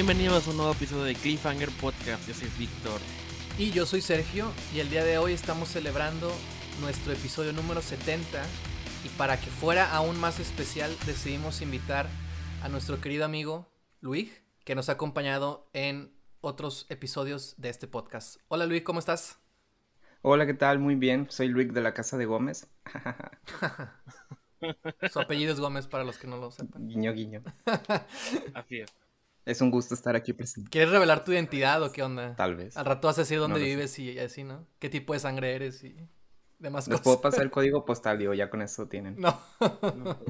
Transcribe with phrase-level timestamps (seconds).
[0.00, 2.26] Bienvenidos a un nuevo episodio de Cliffhanger Podcast.
[2.26, 2.98] Yo soy Víctor.
[3.58, 6.32] Y yo soy Sergio y el día de hoy estamos celebrando
[6.80, 8.42] nuestro episodio número 70
[9.04, 12.06] y para que fuera aún más especial decidimos invitar
[12.62, 13.68] a nuestro querido amigo
[14.00, 18.40] Luis que nos ha acompañado en otros episodios de este podcast.
[18.48, 19.38] Hola Luis, ¿cómo estás?
[20.22, 20.78] Hola, ¿qué tal?
[20.78, 21.26] Muy bien.
[21.28, 22.70] Soy Luis de la Casa de Gómez.
[25.12, 26.88] Su apellido es Gómez para los que no lo sepan.
[26.88, 27.42] Guiño, guiño.
[28.54, 28.90] Así es.
[29.50, 30.70] Es un gusto estar aquí presente.
[30.70, 32.36] ¿Quieres revelar tu identidad o qué onda?
[32.36, 32.76] Tal vez.
[32.76, 33.68] Al rato vas a decir dónde No sé.
[33.70, 34.66] vives y así, ¿no?
[34.78, 35.96] ¿Qué tipo de sangre eres y
[36.58, 37.04] demás Les cosas?
[37.04, 39.16] puedo pasar el código postal, digo, ya con eso tienen.
[39.18, 39.40] No.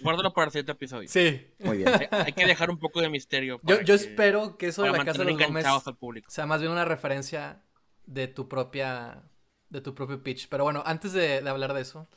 [0.00, 1.08] Guárdalo para el siguiente episodio.
[1.08, 1.46] sí.
[1.60, 1.88] Muy bien.
[1.88, 3.58] Hay, hay que dejar un poco de misterio.
[3.62, 5.96] Yo, para yo que- espero que eso de la casa de los Gómez enganchados al
[5.96, 6.30] público.
[6.30, 7.62] sea más bien una referencia
[8.06, 9.22] de tu propia
[9.68, 10.48] de tu propio pitch.
[10.48, 12.08] Pero bueno, antes de, de hablar de eso,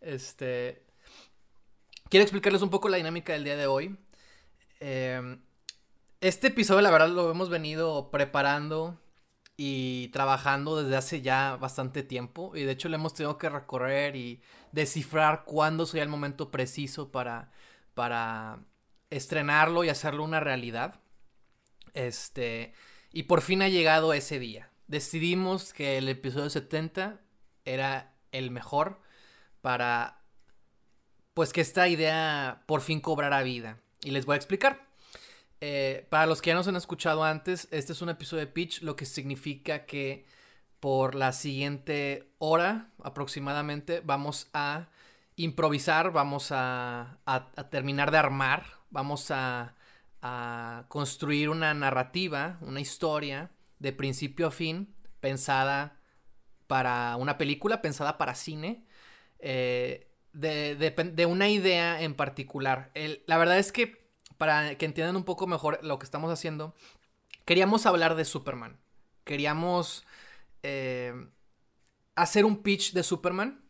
[0.00, 0.84] este
[2.08, 3.96] quiero explicarles un poco la dinámica del día de hoy.
[4.80, 5.38] Eh,
[6.20, 9.00] este episodio, la verdad, lo hemos venido preparando
[9.56, 12.56] y trabajando desde hace ya bastante tiempo.
[12.56, 17.10] Y de hecho, le hemos tenido que recorrer y descifrar cuándo sería el momento preciso
[17.10, 17.52] para,
[17.94, 18.60] para
[19.10, 21.00] estrenarlo y hacerlo una realidad.
[21.94, 22.74] Este,
[23.12, 24.70] y por fin ha llegado ese día.
[24.88, 27.20] Decidimos que el episodio 70
[27.64, 29.00] era el mejor
[29.60, 30.22] para
[31.34, 33.78] pues que esta idea por fin cobrara vida.
[34.02, 34.89] Y les voy a explicar.
[35.60, 38.80] Eh, para los que ya nos han escuchado antes, este es un episodio de Pitch,
[38.82, 40.24] lo que significa que
[40.80, 44.88] por la siguiente hora aproximadamente vamos a
[45.36, 49.76] improvisar, vamos a, a- terminar de armar, vamos a,
[50.22, 55.98] a construir una narrativa, una historia de principio a fin, pensada
[56.66, 58.84] para una película, pensada para cine,
[59.40, 62.92] eh, de, una idea en particular.
[63.26, 64.09] La verdad es que,
[64.40, 66.74] para que entiendan un poco mejor lo que estamos haciendo,
[67.44, 68.80] queríamos hablar de Superman.
[69.24, 70.06] Queríamos
[70.62, 71.12] eh,
[72.14, 73.62] hacer un pitch de Superman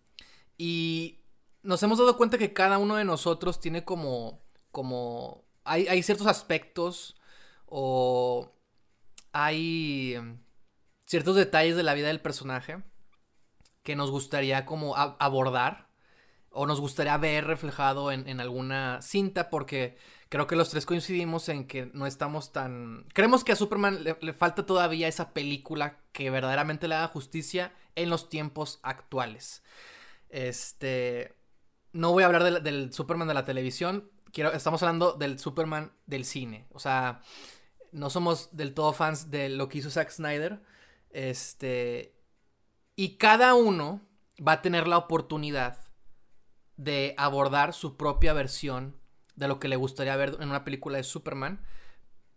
[0.56, 1.24] y
[1.64, 7.16] nos hemos dado cuenta que cada uno de nosotros tiene como, como, hay, ciertos aspectos
[7.66, 8.52] o
[9.32, 10.20] hay
[11.04, 12.80] ciertos detalles de la vida del personaje
[13.82, 15.88] que nos gustaría como abordar
[16.52, 19.98] o nos gustaría ver reflejado en alguna cinta porque
[20.30, 23.04] creo que los tres coincidimos en que no estamos tan...
[23.12, 28.08] Creemos que a Superman le, falta todavía esa película que verdaderamente le haga justicia en
[28.08, 29.62] los tiempos actuales.
[30.30, 31.36] Este...
[31.92, 35.92] No voy a hablar del, del Superman de la televisión, quiero, estamos hablando del Superman
[36.06, 36.68] del cine.
[36.70, 37.22] O sea,
[37.90, 40.62] no somos del todo fans de lo que hizo Zack Snyder.
[41.10, 42.14] Este...
[42.94, 44.02] Y cada uno
[44.46, 45.78] va a tener la oportunidad
[46.76, 48.99] de abordar su propia versión
[49.40, 51.60] de lo que le gustaría ver en una película de Superman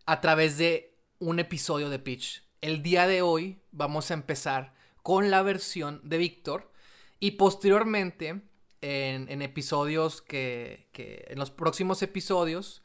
[0.05, 2.43] a través de un episodio de Pitch.
[2.61, 6.71] El día de hoy vamos a empezar con la versión de Víctor
[7.19, 8.41] y posteriormente
[8.81, 12.81] en, episodios que, que en los próximos episodios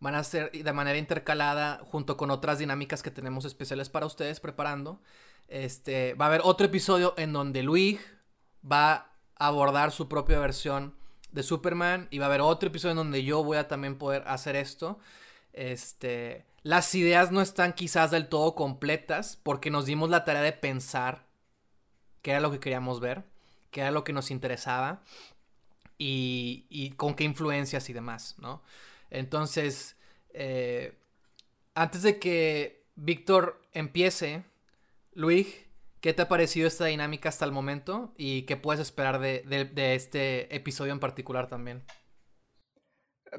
[0.00, 4.38] van a ser de manera intercalada junto con otras dinámicas que tenemos especiales para ustedes
[4.38, 5.00] preparando.
[5.48, 8.00] Este, va a haber otro episodio en donde Luis
[8.70, 8.92] va
[9.38, 10.94] a abordar su propia versión
[11.32, 14.22] de Superman y va a haber otro episodio en donde yo voy a también poder
[14.26, 14.98] hacer esto.
[15.52, 20.52] Este, las ideas no están quizás del todo completas porque nos dimos la tarea de
[20.52, 21.26] pensar
[22.22, 23.24] qué era lo que queríamos ver,
[23.70, 25.02] qué era lo que nos interesaba
[25.98, 28.62] y, y con qué influencias y demás, ¿no?
[29.10, 29.96] Entonces,
[30.32, 30.94] eh,
[31.74, 34.44] antes de que Víctor empiece,
[35.14, 35.46] Luis,
[36.02, 38.12] ¿qué te ha parecido esta dinámica hasta el momento?
[38.18, 41.82] ¿Y qué puedes esperar de, de- de este episodio en particular también?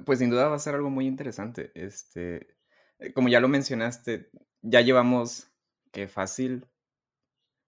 [0.05, 1.71] Pues sin duda va a ser algo muy interesante.
[1.75, 2.55] Este,
[2.99, 4.29] eh, como ya lo mencionaste,
[4.61, 5.47] ya llevamos
[5.91, 6.67] que fácil.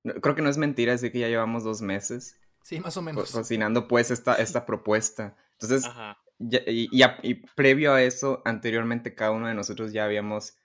[0.04, 3.02] no, Creo que no es mentira decir que ya llevamos dos meses Sí, más o
[3.02, 3.32] menos.
[3.32, 5.36] cocinando pues esta, esta propuesta.
[5.54, 6.18] Entonces, Ajá.
[6.40, 10.58] ya- y, y a- y previo a eso, anteriormente cada uno de nosotros ya habíamos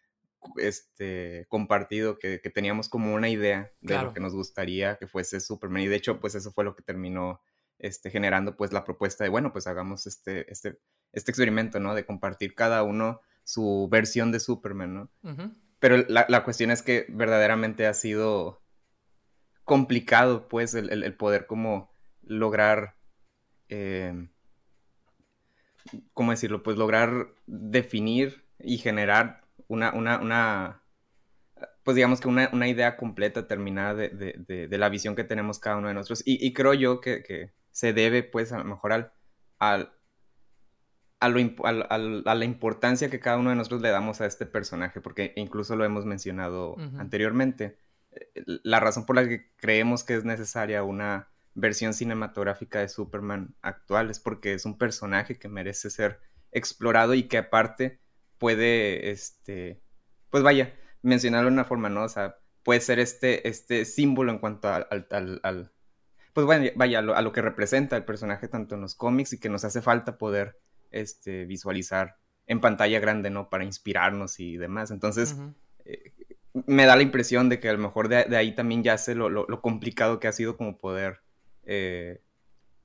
[0.57, 4.09] este, compartido que, que teníamos como una idea de Claro.
[4.09, 5.83] lo que nos gustaría que fuese Superman.
[5.83, 7.41] Y de hecho, pues eso fue lo que terminó
[7.79, 10.79] este, generando pues la propuesta de, bueno, pues hagamos este, este,
[11.13, 11.95] este experimento, ¿no?
[11.95, 15.11] De compartir cada uno su versión de Superman, ¿no?
[15.79, 18.61] Pero la, la cuestión es que verdaderamente ha sido
[19.65, 21.91] complicado, pues, el, el- el poder como
[22.23, 22.97] lograr,
[23.69, 24.29] eh,
[26.13, 26.63] ¿cómo decirlo?
[26.63, 29.40] Pues lograr definir y generar
[29.71, 30.83] una, una, una
[31.85, 35.25] pues digamos que una, una idea completa, terminada de, de- de- de la visión que
[35.25, 36.23] tenemos cada uno de nosotros.
[36.27, 39.13] Y, y creo yo que, que se debe, pues, a lo mejor al,
[39.59, 39.93] al,
[41.21, 45.77] a, la importancia que cada uno de nosotros le damos a este personaje, porque incluso
[45.77, 47.79] lo hemos mencionado anteriormente.
[48.13, 53.55] Eh, la razón por la que creemos que es necesaria una versión cinematográfica de Superman
[53.61, 56.21] actual es porque es un personaje que merece ser
[56.53, 58.01] explorado y que aparte
[58.41, 59.81] puede, este,
[60.31, 62.05] pues vaya, mencionarlo de una forma, ¿no?
[62.05, 65.07] O sea, puede ser este, este símbolo en cuanto al,
[65.43, 65.73] al,
[66.33, 69.51] pues vaya, vaya a, lo, que representa el personaje tanto en los cómics y que
[69.51, 70.59] nos hace falta poder
[70.91, 72.17] este, visualizar
[72.47, 73.51] en pantalla grande, ¿no?
[73.51, 74.91] Para inspirarnos y demás.
[74.91, 75.37] Entonces,
[75.85, 76.13] eh,
[76.67, 79.29] me da la impresión de que a lo mejor de, ahí también ya sé lo,
[79.29, 81.21] lo, complicado que ha sido como poder
[81.65, 82.23] eh,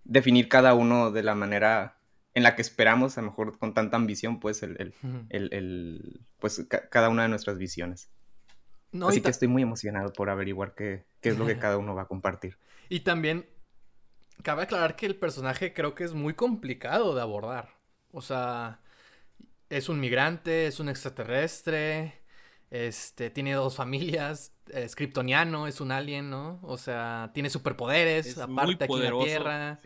[0.03, 1.94] definir cada uno de la manera
[2.35, 4.93] en la que esperamos, a lo mejor con tanta ambición, pues, el,
[5.29, 8.09] el, pues cada una de nuestras visiones.
[9.07, 12.03] Así que estoy muy emocionado por averiguar qué, qué es lo que cada uno va
[12.03, 12.57] a compartir.
[12.89, 13.45] Y también
[14.43, 17.69] cabe aclarar que el personaje creo que es muy complicado de abordar.
[18.11, 18.81] O sea,
[19.69, 22.21] es un migrante, es un extraterrestre,
[22.69, 26.59] este, tiene dos familias, es kryptoniano, es un alien, ¿no?
[26.63, 29.79] O sea, tiene superpoderes, aparte aquí en la Tierra.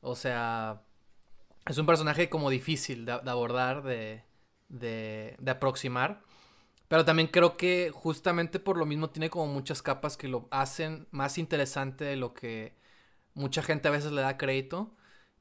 [0.00, 0.82] O sea,
[1.70, 4.24] es un personaje como difícil de, abordar, de,
[4.68, 6.22] de, aproximar.
[6.88, 11.06] Pero también creo que justamente por lo mismo tiene como muchas capas que lo hacen
[11.12, 12.76] más interesante de lo que
[13.34, 14.96] mucha gente a veces le da crédito.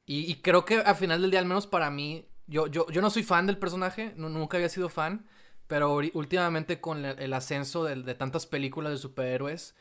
[0.05, 3.11] Y, creo que al final del día, al menos para mí, yo, yo, yo no
[3.11, 5.27] soy fan del personaje, nunca había sido fan,
[5.67, 9.75] pero últimamente con el, ascenso de, tantas películas de superhéroes,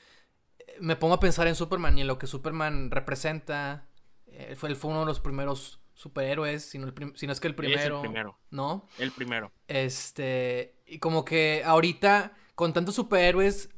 [0.58, 3.86] eh, me pongo a pensar en Superman y en lo que Superman representa.
[4.26, 7.96] Eh, fue, él fue uno de los primeros superhéroes, si no, es que el primero,
[7.96, 8.38] el primero.
[8.52, 8.86] ¿No?
[9.00, 9.50] El primero.
[9.66, 13.68] Este, y como que ahorita, con tantos superhéroes,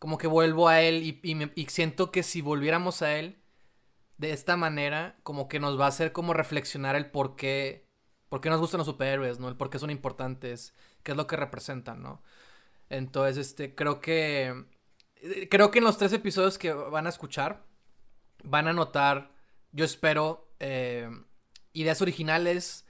[0.00, 1.20] como que vuelvo a él y,
[1.54, 3.38] y siento que si volviéramos a él,
[4.16, 7.86] de esta manera, como que nos va a hacer como reflexionar el por qué,
[8.28, 9.48] por qué nos gustan los superhéroes, ¿no?
[9.48, 12.24] El por qué son importantes, qué es lo que representan, ¿no?
[12.90, 14.64] Entonces, este, creo que,
[15.48, 17.64] creo que en los tres episodios que van a escuchar,
[18.42, 19.30] van a notar,
[19.70, 21.08] yo espero, eh,
[21.72, 22.84] ideas originales,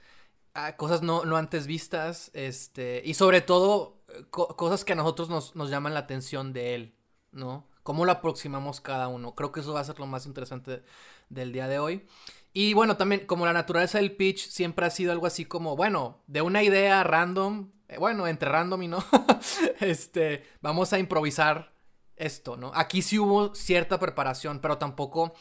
[0.53, 5.55] ah, cosas no, no, antes vistas, este, y sobre todo, cosas que a nosotros nos,
[5.55, 6.95] nos llaman la atención de él,
[7.31, 7.67] ¿no?
[7.83, 9.35] Cómo lo aproximamos cada uno.
[9.35, 10.83] Creo que eso va a ser lo más interesante
[11.29, 12.07] del día de hoy.
[12.53, 16.21] Y bueno, también como la naturaleza del pitch siempre ha sido algo así como, bueno,
[16.27, 19.03] de una idea random, eh, bueno, entre random y no,
[19.79, 21.73] este, vamos a improvisar
[22.15, 22.71] esto, ¿no?
[22.75, 25.33] Aquí sí hubo cierta preparación, pero tampoco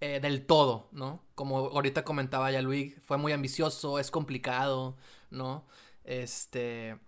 [0.00, 1.24] eh, del todo, ¿no?
[1.34, 4.96] Como ahorita comentaba ya Luis, fue muy ambicioso, es complicado,
[5.30, 5.66] ¿no?
[6.04, 6.98] Este,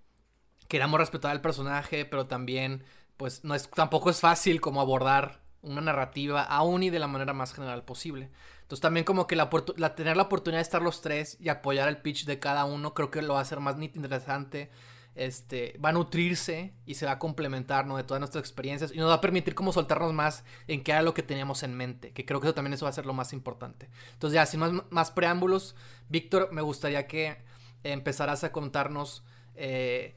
[0.69, 2.85] queramos respetar al personaje, pero también,
[3.17, 7.33] pues, no es, tampoco es fácil como abordar una narrativa aún y de la manera
[7.33, 8.31] más general posible.
[8.63, 9.49] Entonces también como que la,
[9.95, 13.11] tener la oportunidad de estar los tres y apoyar el pitch de cada uno creo
[13.11, 14.71] que lo va a hacer más interesante.
[15.19, 17.97] Este, va a nutrirse y se va a complementar, ¿no?
[17.97, 21.03] De todas nuestras experiencias y nos va a permitir como soltarnos más en qué era
[21.03, 23.15] lo que teníamos en mente, que creo que eso también eso va a ser lo
[23.15, 23.91] más importante.
[24.13, 24.61] Entonces ya, sin
[24.91, 25.75] más, preámbulos,
[26.09, 27.37] Víctor, me gustaría que
[27.83, 29.25] empezaras a contarnos
[29.57, 30.15] eh,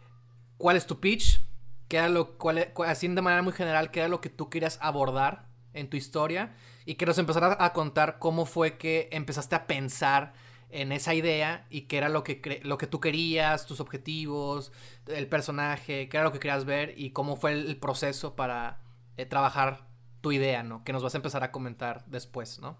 [0.58, 1.42] cuál es tu pitch,
[1.88, 5.48] qué lo, cuál, así de manera muy general, qué era lo que tú querías abordar
[5.74, 6.54] en tu historia
[6.86, 10.34] y que nos empezaras a contar cómo fue que empezaste a pensar
[10.72, 14.72] en esa idea y qué era lo que, lo que tú querías, tus objetivos,
[15.08, 18.82] el personaje, qué era lo que querías ver y cómo fue el, proceso para
[19.18, 19.88] eh, trabajar
[20.22, 20.84] tu idea, ¿no?
[20.84, 22.80] Que nos vas a empezar a comentar después, ¿no?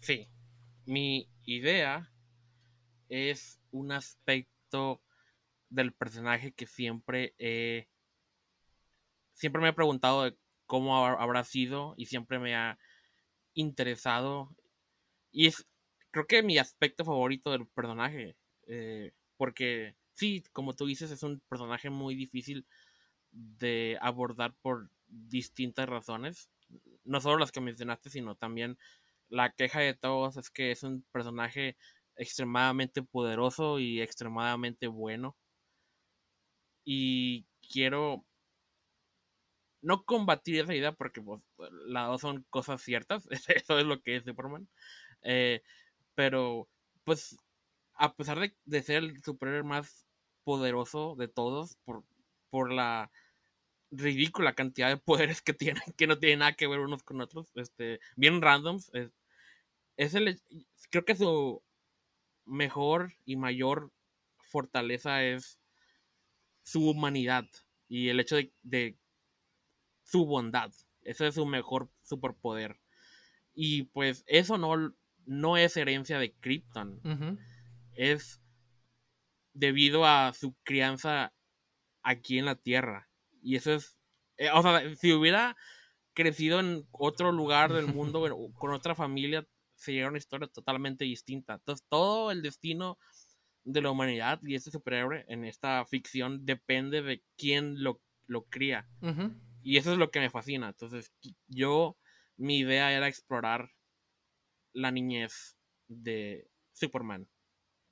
[0.00, 0.28] Sí,
[0.84, 2.12] mi idea
[3.08, 5.02] es un aspecto
[5.70, 7.88] del personaje que siempre he,
[9.32, 10.34] siempre me he preguntado
[10.66, 12.78] cómo habrá sido y siempre me ha
[13.54, 14.56] interesado.
[15.30, 15.66] Y es,
[16.12, 18.36] creo que mi aspecto favorito del personaje.
[18.68, 22.66] Eh, porque sí, como tú dices, es un personaje muy difícil
[23.32, 26.50] de abordar por distintas razones.
[27.04, 28.78] No solo las que mencionaste, sino también
[29.28, 31.76] la queja de todos es que es un personaje
[32.16, 35.36] extremadamente poderoso y extremadamente bueno
[36.84, 38.24] y quiero
[39.80, 41.40] no combatir esa idea porque pues,
[41.86, 44.68] las dos son cosas ciertas, eso es lo que es Superman,
[45.22, 45.62] eh,
[46.22, 46.68] pero
[47.02, 47.36] pues
[47.94, 50.06] a pesar de, ser el superhéroe más
[50.44, 52.04] poderoso de todos por,
[52.48, 53.10] por la
[53.90, 57.50] ridícula cantidad de poderes que tienen, que no tienen nada que ver unos con otros,
[57.56, 58.92] este, bien randoms,
[59.96, 60.40] es el,
[60.90, 61.60] creo que su
[62.44, 63.90] mejor y mayor
[64.44, 65.58] fortaleza es
[66.62, 67.46] su humanidad
[67.88, 68.96] y el hecho de,
[70.04, 70.70] su bondad.
[71.00, 72.78] Ese es su mejor superpoder.
[73.54, 74.94] Y pues eso no,
[75.26, 77.38] no es herencia de Krypton.
[77.94, 78.40] es
[79.54, 81.32] debido a su crianza
[82.02, 83.08] aquí en la Tierra.
[83.42, 83.96] Y eso es,
[84.36, 85.56] eh, o sea, si hubiera
[86.14, 91.54] crecido en otro lugar del mundo, con otra familia, sería una historia totalmente distinta.
[91.54, 92.98] Entonces, todo el destino
[93.64, 98.88] de la humanidad y este superhéroe en esta ficción depende de quién lo, lo cría.
[99.62, 100.68] Y eso es lo que me fascina.
[100.68, 101.12] Entonces,
[101.46, 101.96] yo,
[102.36, 103.70] mi idea era explorar
[104.72, 105.56] la niñez
[105.88, 107.28] de Superman.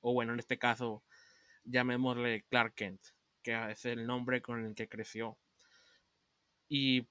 [0.01, 1.05] O bueno, en este caso,
[1.65, 3.01] llamémosle Clark Kent,
[3.43, 5.39] que es el nombre con el que creció.
[6.69, 7.09] Y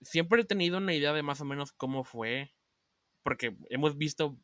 [0.00, 2.52] siempre he tenido una idea de más o menos cómo fue,
[3.22, 4.38] porque hemos visto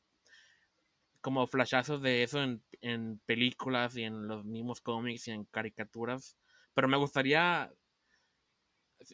[1.21, 6.37] como flashazos de eso en, películas y en los mismos cómics y en caricaturas,
[6.75, 7.73] pero me gustaría,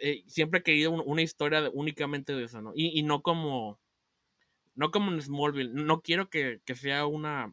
[0.03, 2.73] eh, siempre he querido una historia únicamente de eso, ¿no?
[2.75, 3.79] Y, no como,
[4.81, 7.53] no como en Smallville, no quiero que, sea una,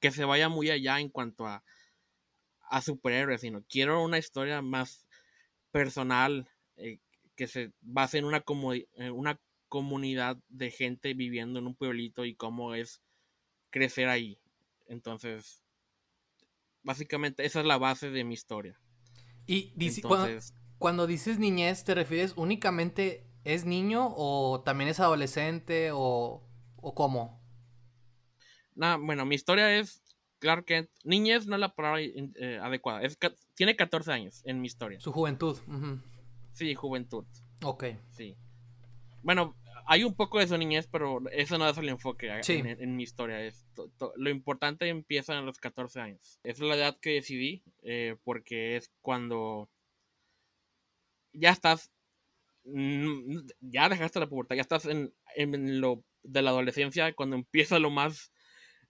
[0.00, 1.62] que se vaya muy allá en cuanto a,
[2.70, 5.06] a superhéroes, sino quiero una historia más
[5.70, 6.98] personal, eh,
[7.36, 8.42] que se base en una,
[8.94, 9.38] en una
[9.68, 13.02] comunidad de gente viviendo en un pueblito y cómo es
[13.68, 14.38] crecer ahí.
[14.86, 15.62] Entonces,
[16.82, 18.80] básicamente esa es la base de mi historia.
[19.46, 19.74] Y
[20.78, 26.42] cuando, dices niñez, ¿te refieres únicamente es niño o también es adolescente o,
[26.76, 27.40] o cómo?
[28.74, 30.02] Nah, bueno, mi historia es
[30.38, 30.90] Clark Kent.
[31.04, 33.02] Niñez no es la palabra eh, adecuada.
[33.02, 33.18] Es,
[33.54, 35.00] tiene 14 años en mi historia.
[35.00, 35.58] Su juventud.
[36.52, 37.24] Sí, juventud.
[37.62, 37.84] Ok.
[38.10, 38.36] Sí.
[39.22, 43.02] Bueno, hay un poco de su niñez, pero eso no es el enfoque en, mi
[43.02, 43.40] historia.
[43.42, 43.66] Es
[44.16, 46.38] lo importante empieza en los 14 años.
[46.42, 49.70] Es la edad que decidí, eh, porque es cuando
[51.32, 51.90] ya estás,
[52.64, 55.12] ya dejaste la pubertad, ya estás en,
[55.80, 58.32] lo de la adolescencia, cuando empieza lo más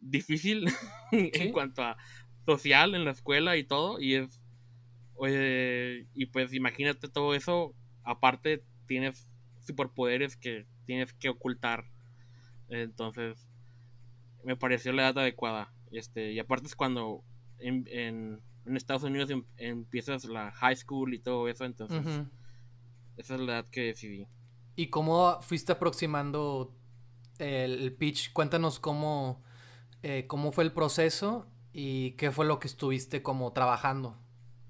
[0.00, 0.66] difícil
[1.12, 1.96] en cuanto a
[2.46, 4.40] social en la escuela y todo, y es,
[5.26, 11.84] eh, y pues imagínate todo eso, aparte tienes superpoderes que tienes que ocultar.
[12.68, 13.48] Entonces,
[14.44, 15.72] me pareció la edad adecuada.
[15.90, 17.24] Este, y aparte es cuando
[17.58, 18.42] en, en,
[18.76, 22.26] Estados Unidos em, empiezas la high school y todo eso, entonces
[23.16, 24.26] esa es la edad que decidí.
[24.76, 26.74] ¿Y cómo fuiste aproximando
[27.38, 28.32] el, pitch?
[28.32, 29.42] Cuéntanos cómo,
[30.02, 34.18] eh, cómo fue el proceso y qué fue lo que estuviste como trabajando.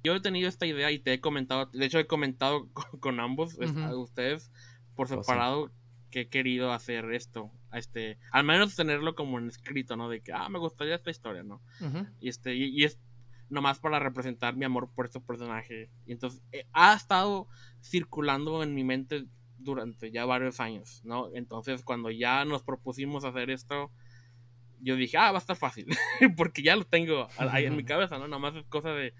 [0.04, 2.68] Yo he tenido esta idea y te he comentado, de hecho he comentado
[3.00, 3.56] con, ambos,
[3.94, 4.50] ustedes,
[4.94, 5.70] por pues separado,
[6.10, 10.08] que he querido hacer esto, este, al menos tenerlo como en escrito, ¿no?
[10.08, 11.60] De que, ah, me gustaría esta historia, ¿no?
[12.20, 12.98] Y este, y, es
[13.48, 15.90] nomás para representar mi amor por este personaje.
[16.06, 17.48] Y entonces, eh, ha estado
[17.82, 19.26] circulando en mi mente
[19.58, 21.30] durante ya varios años, ¿no?
[21.34, 23.90] Entonces, cuando ya nos propusimos hacer esto,
[24.80, 25.86] yo dije, ah, va a estar fácil,
[26.36, 28.28] porque ya lo tengo ahí en mi cabeza, ¿no?
[28.28, 29.14] Nomás es cosa de,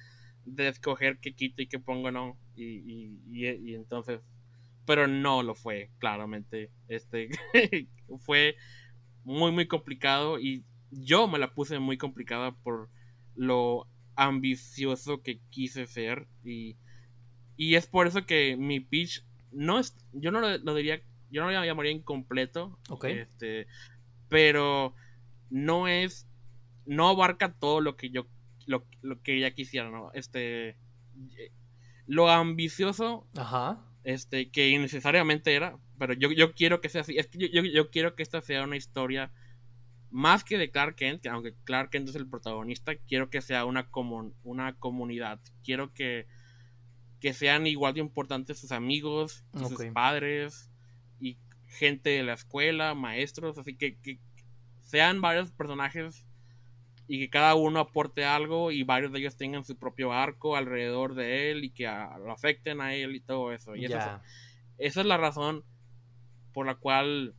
[0.45, 2.37] de escoger qué quito y qué pongo, ¿no?
[2.57, 4.21] Y, y, y entonces
[4.87, 6.71] pero no lo fue, claramente.
[6.89, 7.29] Este
[8.21, 8.57] fue
[9.25, 12.91] muy, muy complicado y yo me la puse muy complicada por
[13.35, 16.77] lo ambicioso que quise ser y,
[17.57, 21.51] y es por eso que mi pitch no es, yo no lo, diría, yo no
[21.51, 23.67] lo llamaría incompleto, este,
[24.29, 24.95] pero
[25.51, 26.27] no es,
[26.87, 28.27] no abarca todo lo que yo,
[28.67, 30.11] lo, lo que ella quisiera, ¿no?
[30.13, 30.77] Este,
[32.07, 37.27] lo ambicioso Ajá este, que innecesariamente era, pero yo, yo quiero que sea así, es
[37.27, 39.33] que yo, yo, quiero que esta sea una historia
[40.15, 43.65] más que de Clark Kent, que aunque Clark Kent es el protagonista, quiero que sea
[43.65, 43.89] una,
[44.45, 46.29] una comunidad, quiero que,
[47.19, 50.71] que sean igual de importantes sus amigos, sus padres
[51.19, 54.21] y gente de la escuela, maestros, así que, que
[54.83, 56.25] sean varios personajes
[57.09, 61.17] y que cada uno aporte algo y varios de ellos tengan su propio arco alrededor
[61.17, 63.75] de él y que lo afecten a él y todo eso.
[63.75, 64.23] Y esa,
[64.79, 65.65] es, la razón
[66.53, 67.35] por la cual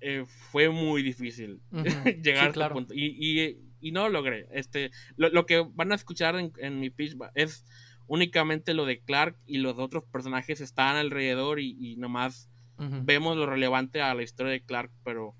[0.00, 1.60] eh, fue muy difícil
[2.22, 2.94] llegar a este punto.
[2.94, 3.58] Y,
[3.92, 4.48] no lo logré.
[4.50, 7.64] Este, lo, que van a escuchar en, mi pitch es
[8.06, 14.00] únicamente lo de Clark y los otros personajes están alrededor y, nomás vemos lo relevante
[14.00, 15.34] a la historia de Clark, pero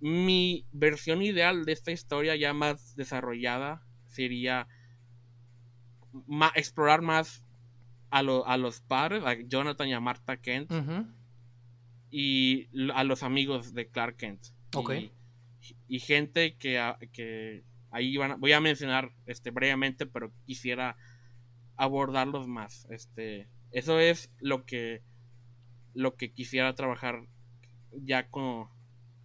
[0.00, 4.66] mi versión ideal de esta historia ya más desarrollada sería
[6.54, 7.44] explorar más
[8.10, 10.70] a, los padres, a Jonathan y a Martha Kent,
[12.10, 14.46] y a los amigos de Clark Kent.
[15.88, 16.80] Y, gente que,
[17.12, 20.96] que ahí van voy a mencionar este, brevemente, pero quisiera
[21.76, 22.86] abordarlos más.
[22.90, 25.02] Este, eso es lo que,
[25.94, 27.22] lo que quisiera trabajar
[27.92, 28.68] ya con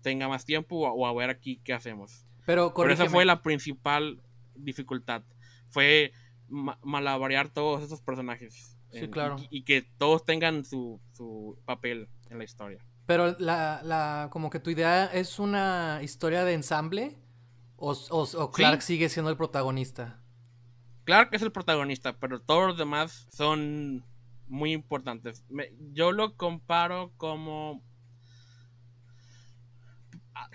[0.02, 2.26] tenga más tiempo o, a ver aquí qué hacemos.
[2.46, 4.22] Pero, Pero esa fue la principal
[4.56, 5.24] dificultad.
[5.70, 6.12] Fue
[6.50, 8.78] ma- malabarear todos esos personajes.
[8.92, 9.38] Sí, claro.
[9.50, 12.86] Y, y que todos tengan su, su papel en la historia.
[13.06, 17.18] Pero la, la, como que tu idea es una historia de ensamble
[17.78, 20.20] o, o, o Clark sigue siendo el protagonista.
[21.06, 24.06] Clark es el protagonista, pero todos los demás son
[24.48, 25.44] muy importantes.
[25.50, 27.84] Me- yo lo comparo como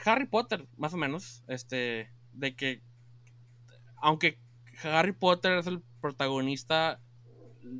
[0.04, 2.82] Harry Potter, más o menos, este, de que
[4.00, 4.38] aunque
[4.82, 7.00] Harry Potter es el protagonista,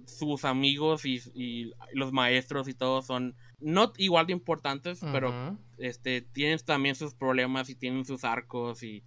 [0.07, 5.31] sus amigos y, y los maestros y todo son no igual de importantes, pero
[5.79, 9.03] este tienen también sus problemas y tienen sus arcos y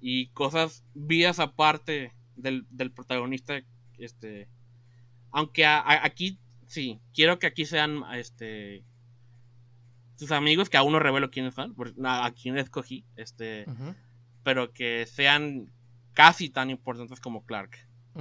[0.00, 3.60] y cosas vías aparte del, del protagonista
[3.98, 4.48] este
[5.32, 8.84] aunque a- a- aquí sí quiero que aquí sean este
[10.16, 13.66] sus amigos que aún no revelo quiénes son a, a quién escogí este
[14.44, 15.70] pero que sean
[16.14, 17.76] casi tan importantes como Clark.
[18.16, 18.20] Y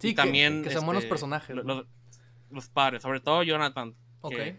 [0.00, 1.56] Sí, que- también que, son buenos este, personajes.
[1.56, 1.74] lo- ¿no?
[1.74, 1.86] los,
[2.50, 3.94] los padres sobre todo Jonathan
[4.30, 4.58] que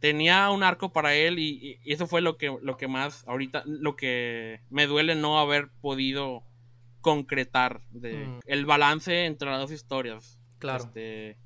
[0.00, 3.62] tenía un arco para él y, y eso fue lo que, lo que más ahorita,
[3.66, 6.44] lo que me duele no haber podido
[7.00, 8.40] concretar de Mm.
[8.46, 10.38] el balance entre las dos historias.
[10.58, 10.84] Claro.
[10.84, 11.38] Este,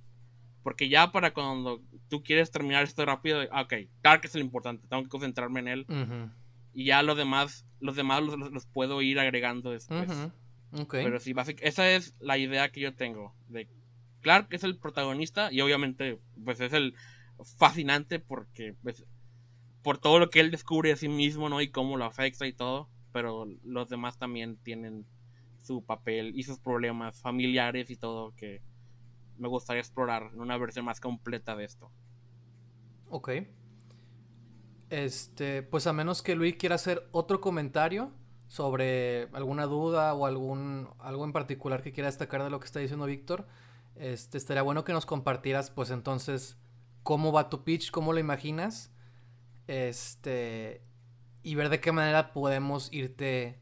[0.63, 4.87] porque ya para cuando tú quieres terminar esto rápido, ah, ok, Clark es el importante,
[4.89, 5.87] tengo que concentrarme en él
[6.75, 10.09] y ya los demás, los demás los, puedo ir agregando después.
[10.11, 10.83] ujú.
[10.83, 10.93] Ok.
[10.95, 13.35] Pero sí, básic- esa es la idea que yo tengo.
[13.49, 13.69] De
[14.23, 16.95] Clark es el protagonista y obviamente pues es el
[17.45, 19.05] fascinante porque pues,
[19.83, 21.61] por todo lo que él descubre de sí mismo, ¿no?
[21.61, 22.89] Y cómo lo afecta y todo.
[23.13, 25.07] Pero los demás también tienen
[25.63, 28.63] su papel y sus problemas familiares y todo que
[29.39, 31.91] me gustaría explorar en una versión más completa de esto.
[33.09, 33.31] Ok.
[34.91, 38.13] Este, pues a menos que Luis quiera hacer otro comentario
[38.49, 42.81] sobre alguna duda o algún algo en particular que quiera destacar de lo que está
[42.81, 43.47] diciendo Víctor,
[43.97, 46.59] este estaría bueno que nos compartieras pues entonces
[47.03, 48.93] cómo va tu pitch, cómo lo imaginas.
[49.67, 50.83] Este
[51.43, 53.61] y ver de qué manera podemos irte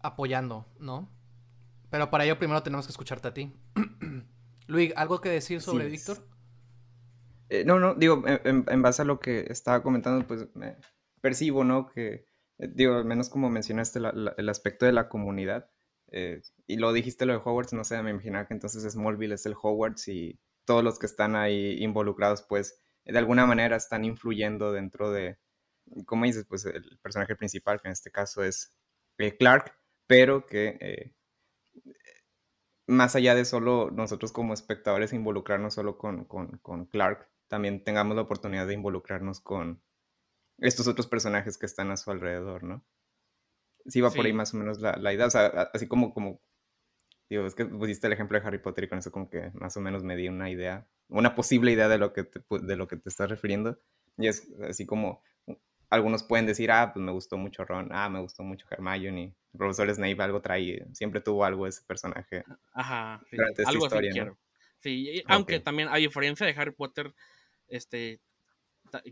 [0.00, 1.08] apoyando, ¿no?
[1.90, 3.52] Pero para ello primero tenemos que escucharte a ti.
[4.66, 5.88] Luis, ¿algo que decir sobre.
[5.88, 6.26] Víctor?
[7.48, 10.76] Eh, no, no, digo, en, base a lo que estaba comentando, pues me
[11.20, 11.86] percibo, ¿no?
[11.86, 12.24] Que,
[12.58, 15.70] eh, digo, al menos como mencionaste la- la- el aspecto de la comunidad,
[16.10, 19.46] eh, y lo dijiste lo de Hogwarts, no sé, me imaginaba que entonces Smallville es
[19.46, 24.72] el Hogwarts y todos los que están ahí involucrados, pues, de alguna manera están influyendo
[24.72, 25.38] dentro de,
[26.06, 28.76] como dices, pues el personaje principal, que en este caso es
[29.18, 29.72] eh, Clark,
[30.06, 31.14] pero que eh,
[32.86, 38.16] más allá de solo nosotros como espectadores involucrarnos solo con, con, con Clark, también tengamos
[38.16, 39.82] la oportunidad de involucrarnos con
[40.58, 42.84] estos otros personajes que están a su alrededor, ¿no?
[43.86, 46.40] Sí va por ahí más o menos la, la idea, o sea, así como, como,
[47.30, 49.76] digo, es que pusiste el ejemplo de Harry Potter y con eso como que más
[49.76, 52.88] o menos me di una idea, una posible idea de lo que te, de lo
[52.88, 53.78] que te estás refiriendo,
[54.16, 55.22] y es así como,
[55.90, 59.58] algunos pueden decir, ah, pues me gustó mucho Ron, ah, me gustó mucho Hermione, el
[59.58, 62.44] profesor Snape algo trae, siempre tuvo algo ese personaje.
[62.72, 64.22] Ajá, sí, algo historia, así ¿no?
[64.22, 64.38] quiero.
[64.80, 65.64] Sí, y- aunque Ok.
[65.64, 67.14] también, a diferencia de Harry Potter,
[67.68, 68.20] este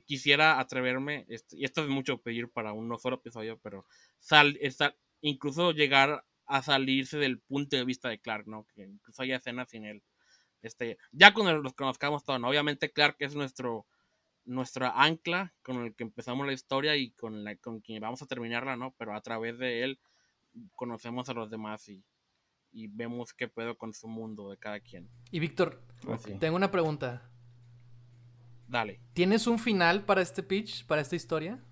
[0.07, 3.87] quisiera atreverme, este, y esto es mucho pedir para un no solo episodio, pero
[4.19, 8.67] sal, esta- incluso llegar a salirse del punto de vista de Clark, ¿no?
[8.75, 10.03] Que incluso haya escenas sin él.
[10.63, 12.49] Este, ya cuando los conozcamos todos, ¿no?
[12.49, 13.87] Obviamente Clark es nuestro
[14.47, 18.27] nuestra ancla con el que empezamos la historia y con la con quien vamos a
[18.27, 18.95] terminarla, ¿no?
[18.99, 19.99] Pero a través de él
[20.75, 22.05] conocemos a los demás y,
[22.71, 25.09] y vemos qué pedo con su mundo de cada quien.
[25.31, 25.81] Y Víctor,
[26.13, 26.35] Así.
[26.39, 27.31] tengo una pregunta.
[28.69, 29.01] Dale.
[29.15, 31.63] ¿Tienes un final para este pitch, para esta historia?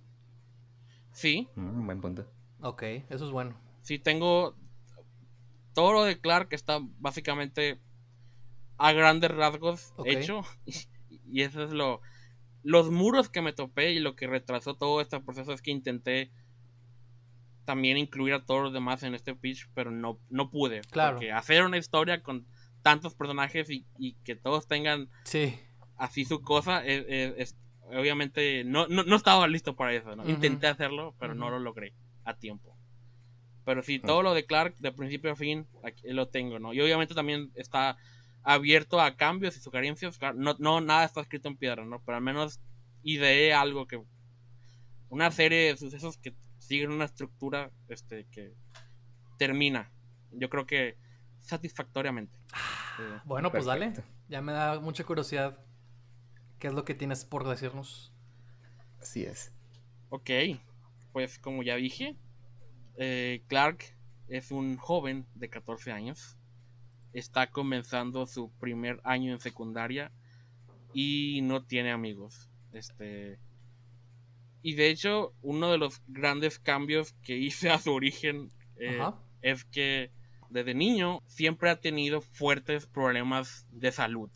[1.13, 2.27] Sí, Mm, buen punto.
[2.61, 3.55] Ok, eso es bueno.
[3.83, 4.57] sí tengo
[5.75, 7.81] todo lo de Clark está básicamente
[8.79, 10.43] a grandes rasgos hecho
[11.27, 12.01] y eso es lo
[12.65, 16.31] los muros que me topé y lo que retrasó todo este proceso es que intenté
[17.65, 21.17] también incluir a todos los demás en este pitch pero no no pude Claro.
[21.17, 22.47] porque hacer una historia con
[22.83, 25.55] tantos personajes y, y que todos tengan Sí.
[25.97, 27.57] así su cosa es, es- es-
[27.95, 30.29] obviamente no, no, no estaba listo para eso ¿no?
[30.29, 32.77] Intenté hacerlo pero no lo logré a tiempo
[33.65, 36.81] pero sí todo lo de Clark de principio a fin aquí lo tengo no y
[36.81, 37.97] obviamente también está
[38.43, 42.23] abierto a cambios y sugerencias no, no nada está escrito en piedra no pero al
[42.23, 42.61] menos
[43.03, 44.03] ideé algo que
[45.09, 48.55] una serie de sucesos que siguen una estructura este que
[49.39, 49.93] termina
[50.33, 50.97] yo creo que
[51.41, 52.39] satisfactoriamente
[52.99, 53.93] Eh, Bueno, pues dale.
[54.29, 55.59] Ya me da mucha curiosidad.
[56.59, 58.13] ¿Qué es lo que tienes por decirnos?
[59.01, 59.53] Así es.
[60.11, 60.31] Ok,
[61.13, 62.17] pues como ya dije,
[62.97, 63.97] eh, Clark
[64.29, 66.37] es un joven de 14 años.
[67.13, 70.11] Está comenzando su primer año en secundaria
[70.95, 72.51] y no tiene amigos.
[72.73, 73.39] Este.
[74.63, 79.01] Y de hecho, uno de los grandes cambios que hice a su origen eh,
[79.43, 80.11] es que
[80.51, 84.31] desde niño siempre ha tenido fuertes problemas de salud.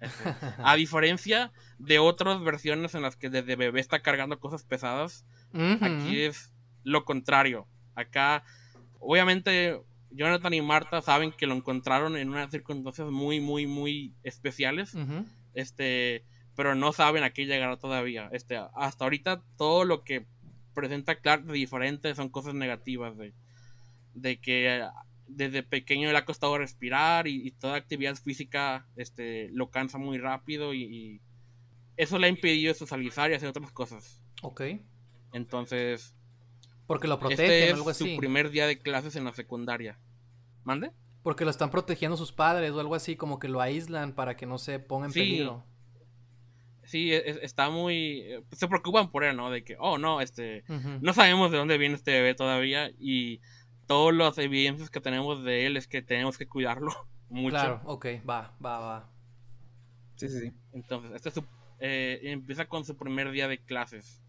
[0.00, 0.24] Este,
[0.64, 6.22] a diferencia de otras versiones en las que desde bebé está cargando cosas pesadas, aquí
[6.22, 7.66] es lo contrario.
[8.00, 8.44] Acá,
[8.98, 14.94] obviamente, Jonathan y Marta saben que lo encontraron en unas circunstancias muy, muy, muy especiales.
[15.54, 16.24] Este,
[16.56, 18.28] pero no saben a qué llegará todavía.
[18.32, 20.26] Este, hasta ahorita todo lo que
[20.74, 23.34] presenta Clark de diferente son cosas negativas de,
[24.14, 24.84] de que
[25.26, 30.74] desde pequeño le ha costado respirar y, toda actividad física este, lo cansa muy rápido
[30.74, 31.20] y,
[31.96, 34.22] eso le ha impedido socializar y hacer otras cosas.
[34.42, 34.62] Ok.
[35.34, 36.14] Entonces...
[36.90, 38.14] Porque lo protegen este algo así.
[38.14, 39.96] su primer día de clases en la secundaria.
[40.64, 40.90] ¿Mande?
[41.22, 44.44] Porque lo están protegiendo sus padres o algo así, como que lo aíslan para que
[44.44, 45.64] no se ponga en peligro.
[46.82, 48.24] Sí, está muy...
[48.50, 49.52] Se preocupan por él, ¿no?
[49.52, 50.64] De que, oh, no, este...
[51.00, 53.40] No sabemos de dónde viene este bebé todavía y
[53.86, 56.90] todas las evidencias que tenemos de él es que tenemos que cuidarlo
[57.28, 57.50] mucho.
[57.50, 59.12] Claro, ok, va, va, va.
[60.16, 60.52] Sí, sí, sí.
[60.72, 61.40] Entonces, este
[61.78, 64.24] eh, empieza con su primer día de clases.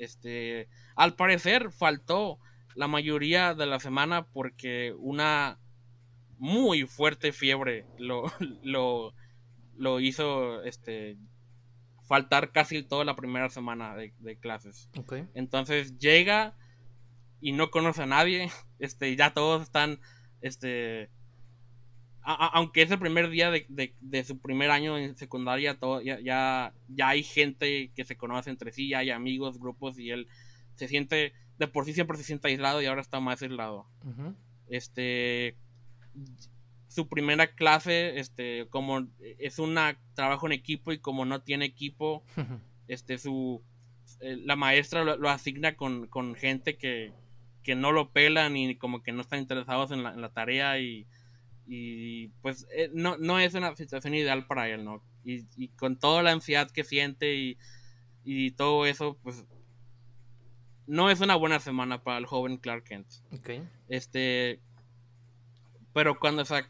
[0.00, 2.38] Este, al parecer faltó
[2.74, 5.58] la mayoría de la semana porque una
[6.38, 8.24] muy fuerte fiebre lo,
[8.62, 9.14] lo,
[9.76, 11.18] lo hizo este,
[12.08, 14.88] faltar casi toda la primera semana de, de clases.
[14.98, 15.28] Okay.
[15.34, 16.56] Entonces llega
[17.40, 18.50] y no conoce a nadie.
[18.80, 20.00] Este, ya todos están,
[20.40, 21.10] este,
[22.22, 26.72] aunque es el primer día de, su primer año en secundaria, todo, ya, ya,
[27.08, 30.28] hay gente que se conoce entre sí, ya hay amigos, grupos, y él
[30.74, 33.86] se siente, de por sí siempre se siente aislado y ahora está más aislado.
[34.68, 35.56] Este,
[36.88, 39.78] su primera clase, este, como es un
[40.14, 42.22] trabajo en equipo y como no tiene equipo,
[42.88, 43.62] este, su,
[44.20, 47.12] eh, la maestra lo, asigna con, con gente que,
[47.62, 51.06] que no lo pelan y como que no están interesados en la, tarea y,
[52.42, 55.02] pues eh, no, no es una situación ideal para él, ¿no?
[55.24, 57.56] Y, con toda la ansiedad que siente
[58.24, 59.44] y, todo eso, pues
[60.86, 63.06] no es una buena semana para el joven Clark Kent.
[63.88, 64.60] Este,
[65.92, 66.64] pero cuando se,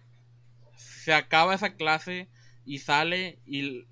[0.77, 2.29] se acaba esa clase
[2.65, 3.87] y sale y,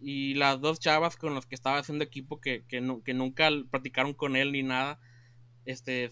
[0.00, 4.14] y las dos chavas con las que estaba haciendo equipo que, que, que nunca practicaron
[4.14, 5.00] con él ni nada,
[5.64, 6.10] este,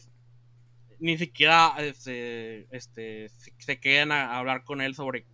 [1.05, 5.27] ni siquiera este, este, se quedan a, hablar con él sobre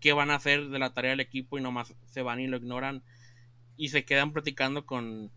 [0.00, 2.56] qué van a hacer de la tarea del equipo y nomás se van y lo
[2.56, 3.02] ignoran
[3.76, 5.30] y se quedan platicando con,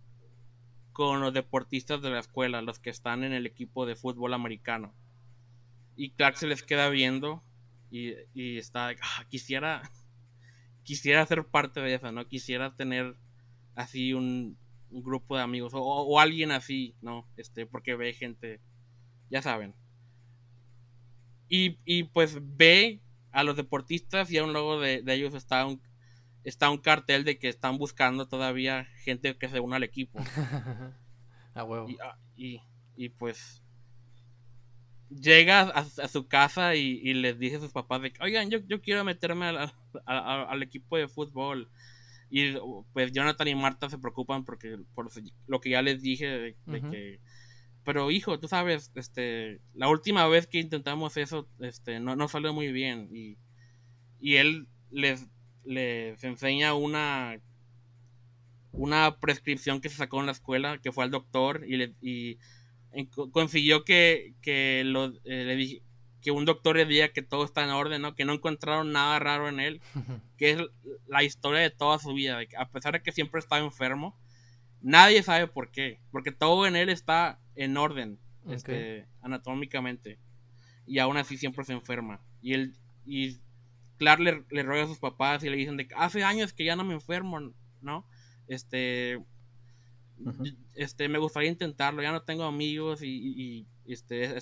[0.93, 4.95] con los deportistas de la escuela, los que están en el equipo de fútbol americano.
[5.97, 7.43] Y Clark se les queda viendo
[7.89, 8.13] y,
[8.58, 9.82] está, ah, quisiera,
[10.84, 12.30] quisiera ser parte de eso, ¿no?
[12.30, 13.17] Quisiera tener
[13.75, 14.58] así un,
[14.89, 17.27] un grupo de amigos o, alguien así, ¿no?
[17.36, 18.62] Este, porque ve gente,
[19.30, 19.81] ya saben.
[21.54, 23.02] Y, y pues ve
[23.34, 25.82] a los deportistas y a un lado de, ellos está un,
[26.46, 30.18] está un cartel de que están buscando todavía gente que se una al equipo.
[31.54, 31.90] a huevo.
[32.02, 32.62] Ah, y,
[32.96, 33.62] y, pues
[35.10, 38.82] llega a, su casa y, les dice a sus papás de que, oigan, yo, yo
[38.82, 39.48] quiero meterme
[40.06, 41.70] al equipo de fútbol.
[42.30, 42.54] Y
[42.94, 45.12] pues Jonathan y Marta se preocupan porque por
[45.48, 46.56] lo que ya les dije de,
[46.90, 47.20] que
[47.84, 52.54] pero hijo, tú sabes, este la última vez que intentamos eso este no, no salió
[52.54, 53.38] muy bien y,
[54.20, 55.28] y él les,
[55.63, 57.39] les enseña una
[58.72, 62.38] una prescripción que se sacó en la escuela, que fue al doctor y, le, y
[63.32, 65.82] consiguió que, que lo, eh, le
[66.22, 68.15] que un doctor le diga que todo está en orden, ¿no?
[68.15, 69.82] Que no encontraron nada raro en él,
[70.38, 70.62] que es
[71.08, 74.17] la historia de toda su vida, a pesar de que siempre está enfermo,
[74.82, 80.20] nadie sabe por qué, porque todo en él está en orden, este, anatómicamente,
[80.86, 82.22] y aún así siempre se enferma.
[82.42, 83.38] Y él, y
[83.98, 86.66] Clark le, le ruega a sus papás y le dicen de que hace años que
[86.66, 87.40] ya no me enfermo,
[87.82, 88.06] ¿no?
[88.48, 89.20] Este,
[90.76, 94.36] este, me gustaría intentarlo, ya no tengo amigos y, y, este,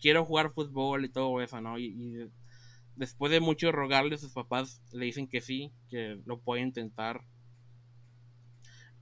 [0.00, 1.78] quiero jugar fútbol y todo eso, ¿no?
[1.78, 2.30] Y,
[2.96, 7.20] después de mucho rogarle, sus papás le dicen que sí, que lo puede intentar.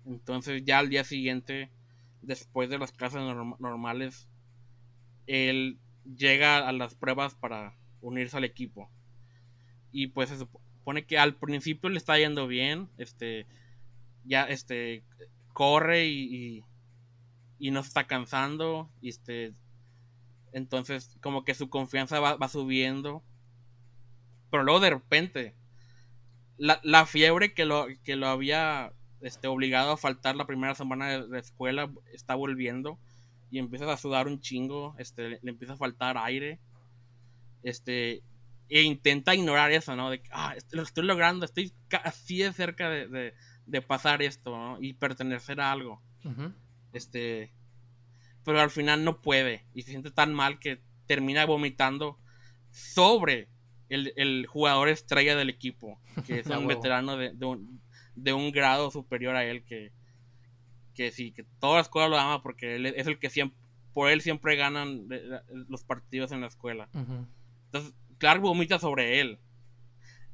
[0.04, 1.70] Entonces ya al día siguiente,
[2.26, 3.20] después de las clases
[3.58, 4.28] normales,
[5.26, 8.90] él llega a las pruebas para unirse al equipo.
[9.92, 13.46] Y pues se supone que al principio le está yendo bien, este,
[14.24, 15.04] ya, este,
[15.52, 16.64] corre y,
[17.58, 19.54] y, no se está cansando, este,
[20.52, 23.22] Entonces, como que su confianza va, va subiendo.
[24.50, 25.54] Pero luego de repente,
[26.58, 28.92] la, la, fiebre que lo, que lo había
[29.24, 32.98] este, obligado a faltar la primera semana de, de escuela está volviendo.
[33.50, 34.94] Y empieza a sudar un chingo.
[34.98, 36.60] Este, le, le empieza a faltar aire.
[37.62, 38.22] Este,
[38.68, 40.10] e intenta ignorar eso, ¿no?
[40.10, 43.34] De que, ah, lo estoy logrando, estoy así de cerca de, de,
[43.66, 44.78] de pasar esto, ¿no?
[44.80, 46.02] Y pertenecer a algo.
[46.24, 46.54] Uh -huh.
[46.92, 47.52] Este,
[48.44, 52.18] pero al final no puede y se siente tan mal que termina vomitando
[52.70, 53.48] sobre
[53.88, 57.80] el, el jugador estrella del equipo, que es un veterano de, de, un,
[58.14, 59.92] de, un, grado superior a él, que,
[60.94, 63.58] que sí, que toda la escuela lo ama porque él es el que siempre,
[63.92, 65.06] por él siempre ganan
[65.68, 66.88] los partidos en la escuela.
[66.94, 67.26] Uh -huh.
[67.66, 69.38] Entonces, Clark vomita sobre él.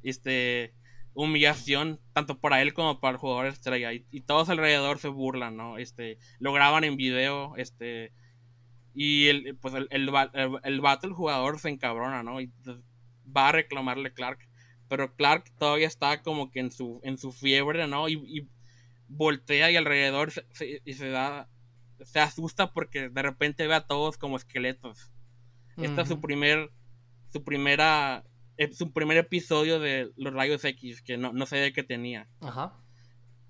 [0.03, 0.73] Este,
[1.13, 5.57] humillación tanto para él como para el jugador estrella y, y, todos alrededor se burlan
[5.57, 8.13] no este lo graban en video este
[8.93, 12.51] y el pues el, el, el, el vato el jugador se encabrona no y
[13.35, 14.39] va a reclamarle Clark
[14.91, 18.49] pero Clark todavía está como que en su en su fiebre no y, y
[19.07, 21.47] voltea y alrededor se, se, y se da
[22.03, 25.13] se asusta porque de repente ve a todos como esqueletos
[25.77, 25.85] uh -huh.
[25.85, 26.71] esta es su primer
[27.31, 28.25] su primera
[28.73, 32.27] su primer episodio de los rayos X, que no, no sabía que tenía.
[32.41, 32.77] Ajá.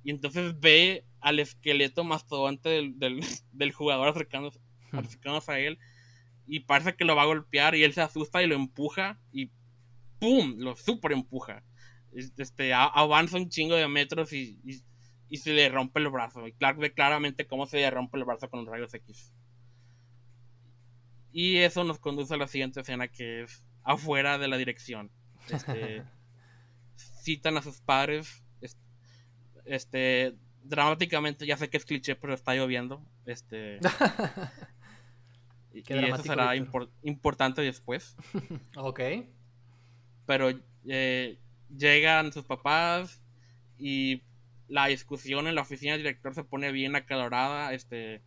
[0.04, 3.20] Y entonces ve al esqueleto mastodonte del, del,
[3.52, 4.98] del jugador hmm.
[4.98, 5.80] africano a él
[6.48, 9.52] y parece que lo va a golpear y él se asusta y lo empuja y
[10.22, 10.56] ¡pum!
[10.60, 11.64] Lo super empuja.
[12.38, 14.82] Este, avanza un chingo de metros y, y,
[15.30, 16.48] y, se le rompe el brazo.
[16.48, 19.34] Y Clark ve claramente cómo se le rompe el brazo con los rayos X.
[21.32, 25.10] Y eso nos conduce a la siguiente escena que es afuera de la dirección.
[25.50, 26.04] Este,
[27.24, 28.44] citan a sus padres.
[29.66, 33.04] Este, dramáticamente, ya sé que es cliché, pero está lloviendo.
[33.26, 33.80] Este.
[35.74, 38.16] y, y eso será impor importante después.
[38.76, 39.00] ok.
[40.32, 41.38] Pero eh,
[41.78, 43.22] llegan sus papás
[43.78, 44.22] y
[44.68, 47.74] la discusión en la oficina del director se pone bien acalorada.
[47.74, 48.22] Este,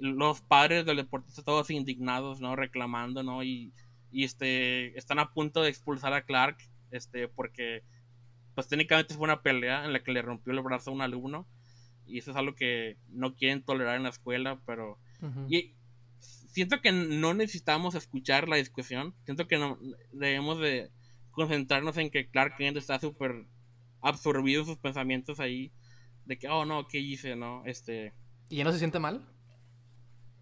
[0.00, 2.56] los padres del deportista todos indignados, ¿no?
[2.56, 3.44] Reclamando, ¿no?
[3.44, 3.72] Y
[4.16, 6.56] y este están a punto de expulsar a Clark
[6.90, 7.82] este porque
[8.54, 11.46] pues técnicamente fue una pelea en la que le rompió el brazo a un alumno
[12.06, 15.46] y eso es algo que no quieren tolerar en la escuela pero uh -huh.
[15.50, 15.74] y
[16.18, 19.78] siento que no necesitamos escuchar la discusión siento que no
[20.12, 20.90] debemos de
[21.36, 23.46] concentrarnos en que Clark Kent está súper
[24.00, 25.72] absorbido en sus pensamientos ahí
[26.24, 28.14] de que oh no qué hice no este
[28.48, 29.24] y ya no se siente mal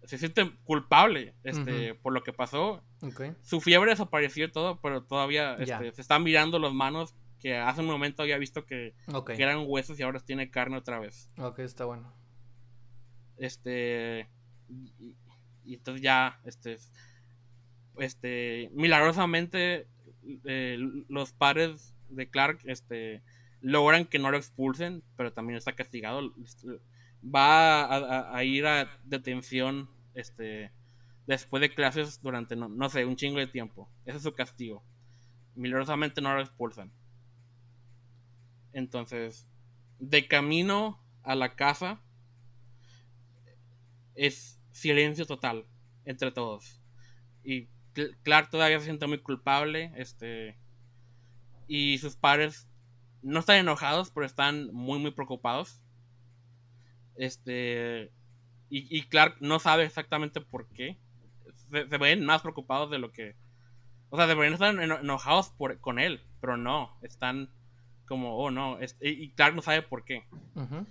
[0.07, 1.99] se siente culpable este, uh -huh.
[2.01, 2.83] por lo que pasó.
[3.01, 3.33] Okay.
[3.41, 7.81] Su fiebre desapareció y todo, pero todavía este, se están mirando las manos que hace
[7.81, 9.37] un momento había visto que, okay.
[9.37, 11.29] que, eran huesos y ahora tiene carne otra vez.
[11.37, 12.13] Ok, está bueno.
[13.37, 14.29] Este.
[14.69, 15.15] Y,
[15.63, 16.77] y entonces ya, este.
[17.97, 18.69] Este.
[18.73, 19.87] Milagrosamente,
[20.45, 23.23] eh, los padres de Clark, este.
[23.61, 26.33] Logran que no lo expulsen, pero también está castigado.
[27.23, 30.71] Va a, ir a detención este,
[31.25, 33.89] después de clases durante, no, no, sé, un chingo de tiempo.
[34.05, 34.83] Ese es su castigo.
[35.55, 36.91] Milagrosamente no lo expulsan.
[38.71, 39.47] Entonces,
[39.97, 42.03] de camino a la casa,
[44.13, 45.65] es silencio total
[46.05, 46.81] entre todos.
[47.43, 47.69] Y
[48.23, 49.91] Clark todavía se siente muy culpable.
[49.95, 50.57] Este,
[51.67, 52.67] y sus padres
[53.21, 55.81] no están enojados, pero están muy, muy preocupados.
[57.15, 58.11] Este,
[58.69, 60.97] y, y, Clark no sabe exactamente por qué.
[61.71, 63.35] Se, se, ven más preocupados de lo que.
[64.09, 66.97] O sea, deberían estar enojados por, con él, pero no.
[67.01, 67.49] Están
[68.05, 68.79] como, oh no.
[68.79, 70.25] Es, y Clark no sabe por qué.
[70.55, 70.85] Uh -huh.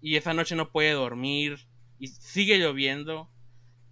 [0.00, 1.66] Y esa noche no puede dormir.
[1.98, 3.30] Y sigue lloviendo.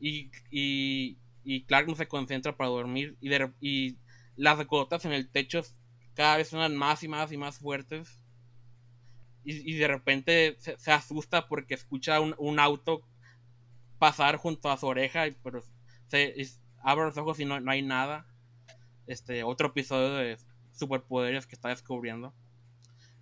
[0.00, 3.16] Y, y, y Clark no se concentra para dormir.
[3.20, 3.96] Y, de, y
[4.36, 5.62] las gotas en el techo
[6.14, 8.22] cada vez son más y más y más fuertes.
[9.44, 13.02] Y, y de repente se, asusta porque escucha un, un auto
[13.98, 15.62] pasar junto a su oreja, pero
[16.08, 16.34] se
[16.82, 18.26] abre los ojos y no, no, hay nada.
[19.06, 20.38] Este, otro episodio de
[20.72, 22.34] superpoderes que está descubriendo.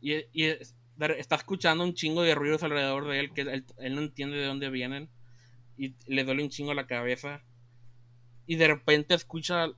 [0.01, 0.57] Y, y,
[1.19, 4.47] está escuchando un chingo de ruidos alrededor de él que él, él, no entiende de
[4.47, 5.11] dónde vienen.
[5.77, 7.43] Y le duele un chingo la cabeza.
[8.47, 9.69] Y de repente escucha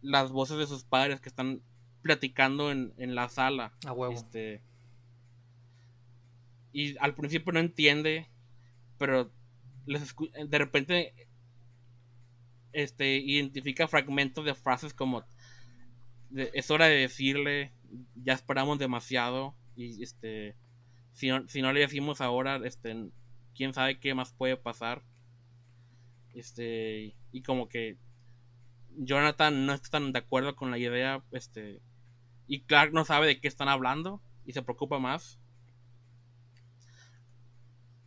[0.00, 1.62] las voces de sus padres que están
[2.02, 3.72] platicando en, en la sala.
[3.86, 4.14] A huevo.
[4.14, 4.62] Este,
[6.72, 8.28] y al principio no entiende,
[8.98, 9.30] pero
[9.86, 10.14] les
[10.48, 11.14] de repente
[12.72, 15.24] este identifica fragmentos de frases como
[16.30, 17.72] de, es hora de decirle
[18.14, 20.56] ya esperamos demasiado y este
[21.12, 23.10] si no, si no le decimos ahora este
[23.54, 25.02] quién sabe qué más puede pasar
[26.34, 27.98] este y como que
[28.96, 31.80] Jonathan no está tan de acuerdo con la idea, este,
[32.46, 35.38] y Clark no sabe de qué están hablando y se preocupa más.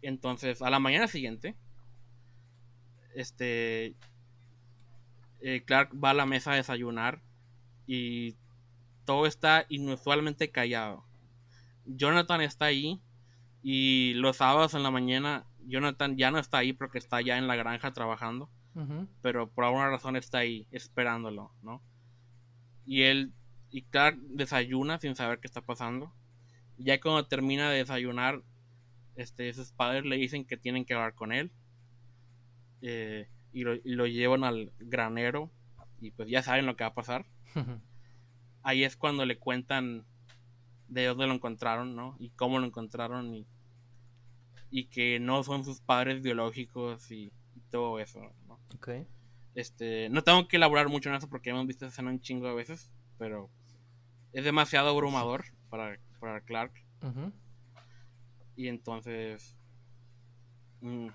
[0.02, 1.56] Entonces, a la mañana siguiente,
[3.16, 3.96] este,
[5.42, 7.22] eh, Clark va a la mesa a desayunar
[7.88, 8.36] y
[9.06, 11.06] todo está inusualmente callado.
[11.86, 13.02] Jonathan está ahí
[13.64, 17.48] y los sábados en la mañana Jonathan ya no está ahí porque está ya en
[17.48, 18.50] la granja trabajando,
[19.22, 21.82] pero por alguna razón está ahí esperándolo, ¿no?
[22.86, 23.34] Y él
[23.76, 26.14] y Clark desayuna sin saber qué está pasando.
[26.78, 28.42] Ya cuando termina de desayunar,
[29.18, 31.52] este, sus padres le dicen que tienen que hablar con él.
[32.82, 35.52] Eh, y, lo, llevan al granero.
[36.00, 37.26] Y pues ya saben lo que va a pasar.
[38.64, 40.06] Ahí es cuando le cuentan
[40.88, 42.16] de dónde lo encontraron, ¿no?
[42.18, 43.36] Y cómo lo encontraron.
[43.36, 43.46] Y,
[44.70, 47.32] y que no son sus padres biológicos y,
[47.72, 48.60] todo eso, ¿no?
[49.56, 52.48] Este, no tengo que elaborar mucho en eso porque hemos visto esa escena un chingo
[52.48, 53.50] de veces, pero
[54.34, 56.74] es demasiado abrumador para, para Clark.
[58.56, 59.56] Y entonces.
[60.82, 61.08] Mm,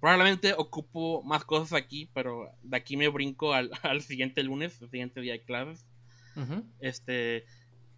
[0.00, 5.20] probablemente ocupo más cosas aquí, pero de aquí me brinco al, siguiente lunes, el siguiente
[5.20, 5.86] día de clases.
[6.78, 7.46] Este.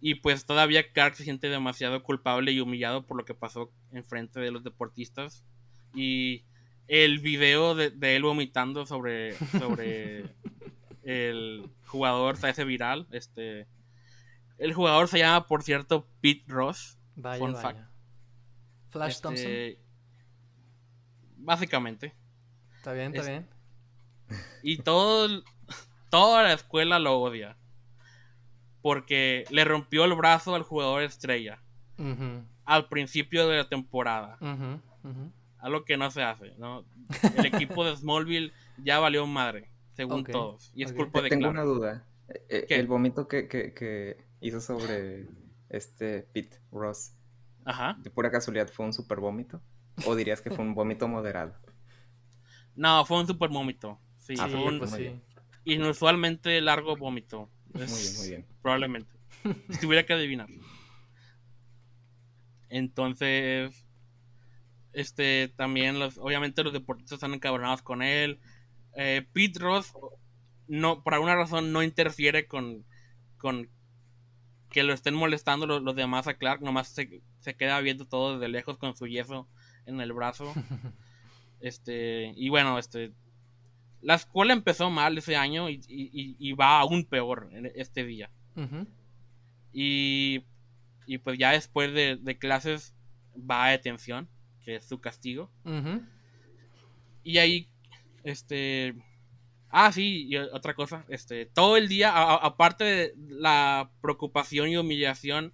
[0.01, 4.39] Y pues todavía Clark se siente demasiado culpable y humillado por lo que pasó enfrente
[4.39, 5.45] de los deportistas.
[5.93, 6.43] Y
[6.87, 10.25] el video de, él vomitando sobre, sobre
[11.03, 13.07] el jugador se hace viral.
[13.11, 13.67] Este.
[14.57, 16.97] El jugador se llama, por cierto, Pete Ross.
[17.15, 17.89] Vaya,
[18.89, 19.51] Flash este, Thompson.
[21.37, 22.15] Básicamente.
[22.77, 23.47] Está bien, está bien.
[24.63, 25.43] Y todo,
[26.09, 27.57] toda la escuela lo odia.
[28.81, 31.61] Porque le rompió el brazo al jugador estrella.
[32.65, 34.37] Al principio de la temporada.
[35.59, 36.85] Algo que no se hace, ¿no?
[37.37, 38.51] El equipo de Smallville
[38.83, 40.71] ya valió madre, según todos.
[40.73, 42.03] Y es culpa de Tengo una duda.
[42.49, 45.27] Eh, el vómito que, que hizo sobre
[45.69, 47.13] este Pete Ross.
[47.65, 47.95] Ajá.
[47.99, 49.61] ¿De pura casualidad fue un super vómito?
[50.05, 51.55] ¿O dirías que fue un vómito moderado?
[52.73, 53.99] No, fue un super vómito.
[54.17, 54.97] Sí, ah, fue un pues
[55.65, 57.49] inusualmente largo vómito.
[57.73, 58.45] Muy bien, muy bien.
[58.61, 59.11] Probablemente.
[59.69, 60.47] si tuviera que adivinar.
[62.69, 63.85] Entonces,
[64.93, 68.39] este, también los, obviamente los deportistas están encabronados con él.
[68.95, 69.93] Eh, Pete Ross,
[70.67, 72.85] no, por alguna razón, no interfiere con,
[73.37, 73.69] con
[74.69, 78.77] que lo estén molestando los, demás a Clark, nomás se, queda viendo todo desde lejos
[78.77, 79.47] con su yeso
[79.85, 80.51] en el brazo.
[81.59, 83.11] este, y bueno, este,
[84.01, 88.29] la escuela empezó mal ese año y, va aún peor en este día.
[89.73, 90.43] y,
[91.05, 92.95] y, pues ya después de, clases
[93.37, 94.27] va a detención,
[94.63, 95.49] que es su castigo.
[97.23, 97.67] Y ahí,
[98.23, 98.95] este,
[99.71, 105.53] Ah, sí, y otra cosa, este, todo el día, aparte de la preocupación y humillación,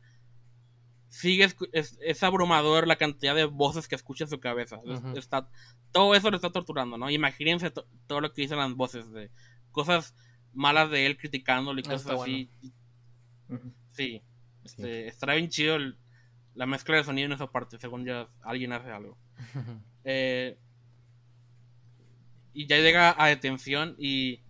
[1.10, 4.80] sigue, es, abrumador la cantidad de voces que escucha en su cabeza.
[5.16, 5.50] está,
[5.92, 7.10] todo eso lo está torturando, ¿no?
[7.10, 9.32] Imagínense todo lo que dicen las voces, de
[9.72, 10.16] cosas
[10.54, 12.50] malas de él criticándolo y cosas así.
[13.92, 14.22] Sí,
[14.64, 15.78] este, estará bien chido
[16.54, 19.18] la mezcla de sonido en esa parte, según ya alguien hace algo.
[20.04, 20.58] eh,
[22.54, 24.42] y ya llega a detención y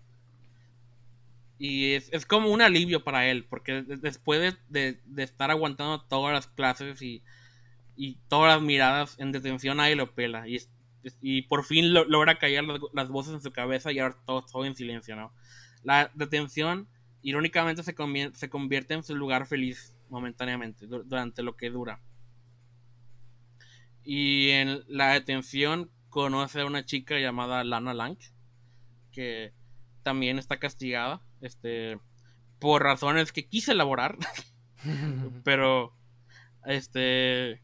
[1.60, 7.02] y es, como un alivio para él, porque después de, estar aguantando todas las clases
[7.02, 7.24] y,
[8.28, 10.48] todas las miradas en detención, ahí lo pela.
[10.48, 10.60] Y,
[11.22, 14.76] y por fin logra callar las, voces en su cabeza y ahora todo, todo en
[14.76, 15.34] silencio, ¿no?
[15.84, 16.88] La detención,
[17.24, 17.96] irónicamente, se,
[18.34, 22.00] se convierte en su lugar feliz momentáneamente, durante lo que dura.
[24.04, 28.18] Y en la detención conoce a una chica llamada Lana Lang,
[29.12, 29.54] que
[30.04, 32.00] también está castigada, este,
[32.60, 34.18] por razones que quise elaborar,
[35.44, 35.94] pero,
[36.66, 37.62] este,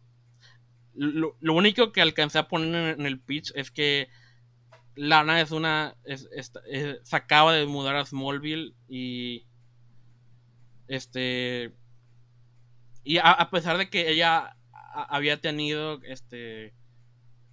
[0.94, 4.10] lo, único que alcancé a poner en, el pitch es que
[4.96, 9.46] Lana es una, se acaba de mudar a Smallville y,
[10.88, 11.74] este,
[13.04, 14.56] y a pesar de que ella
[14.94, 16.74] había tenido, este,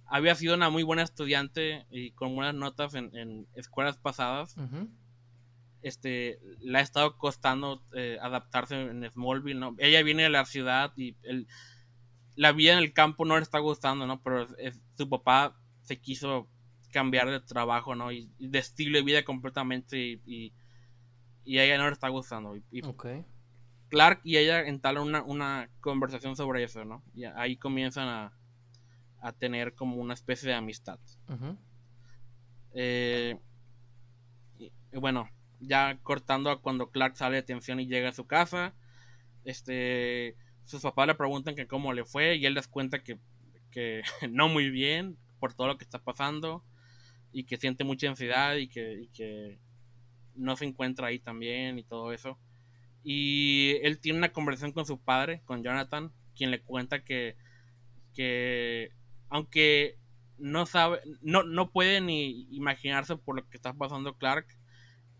[0.05, 4.55] había sido una muy buena estudiante y con buenas notas en, escuelas pasadas.
[5.81, 9.75] Este, le ha estado costando eh, adaptarse en Smallville, ¿no?
[9.79, 11.47] Ella viene de la ciudad y el,
[12.35, 14.21] la vida en el campo no le está gustando, ¿no?
[14.21, 14.47] Pero
[14.95, 16.47] su papá se quiso
[16.91, 18.11] cambiar de trabajo, ¿no?
[18.11, 20.53] Y, de estilo de vida completamente y,
[21.43, 22.55] y, a ella no le está gustando.
[22.55, 22.81] Y,
[23.89, 27.03] Clark y ella entalan una, una conversación sobre eso, ¿no?
[27.13, 28.37] Y ahí comienzan a,
[29.21, 30.99] a tener como una especie de amistad.
[32.73, 33.37] Eh,
[34.93, 35.29] bueno,
[35.61, 38.73] ya cortando a cuando Clark sale de tensión y llega a su casa.
[39.45, 40.35] Este,
[40.65, 43.19] sus papás le preguntan que cómo le fue y él les cuenta que,
[43.71, 46.63] que no muy bien por todo lo que está pasando
[47.31, 49.59] y que siente mucha ansiedad y que, que
[50.35, 52.39] no se encuentra ahí también y todo eso.
[53.03, 57.35] Y él tiene una conversación con su padre, con Jonathan, quien le cuenta que,
[58.13, 58.91] que
[59.29, 59.97] aunque
[60.37, 64.45] no sabe, no, no puede ni imaginarse por lo que está pasando Clark,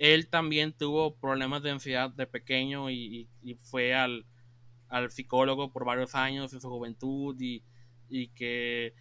[0.02, 3.30] él también tuvo problemas de ansiedad de pequeño y,
[3.62, 4.26] fue al,
[4.90, 7.64] al, psicólogo por varios años en su juventud y,
[8.10, 8.96] y que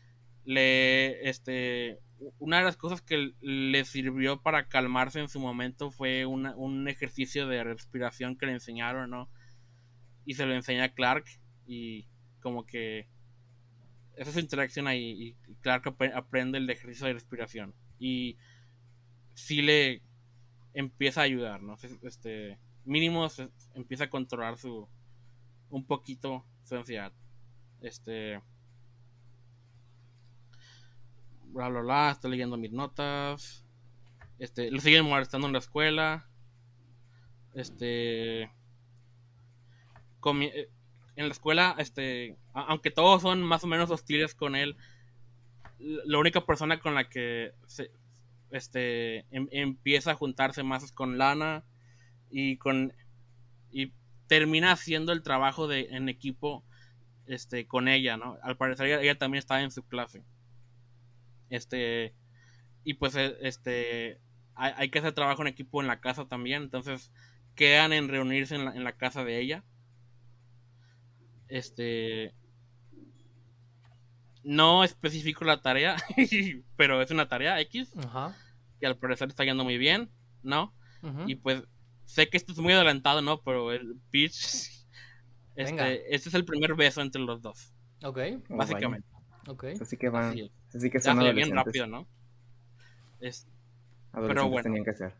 [0.44, 2.00] le, este,
[2.38, 7.48] una de las cosas que le sirvió para calmarse en su momento fue un ejercicio
[7.48, 9.30] de respiración que le enseñaron, ¿no?
[10.26, 11.24] Y se lo enseña a Clark
[11.66, 12.08] y
[12.42, 13.08] como que
[14.16, 18.36] esa es su interacción ahí y Clark aprende el ejercicio de respiración y
[19.34, 20.02] sí le
[20.74, 21.76] empieza a ayudar, ¿no?
[22.02, 23.26] Este, mínimo
[23.74, 24.88] empieza a controlar su
[25.70, 27.12] un poquito su ansiedad.
[27.80, 28.40] Este
[31.44, 33.64] bla bla bla, estoy leyendo mis notas.
[34.38, 36.28] Este, lo siguen molestando en la escuela.
[37.54, 38.50] Este
[40.24, 40.70] eh,
[41.16, 44.76] en la escuela, este, aunque todos son más o menos hostiles con él,
[45.78, 47.90] la única persona con la que se,
[48.50, 51.64] este, em, empieza a juntarse más con Lana
[52.30, 52.92] y con
[53.70, 53.92] y
[54.26, 56.64] termina haciendo el trabajo de en equipo
[57.26, 58.38] este con ella, ¿no?
[58.42, 60.24] Al parecer ella también estaba en su clase.
[61.48, 62.14] Este,
[62.84, 64.20] y pues e, este,
[64.54, 67.12] hay, que hacer trabajo en equipo en la casa también, entonces
[67.54, 69.64] quedan en reunirse en la, en la casa de ella.
[71.48, 72.34] Este,
[74.42, 75.96] no especifico la tarea,
[76.76, 77.92] pero es una tarea X.
[78.80, 80.10] Que al parecer está yendo muy bien,
[80.42, 80.74] ¿no?
[81.26, 81.62] Y pues
[82.04, 83.42] sé que esto es muy adelantado, ¿no?
[83.42, 84.34] Pero el Peach.
[85.56, 87.74] Este, este es el primer beso entre los dos.
[88.02, 88.18] Ok.
[88.48, 89.06] Básicamente.
[89.78, 90.34] Así que van.
[90.74, 92.06] Así, que son bien rápido, ¿no?
[93.20, 93.46] Es,
[94.12, 94.62] pero bueno.
[94.62, 95.14] Tenían que ser.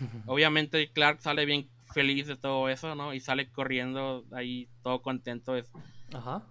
[0.26, 3.14] Obviamente Clark sale bien feliz de todo eso, ¿no?
[3.14, 5.70] Y sale corriendo ahí todo contento es,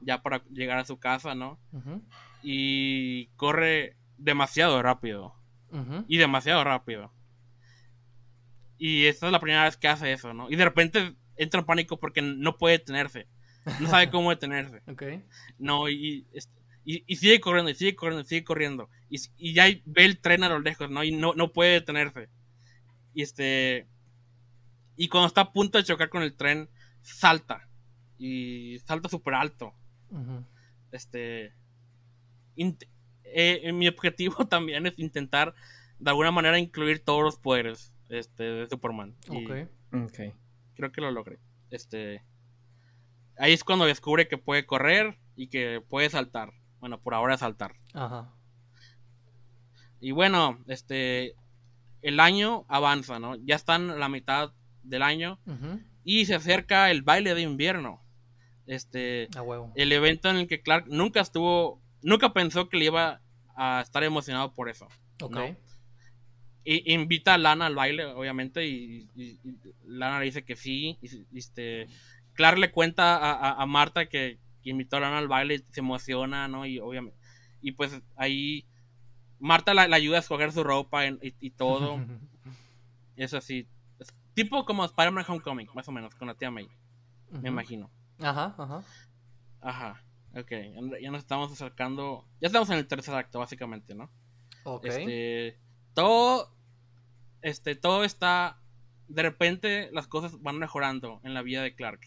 [0.01, 1.59] ya para llegar a su casa, ¿no?
[2.43, 5.35] Y corre demasiado rápido.
[6.07, 7.11] Y demasiado rápido.
[8.77, 10.49] Y esta es la primera vez que hace eso, ¿no?
[10.49, 13.27] Y de repente entra en pánico porque no puede detenerse.
[13.79, 14.81] No sabe cómo detenerse.
[15.57, 16.25] No, y,
[16.85, 18.89] y, sigue corriendo, y sigue corriendo, y sigue corriendo.
[19.09, 21.03] Y, ya ve el tren a lo lejos, ¿no?
[21.03, 22.29] Y no, no puede detenerse.
[23.13, 23.87] Y este.
[24.97, 26.69] Y cuando está a punto de chocar con el tren,
[27.01, 27.64] salta.
[28.17, 29.73] Y salta súper alto.
[30.91, 31.53] Este.
[32.57, 35.55] Eh, mi objetivo también es intentar
[35.99, 39.15] de alguna manera incluir todos los poderes este, de Superman.
[40.75, 41.39] Creo que lo logré.
[41.69, 42.23] Este.
[43.37, 46.53] Ahí es cuando descubre que puede correr y que puede saltar.
[46.79, 47.75] Bueno, por ahora saltar.
[47.93, 48.33] Ajá.
[49.99, 51.35] Y bueno, este.
[52.01, 53.35] El año avanza, ¿no?
[53.35, 54.53] Ya están a la mitad
[54.83, 55.39] del año.
[56.03, 58.04] Y se acerca el baile de invierno.
[58.67, 59.29] Este.
[59.75, 61.81] El evento en el que Clark nunca estuvo.
[62.01, 63.21] Nunca pensó que le iba
[63.55, 64.87] a estar emocionado por eso.
[65.21, 65.37] Ok.
[66.63, 69.07] Y, invita a Lana al baile, obviamente, y,
[69.83, 70.97] Lana le dice que sí.
[71.01, 71.87] Y, este,
[72.33, 76.65] Clark le cuenta a Marta que, invitó a Lana al baile y se emociona, ¿no?
[76.65, 77.17] Y obviamente,
[77.61, 78.65] y pues ahí
[79.39, 81.99] Marta la, ayuda a escoger su ropa y, todo.
[83.15, 83.67] es así.
[84.33, 86.67] tipo como Spider-Man Homecoming, más o menos, con la tía May.
[87.31, 87.89] Me imagino.
[88.19, 88.83] Ajá, ajá.
[89.61, 90.01] Ajá.
[90.35, 90.51] Ok,
[91.01, 92.27] ya nos estamos acercando.
[92.41, 94.09] Ya estamos en el tercer acto, básicamente, ¿no?
[94.63, 94.85] Ok.
[94.85, 95.59] Este,
[95.93, 96.53] todo.
[97.41, 98.59] Este, todo está.
[99.07, 102.01] De repente las cosas van mejorando en la vida de Clark.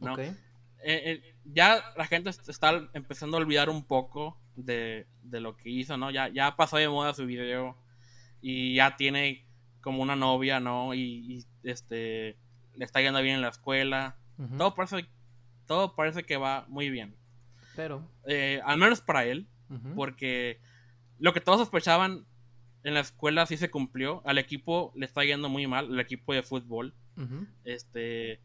[0.00, 0.12] ¿no?
[0.12, 0.36] Okay.
[0.84, 5.96] Eh, eh, ya la gente está empezando a olvidar un poco de, lo que hizo,
[5.96, 6.10] ¿no?
[6.10, 7.76] Ya, ya pasó de moda su video
[8.40, 9.46] y ya tiene
[9.80, 10.94] como una novia, ¿no?
[10.94, 12.36] Y, este
[12.74, 14.16] le está yendo bien en la escuela.
[14.58, 15.06] todo, parece,
[15.66, 17.16] todo parece que va muy bien.
[17.76, 18.08] Pero.
[18.26, 19.48] Eh, al menos para él,
[19.94, 20.60] porque
[21.18, 22.26] lo que todos sospechaban
[22.84, 24.22] en la escuela sí se cumplió.
[24.26, 26.94] Al equipo le está yendo muy mal, el equipo de fútbol.
[27.64, 28.40] Este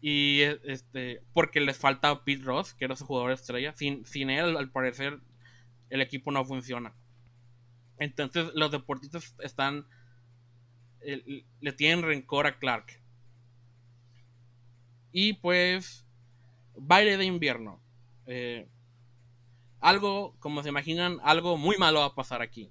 [0.00, 3.74] y este, porque les falta Pete Ross, que era su jugador estrella.
[3.74, 5.18] Sin, sin él, al parecer,
[5.90, 6.94] el equipo no funciona.
[7.98, 9.86] Entonces, los deportistas están.
[11.00, 13.00] le tienen rencor a Clark.
[15.20, 16.06] Y pues.
[16.76, 17.80] Baile de invierno.
[18.26, 18.68] Eh,
[19.80, 22.70] algo, como se imaginan, algo muy malo va a pasar aquí.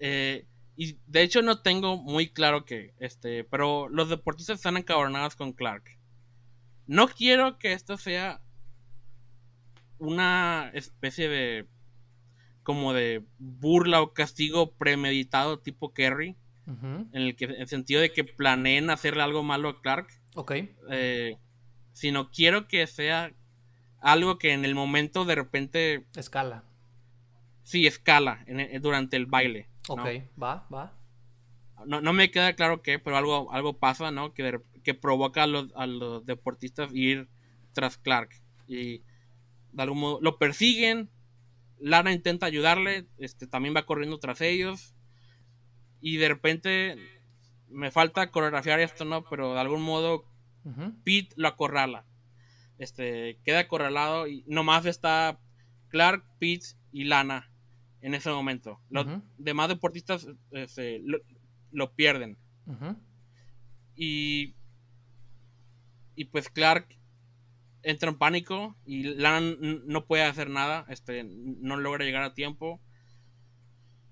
[0.00, 0.44] Eh,
[0.76, 5.54] y de hecho no tengo muy claro que, este, pero los deportistas están encabronados con
[5.54, 5.82] Clark.
[6.86, 8.42] No quiero que esto sea
[9.96, 11.66] una especie de
[12.64, 16.36] como de burla o castigo premeditado tipo Kerry,
[16.66, 20.52] en el que en el sentido de que planeen hacerle algo malo a Clark, Ok.
[20.90, 21.36] eh,
[21.92, 23.32] sino quiero que sea
[24.00, 26.64] algo que en el momento de repente Escala.
[27.62, 29.68] sí escala en- en- durante el baile.
[29.88, 29.94] ¿no?
[29.94, 30.06] Ok,
[30.42, 30.92] va, va.
[31.86, 34.32] No, no me queda claro qué, pero algo, algo pasa, ¿no?
[34.34, 37.28] Que, de- que provoca a los, a los deportistas ir
[37.72, 38.30] tras Clark.
[38.68, 38.98] Y
[39.72, 41.10] de algún modo lo persiguen.
[41.80, 44.94] Lana intenta ayudarle, este, también va corriendo tras ellos.
[46.00, 46.96] Y de repente
[47.72, 49.24] me falta coreografiar esto, ¿no?
[49.28, 50.24] Pero de algún modo.
[51.02, 52.04] Pete lo acorrala.
[52.78, 55.40] Este, queda acorralado y nomás está
[55.88, 57.50] Clark, Pete y Lana
[58.00, 58.80] en ese momento.
[58.88, 59.06] Los
[59.38, 61.18] demás deportistas este, lo,
[61.72, 62.38] lo pierden.
[63.96, 64.54] Y,
[66.14, 66.96] y pues Clark
[67.82, 72.80] entra en pánico y Lana no puede hacer nada, este, no logra llegar a tiempo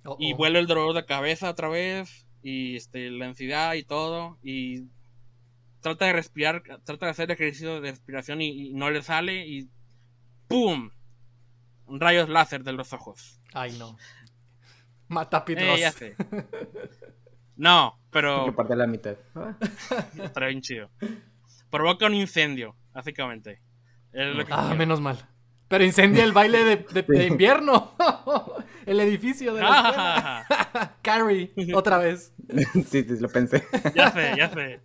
[0.04, 4.38] Oh, y vuelve el dolor de cabeza otra vez y este, la ansiedad y todo
[4.42, 4.86] y
[5.80, 9.68] trata de respirar, trata de hacer ejercicio de respiración y, y no le sale y
[10.48, 10.90] ¡pum!
[11.88, 13.40] Rayos láser de los ojos.
[13.52, 13.96] Ay, no.
[15.08, 15.80] Mata a Pete Eh, Ross.
[15.80, 16.14] ya sé.
[17.56, 19.16] No, Que pero parte la mitad.
[19.34, 19.56] Ah,
[20.22, 20.90] Está bien chido.
[21.70, 23.60] Provoca un incendio, básicamente.
[24.12, 24.76] Es lo que Ah, quiero.
[24.76, 25.18] menos mal.
[25.70, 27.94] Pero incendia el baile de, de- de invierno.
[28.86, 30.96] el edificio de la escuela.
[31.02, 32.34] Carrie, otra vez.
[32.88, 33.64] sí, sí, lo pensé.
[33.94, 34.80] ya sé, ya sé.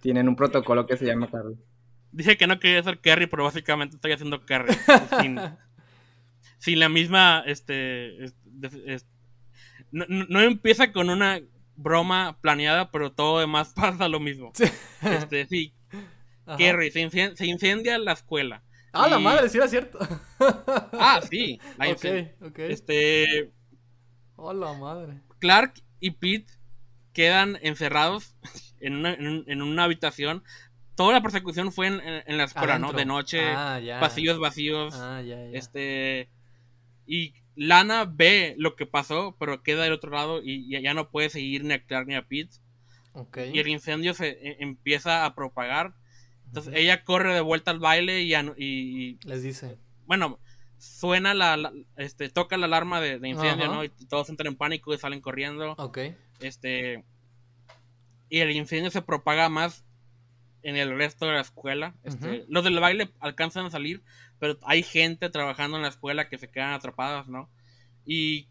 [0.00, 1.56] Tienen un protocolo que se llama Carly.
[2.12, 4.72] Dije que no quería ser Kerry, pero básicamente estoy haciendo Kerry.
[5.20, 5.40] sin,
[6.58, 7.42] sin la misma.
[7.44, 8.30] Este.
[9.90, 11.40] no, no- empieza con una
[11.74, 14.52] broma planeada, pero todo demás pasa lo mismo.
[14.54, 14.64] Sí.
[15.02, 15.74] Este, sí,
[16.46, 16.56] Ajá.
[16.56, 18.62] Kerry, se se incendia la escuela.
[18.92, 19.98] Ah, la madre, sí era cierto.
[20.92, 21.60] Ah, sí.
[21.78, 22.58] ok, ok.
[22.60, 23.50] Este.
[24.36, 25.20] Oh, la madre.
[25.40, 26.52] Clark y Pete
[27.12, 28.36] quedan encerrados
[28.80, 30.42] en una, en un- en una habitación.
[30.96, 32.92] Toda la persecución fue en, la escuela, ¿no?
[32.92, 34.00] De noche, Ah, ya.
[34.00, 34.94] pasillos vacíos.
[34.96, 35.56] Ah, ya, ya.
[35.58, 36.28] Este.
[37.06, 41.10] Y Lana ve lo que pasó, pero queda del otro lado y ya, ya no
[41.10, 42.56] puede seguir ni a Clark ni a Pete.
[43.52, 45.94] Y el incendio se e- empieza a propagar.
[46.48, 49.78] Entonces ella corre de vuelta al baile y, Les dice.
[50.06, 50.38] bueno,
[50.78, 53.66] suena la, la- este, toca la alarma de, de incendio.
[53.68, 53.84] ¿no?
[53.84, 55.72] Y todos entran en pánico y salen corriendo.
[55.78, 55.98] Ok.
[56.40, 57.04] Este.
[58.30, 59.84] Y el incendio se propaga más
[60.62, 61.94] en el resto de la escuela.
[62.02, 62.44] Este.
[62.48, 64.02] Los del baile alcanzan a salir,
[64.38, 67.50] pero hay gente trabajando en la escuela que se quedan atrapadas, ¿no?
[68.04, 68.48] Y.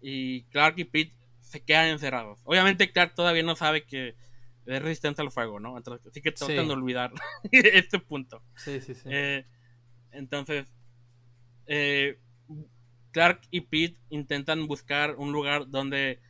[0.00, 2.40] Y Clark y Pete se quedan encerrados.
[2.44, 4.14] Obviamente, Clark todavía no sabe que
[4.68, 5.76] es resistente al fuego, ¿no?
[5.76, 6.66] Entonces, así que tratan Sí.
[6.66, 7.12] de olvidar
[7.52, 8.42] este punto.
[8.56, 9.08] Sí, sí, sí.
[9.10, 9.44] Eh,
[10.12, 10.72] entonces,
[11.66, 12.18] eh,
[13.12, 16.20] Clark y Pete intentan buscar un lugar donde,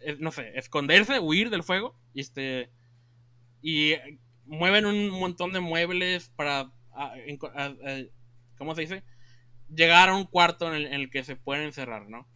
[0.00, 1.98] eh, no sé, esconderse, huir del fuego.
[2.14, 2.70] Y, este,
[3.62, 3.94] y
[4.44, 6.72] mueven un montón de muebles para,
[8.56, 9.04] ¿cómo se dice?
[9.72, 12.26] Llegar a un cuarto en el, en el que se pueden encerrar, ¿no?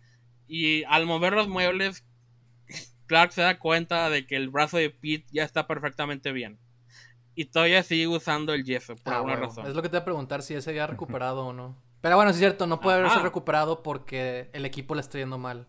[0.46, 2.04] Y al mover los muebles,
[3.12, 6.58] Clark se da cuenta de que el brazo de Pete ya está perfectamente bien.
[7.34, 9.66] Y todavía sigue usando el yeso, por Ah, alguna razón.
[9.66, 11.76] Es lo que te iba a preguntar si ese había recuperado o no.
[12.00, 15.68] Pero bueno, es cierto, no puede haberse recuperado porque el equipo le está yendo mal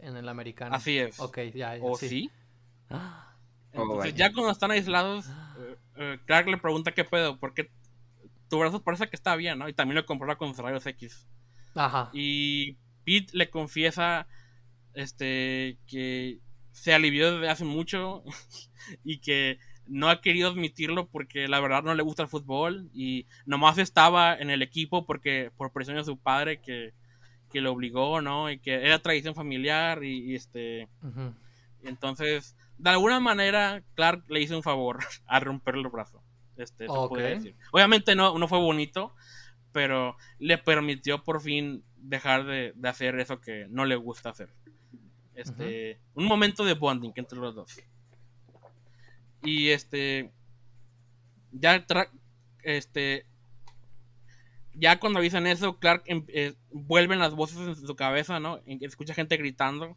[0.00, 0.74] en el americano.
[0.74, 1.20] Así es.
[1.20, 1.84] Ok, ya, ya.
[1.84, 2.08] ¿O sí.
[2.08, 2.30] sí?
[2.90, 3.36] Ah,
[3.72, 7.70] Oh, Entonces, ya cuando están aislados, eh, eh, Clark le pregunta qué pedo, porque
[8.48, 9.68] tu brazo parece que está bien, ¿no?
[9.68, 11.28] Y también lo comprueba con sus rayos X.
[11.76, 12.10] Ajá.
[12.12, 12.72] Y
[13.04, 14.26] Pete le confiesa
[14.92, 16.40] este que
[16.72, 18.22] se alivió desde hace mucho
[19.04, 23.26] y que no ha querido admitirlo porque la verdad no le gusta el fútbol y
[23.44, 26.94] nomás estaba en el equipo porque por presión de su padre que,
[27.50, 28.50] que lo obligó, ¿no?
[28.50, 30.88] Y que era tradición familiar y, y, este
[31.82, 36.22] entonces de alguna manera Clark le hizo un favor al romperle el brazo.
[36.56, 37.56] Este, se decir.
[37.72, 39.14] Obviamente no, no fue bonito,
[39.72, 44.50] pero le permitió por fin dejar de, de hacer eso que no le gusta hacer.
[45.40, 47.80] Este, un momento de bonding entre los dos.
[49.42, 50.30] Y este
[51.52, 51.84] ya
[52.62, 53.26] este
[54.74, 58.60] ya cuando avisan eso, Clark em- eh, vuelven las voces en su cabeza, ¿no?
[58.66, 59.96] Escucha gente gritando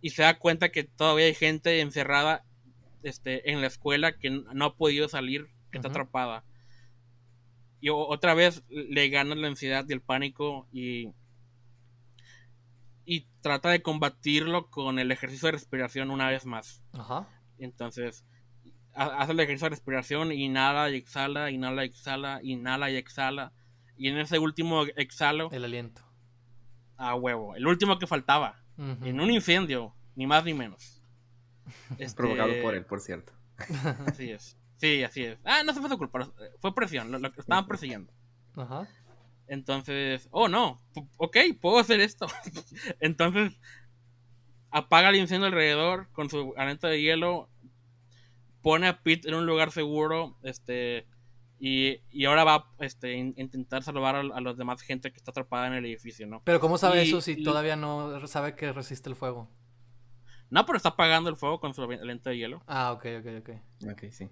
[0.00, 2.44] y se da cuenta que todavía hay gente encerrada
[3.02, 6.44] este, en la escuela que no ha podido salir, que está atrapada.
[7.80, 11.12] Y otra vez le gana la ansiedad y el pánico y,
[13.12, 16.80] y trata de combatirlo con el ejercicio de respiración una vez más.
[16.92, 17.28] Ajá.
[17.58, 18.24] Entonces,
[18.94, 23.52] ha- hace el ejercicio de respiración, inhala y exhala, inhala y exhala, inhala y exhala.
[23.96, 26.02] Y en ese último exhalo, El aliento.
[26.96, 29.04] a huevo, el último que faltaba, Ujú.
[29.04, 31.02] en un incendio, ni más ni menos.
[31.98, 33.32] Este, Provocado por él, por cierto.
[34.06, 34.56] Así es.
[34.76, 35.38] Sí, así es.
[35.44, 36.30] Ah, no se fue su culpa,
[36.60, 38.12] fue presión, lo, lo que estaban persiguiendo.
[38.56, 38.86] Ajá.
[39.52, 40.80] Entonces, oh no,
[41.16, 42.28] ok, puedo hacer esto.
[43.00, 43.58] Entonces,
[44.70, 47.50] apaga el incendio alrededor con su aliento de hielo,
[48.62, 51.08] pone a Pete en un lugar seguro, este,
[51.58, 55.32] y, y ahora va este, in- intentar salvar a, a los demás gente que está
[55.32, 56.42] atrapada en el edificio, ¿no?
[56.44, 59.50] Pero ¿cómo sabe Y- eso si y- todavía no sabe que resiste el fuego?
[60.48, 63.90] No, pero está apagando el fuego con su aliento de hielo Ah, ok, ok, ok.
[63.92, 64.28] Ok, sí.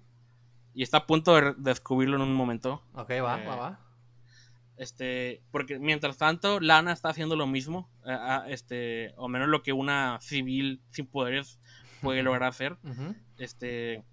[0.73, 2.83] y está a punto de, de descubrirlo en un momento.
[2.93, 3.85] Ok, va, Eh, va, va.
[4.79, 9.61] Este, porque mientras tanto, Lana está haciendo lo mismo, eh, ah, este, o menos lo
[9.61, 11.59] que una civil sin poderes
[12.01, 12.77] puede lograr hacer.
[13.37, 14.03] Este,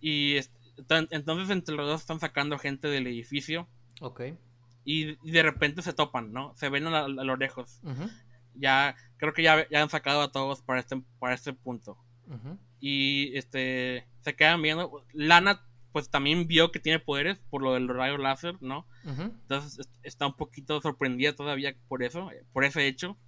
[0.00, 0.52] y est-
[0.88, 3.68] tan- entonces entre los dos están sacando gente del edificio
[4.00, 4.22] Ok.
[4.84, 6.52] y, y de repente se topan, ¿no?
[6.56, 7.80] Se ven a, a lo lejos.
[8.54, 11.96] Ya, creo que ya, ya han sacado a todos para este, para este punto.
[12.80, 15.04] Y este, se quedan viendo.
[15.12, 15.64] Lana,
[15.98, 18.86] pues también vio que tiene poderes por lo del rayo láser, ¿no?
[19.04, 23.18] Entonces est- está un poquito sorprendida todavía por eso, eh, por ese hecho.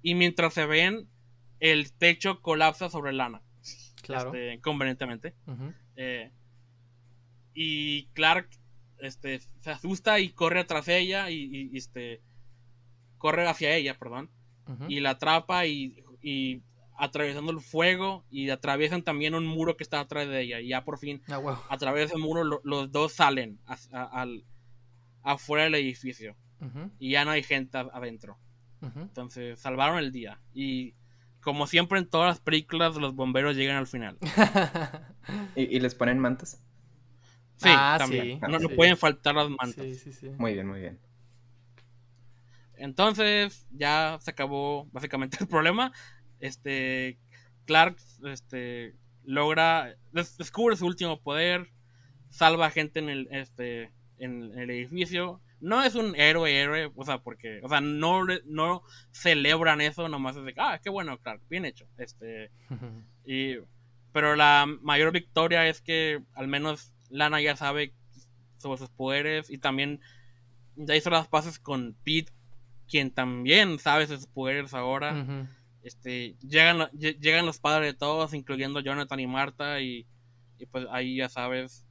[0.00, 1.06] Y mientras se ven,
[1.60, 3.42] el techo colapsa sobre Lana,
[4.00, 4.32] Claro.
[4.34, 5.34] este, convenientemente.
[5.96, 6.30] Eh,
[7.52, 8.48] y Clark
[8.98, 12.22] este, se asusta y corre atrás de ella y, este
[13.18, 14.30] corre hacia ella, perdón,
[14.88, 16.62] y la atrapa y, y
[16.96, 20.84] atravesando el fuego y atraviesan también un muro que está atrás de ella y ya
[20.84, 21.62] por fin Ah, huevo.
[21.68, 24.44] a través del muro lo- los dos salen a- a- al,
[25.22, 26.36] afuera del edificio
[26.98, 28.38] y ya no hay gente adentro.
[28.96, 30.94] Entonces salvaron el día y
[31.40, 34.18] como siempre en todas las películas los bomberos llegan al final.
[35.56, 36.60] ¿Y, y les ponen mantas?
[37.56, 38.26] Sí, Ah, también.
[38.26, 38.74] sí, no, no sí.
[38.74, 39.84] pueden faltar las mantas.
[39.84, 40.30] sí, sí, sí.
[40.38, 40.98] Muy bien, muy bien.
[42.74, 45.92] Entonces, ya se acabó básicamente el problema.
[46.42, 47.16] Este,
[47.64, 51.70] Clark este, logra, des- descubre su último poder,
[52.28, 55.40] salva gente en el, este, en el edificio.
[55.60, 58.82] No es un héroe, héroe, o sea, porque, o sea, no, no
[59.12, 61.86] celebran eso, nomás es de, ah, qué bueno, Clark, bien hecho.
[61.96, 62.50] Este,
[63.24, 63.56] y,
[64.12, 67.92] pero la mayor victoria es que al menos Lana ya sabe
[68.58, 70.00] sobre sus poderes y también
[70.74, 72.32] ya hizo las paces con Pete,
[72.88, 75.12] quien también sabe sus poderes ahora.
[75.82, 80.06] Este, llegan, llegan los padres de todos, incluyendo Jonathan y Marta, y,
[80.70, 81.84] pues ahí ya sabes,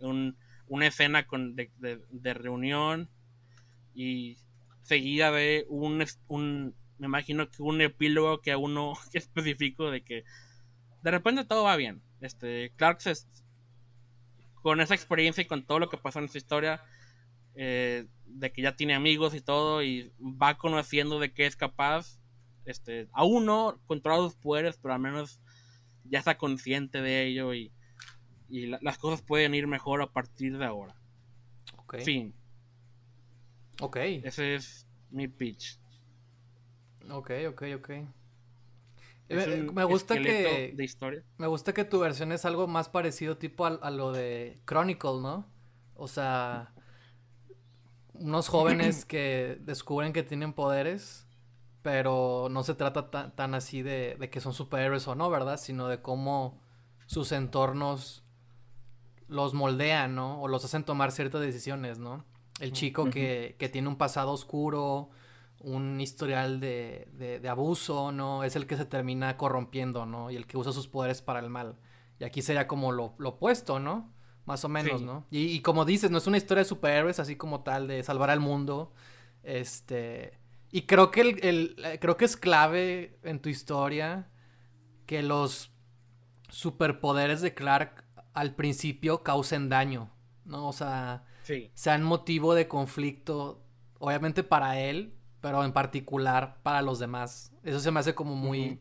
[0.00, 0.36] un-
[0.68, 1.70] una escena con, de,
[2.34, 3.08] reunión
[3.94, 4.38] y
[4.82, 6.04] seguida de un,
[6.98, 10.24] me imagino que un epílogo que aún no especifico de que
[11.02, 12.02] de repente todo va bien.
[12.20, 13.00] Este, Clark
[14.62, 16.82] con esa experiencia y con todo lo que pasó en esta historia,
[17.54, 22.19] eh, de que ya tiene amigos y todo, y va conociendo de qué es capaz.
[22.64, 25.40] Este, aún no controla sus poderes, pero al menos
[26.04, 27.72] ya está consciente de ello y,
[28.48, 30.94] y la- las cosas pueden ir mejor a partir de ahora.
[31.78, 31.98] Ok.
[31.98, 32.34] Fin,
[33.80, 33.96] Ok.
[33.96, 35.78] ese es mi pitch.
[37.10, 37.90] Ok, ok, ok.
[39.28, 41.24] Es Me, gusta que de historia.
[41.38, 45.20] me gusta que tu versión es algo más parecido tipo a, a lo de Chronicle,
[45.22, 45.46] ¿no?
[45.94, 46.72] O sea,
[48.14, 51.26] unos jóvenes que descubren que tienen poderes,
[51.82, 55.58] pero no se trata ta- tan así de, de que son superhéroes o no, ¿verdad?
[55.58, 56.60] Sino de cómo
[57.06, 58.24] sus entornos
[59.28, 60.40] los moldean, ¿no?
[60.42, 62.24] O los hacen tomar ciertas decisiones, ¿no?
[62.60, 65.10] El chico que, que tiene un pasado oscuro,
[65.60, 68.44] un historial de, de, de abuso, ¿no?
[68.44, 70.30] Es el que se termina corrompiendo, ¿no?
[70.30, 71.76] Y el que usa sus poderes para el mal.
[72.18, 74.12] Y aquí sería como lo, lo opuesto, ¿no?
[74.44, 75.06] Más o menos, Sí.
[75.06, 75.26] ¿no?
[75.30, 78.30] Y, y como dices, no es una historia de superhéroes así como tal, de salvar
[78.30, 78.92] al mundo.
[79.42, 80.38] Este.
[80.72, 84.28] Y creo que el, el- eh, creo que es clave en tu historia
[85.06, 85.72] que los
[86.48, 88.04] superpoderes de Clark
[88.34, 90.10] al principio causen daño,
[90.44, 90.68] ¿no?
[90.68, 93.64] O sea, Sí, sean motivo de conflicto,
[93.98, 97.52] obviamente para él, pero en particular para los demás.
[97.64, 98.80] Eso se me hace como muy,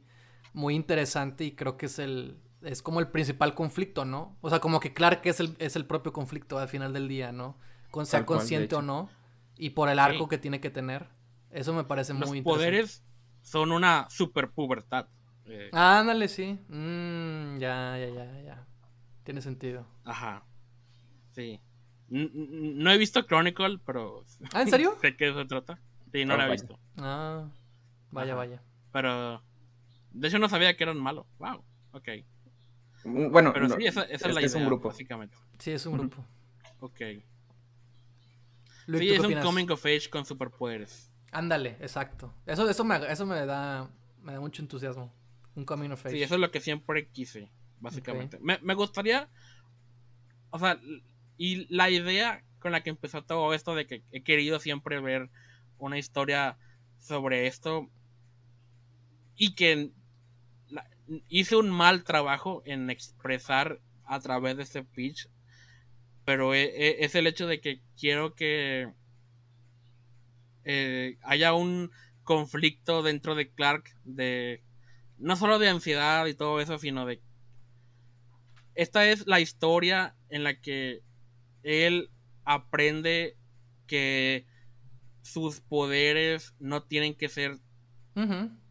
[0.53, 4.37] muy interesante y creo que es el, es como el principal conflicto, ¿no?
[4.41, 7.31] O sea, como que Clark es el, es el propio conflicto al final del día,
[7.31, 7.57] ¿no?
[7.89, 9.09] Con, sea consciente o no,
[9.57, 10.29] y por el arco Sí.
[10.29, 11.07] que tiene que tener.
[11.51, 12.65] Eso me parece los muy interesante.
[12.71, 13.03] poderes
[13.41, 15.07] son una super pubertad.
[15.45, 16.59] Eh, Ándale, sí.
[16.67, 18.67] Mm, ya, ya, ya, ya.
[19.23, 19.87] Tiene sentido.
[20.03, 20.43] Ajá.
[21.31, 21.59] Sí.
[22.11, 24.23] N- No he visto Chronicle, pero.
[24.53, 24.95] ¿Ah, en serio?
[25.01, 25.79] sé que se trata.
[26.11, 26.61] Sí, no Ah, la he vaya.
[26.61, 26.79] visto.
[26.97, 27.49] Ah.
[28.11, 28.37] Vaya, Ajá.
[28.37, 28.63] vaya.
[28.91, 29.43] Pero.
[30.11, 31.25] De hecho, no sabía que eran malos.
[31.39, 31.63] Wow.
[31.93, 32.09] Ok.
[33.05, 34.89] Bueno, Pero no, sí, esa, esa es, es la es idea, un grupo.
[34.89, 35.37] básicamente.
[35.59, 36.25] Sí, es un grupo.
[36.81, 36.99] Ok.
[38.87, 39.45] Luis, sí, ¿tú es un opinas?
[39.45, 41.08] coming of age con superpoderes.
[41.31, 42.33] Ándale, exacto.
[42.45, 43.89] Eso, eso, me, eso me da
[44.21, 45.13] me da mucho entusiasmo.
[45.55, 46.15] Un coming of age.
[46.15, 48.37] Sí, eso es lo que siempre quise, básicamente.
[48.41, 49.29] Me, me gustaría.
[50.51, 50.79] O sea,
[51.37, 55.29] y la idea con la que empezó todo esto de que he querido siempre ver
[55.77, 56.57] una historia
[56.99, 57.89] sobre esto
[59.35, 59.91] y que
[60.69, 60.89] la-
[61.29, 65.29] hice un mal trabajo en expresar a través de este pitch,
[66.25, 68.91] pero e- e- es el hecho de que quiero que
[70.71, 71.89] eh, haya un
[72.23, 74.61] conflicto dentro de Clark de
[75.17, 77.23] no solo de ansiedad y todo eso, sino de
[78.75, 81.01] esta es la historia en la que
[81.63, 82.11] él
[82.45, 83.35] aprende
[83.87, 84.45] que
[85.23, 87.57] sus poderes no tienen que ser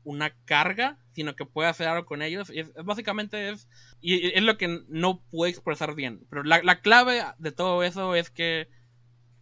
[0.05, 2.51] una carga, sino que puede hacer algo con ellos.
[2.51, 3.69] Y es básicamente es,
[4.01, 6.25] y es lo que no puede expresar bien.
[6.31, 8.69] Pero la, la clave de todo eso es que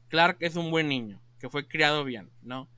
[0.08, 2.68] Clark es un buen niño, que fue criado bien, ¿no?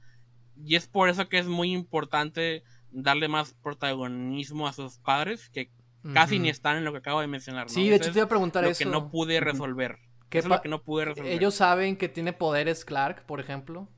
[0.56, 5.70] Y es por eso que es muy importante darle más protagonismo a sus padres, que
[6.14, 7.64] casi ni están en lo que acabo de mencionar.
[7.64, 7.68] ¿no?
[7.68, 8.78] Sí, de hecho te iba a preguntar lo eso.
[8.78, 9.98] que no pude resolver.
[10.28, 11.32] ¿Qué Eso es lo que no pude resolver.
[11.32, 13.88] Ellos saben que tiene poderes Clark, por ejemplo.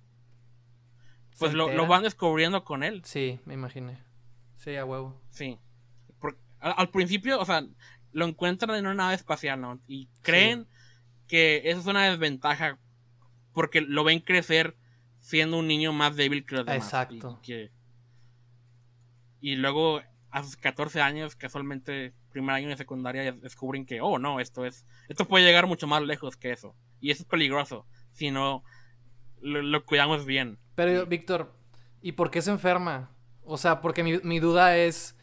[1.38, 3.02] pues ¿Se lo, van descubriendo con él.
[3.04, 3.98] Sí, me imaginé.
[4.56, 5.20] Sí, a huevo.
[5.30, 5.58] Sí.
[6.20, 7.64] Por- al, al principio, o sea,
[8.12, 9.80] lo encuentran en una nave espacial, ¿no?
[9.86, 10.68] Y creen
[11.26, 12.78] que eso es una desventaja
[13.52, 14.76] porque lo ven crecer
[15.18, 16.84] siendo un niño más débil que los demás.
[16.84, 17.38] Exacto.
[17.42, 17.70] Y, que-
[19.40, 24.38] y luego a sus 14 años, casualmente, primer año de secundaria, descubren que, oh, no,
[24.40, 26.76] esto es, esto puede llegar mucho más lejos que eso.
[27.00, 28.62] Y eso es peligroso si no
[29.40, 30.58] lo, lo cuidamos bien.
[30.74, 31.06] Pero, Sí.
[31.08, 31.54] Víctor,
[32.02, 33.10] ¿y por qué se enferma?
[33.42, 35.16] O sea, porque mi, mi duda es,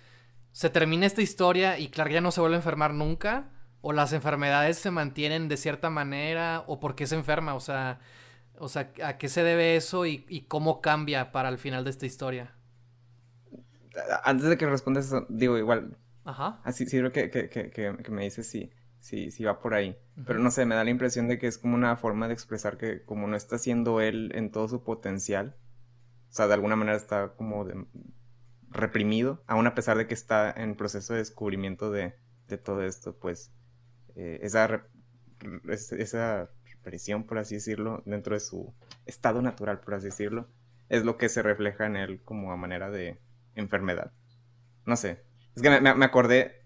[0.52, 3.50] ¿se termina esta historia y Clark ya no se vuelve a enfermar nunca?
[3.82, 6.64] ¿O las enfermedades se mantienen de cierta manera?
[6.68, 7.56] ¿O por qué se enferma?
[7.56, 8.00] O sea,
[8.60, 11.92] o sea ¿a qué se debe eso y, y cómo cambia para el final de
[11.92, 12.54] esta historia?
[14.24, 16.60] Antes de que respondas eso, digo, igual, Ajá.
[16.64, 19.98] así sirve que, que, que, que, me dices si, si, si va por ahí.
[20.26, 22.78] Pero no sé, me da la impresión de que es como una forma de expresar
[22.78, 25.56] que como no está siendo él en todo su potencial,
[26.32, 27.86] o sea, de alguna manera está como de-
[28.70, 32.16] reprimido, aún a pesar de que está en proceso de descubrimiento de,
[32.48, 33.52] de todo esto, pues
[34.18, 34.84] eh, esa,
[35.70, 38.74] es- esa represión, por así decirlo, dentro de su
[39.06, 40.48] estado natural, por así decirlo,
[40.90, 43.18] es lo que se refleja en él como a manera de
[43.56, 44.12] enfermedad.
[44.86, 45.22] No sé,
[45.56, 46.62] es que me, me- acordé,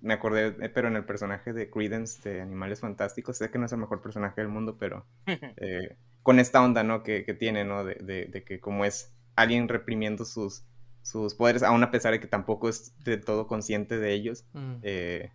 [0.00, 3.66] me acordé, eh, pero en el personaje de Credence de Animales Fantásticos, sé que no
[3.66, 7.02] es el mejor personaje del mundo, pero eh, con esta onda, ¿no?
[7.02, 7.84] Que, que tiene, ¿no?
[7.84, 10.64] De, de- de que como es alguien reprimiendo sus,
[11.02, 14.74] sus poderes, aún a pesar de que tampoco es de todo consciente de ellos, Mm.
[14.82, 15.30] eh,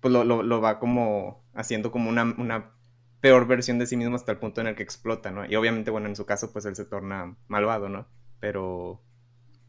[0.00, 2.72] pues lo, lo- lo va como haciendo como una, una
[3.20, 5.44] peor versión de sí mismo hasta el punto en el que explota, ¿no?
[5.46, 8.08] Y obviamente, bueno, en su caso, pues él se torna malvado, ¿no?
[8.40, 9.02] Pero,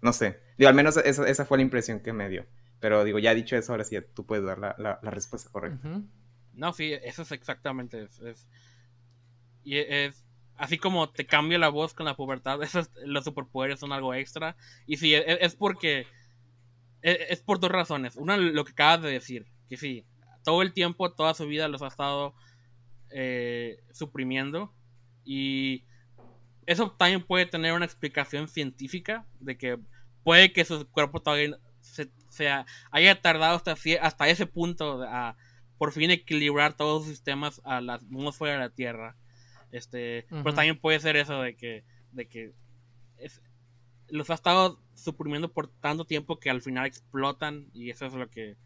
[0.02, 2.46] no sé, digo, al menos esa, esa fue la impresión que me dio.
[2.80, 5.88] Pero digo, ya dicho eso, ahora sí tú puedes dar la, la- respuesta correcta.
[6.54, 8.04] No, sí, eso es exactamente.
[8.04, 8.48] Es,
[9.64, 10.26] y es
[10.58, 14.56] así como te cambia la voz con la pubertad, esos, los superpoderes son algo extra.
[14.86, 16.08] Y sí, es, es porque.
[17.02, 18.16] Es, es por dos razones.
[18.18, 20.06] Una, lo que acabas de decir, que sí,
[20.44, 22.34] todo el tiempo, toda su vida los ha estado
[23.10, 24.74] eh, suprimiendo.
[25.24, 25.84] Y
[26.66, 29.80] eso también puede tener una explicación científica de que
[30.24, 35.36] puede que su cuerpo todavía se, sea, haya tardado hasta, hasta ese punto a
[35.78, 39.16] por fin equilibrar todos los sistemas a la atmósfera de la Tierra.
[39.72, 42.54] Este, pero también puede ser eso de que, de que
[43.18, 43.42] es-
[44.10, 48.30] los ha estado suprimiendo por tanto tiempo que al final explotan y eso es lo
[48.30, 48.58] que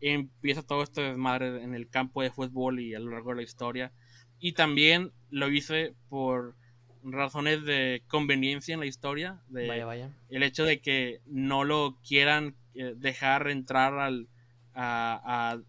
[0.00, 3.42] empieza todo este desmadre en el campo de fútbol y a lo largo de la
[3.42, 3.92] historia.
[4.38, 6.54] Y también lo hice por
[7.02, 10.10] razones de conveniencia en la historia, de Vaya, vaya.
[10.28, 14.28] el hecho de que no lo quieran eh, dejar entrar al
[14.74, 15.20] a,
[15.52, 15.60] a-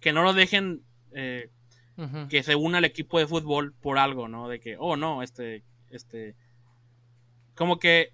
[0.00, 0.82] que no lo dejen
[1.12, 1.50] eh,
[2.28, 4.48] que se una al equipo de fútbol por algo, ¿no?
[4.48, 6.34] De que, oh no, este, este,
[7.54, 8.12] como que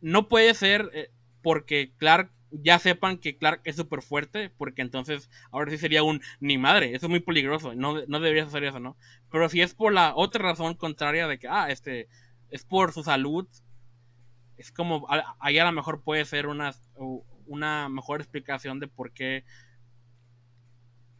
[0.00, 1.10] no puede ser eh,
[1.42, 2.30] porque Clark,
[2.62, 6.94] ya sepan que Clark es súper fuerte, porque entonces ahora sí sería un, ni madre,
[6.94, 8.96] eso es muy peligroso, no, no deberías hacer eso, ¿no?
[9.30, 12.08] Pero si es por la otra razón contraria de que, ah, este,
[12.50, 13.48] es por su salud,
[14.56, 15.06] es como,
[15.40, 16.74] ahí a lo mejor puede ser una,
[17.46, 19.44] una mejor explicación de por qué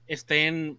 [0.07, 0.79] estén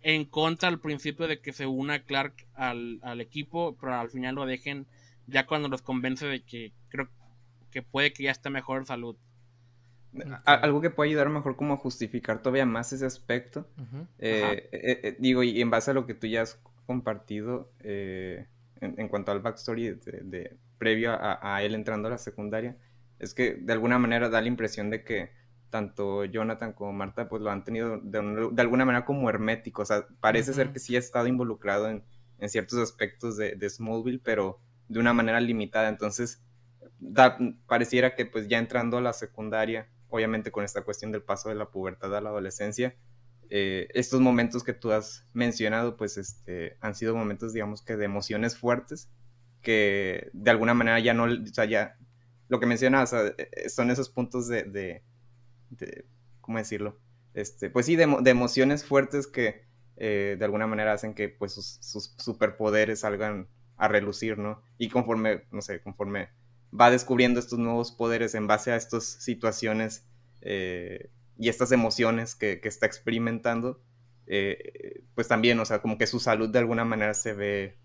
[0.00, 4.34] en contra al principio de que se una Clark al, al equipo, pero al final
[4.34, 4.86] lo dejen
[5.26, 7.08] ya cuando los convence de que creo
[7.70, 9.16] que puede que ya esté mejor en salud.
[10.44, 13.66] Algo que puede ayudar mejor como a justificar todavía más ese aspecto.
[14.18, 19.08] Eh, eh, eh, digo, y en base a lo que tú ya has compartido en,
[19.08, 22.76] cuanto al backstory de, previo a, él entrando a la secundaria,
[23.18, 25.30] es que de alguna manera da la impresión de que
[25.70, 28.18] tanto Jonathan como Marta pues lo han tenido de,
[28.58, 29.82] alguna manera como hermético.
[29.82, 32.04] O sea, parece ser que sí ha estado involucrado en,
[32.46, 35.88] ciertos aspectos de, de Smallville, pero de una manera limitada.
[35.88, 36.44] Entonces,
[37.66, 41.56] pareciera que pues ya entrando a la secundaria, obviamente con esta cuestión del paso de
[41.56, 42.94] la pubertad a la adolescencia,
[43.50, 48.04] eh, estos momentos que tú has mencionado pues este, han sido momentos digamos que de
[48.04, 49.10] emociones fuertes
[49.60, 51.98] que de alguna manera ya no, o sea, ya
[52.48, 54.62] lo que mencionas eh, son esos puntos de,
[55.70, 56.06] de,
[56.40, 57.00] ¿cómo decirlo?
[57.32, 59.64] Este, pues sí, de, emociones fuertes que
[59.96, 64.62] eh, de alguna manera hacen que pues sus, sus superpoderes salgan a relucir, ¿no?
[64.78, 66.28] Y conforme, no sé, conforme
[66.78, 70.06] va descubriendo estos nuevos poderes en base a estas situaciones
[70.40, 73.80] eh, y estas emociones que, está experimentando,
[74.26, 77.78] eh, pues también, o sea, como que su salud de alguna manera se ve,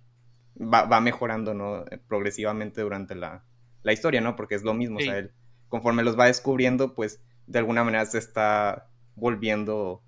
[0.60, 1.86] va, mejorando, ¿no?
[2.08, 3.44] Progresivamente durante la,
[3.86, 4.36] historia, ¿no?
[4.36, 5.32] Porque es lo mismo, o sea, él,
[5.68, 10.04] conforme los va descubriendo, pues de alguna manera se está volviendo,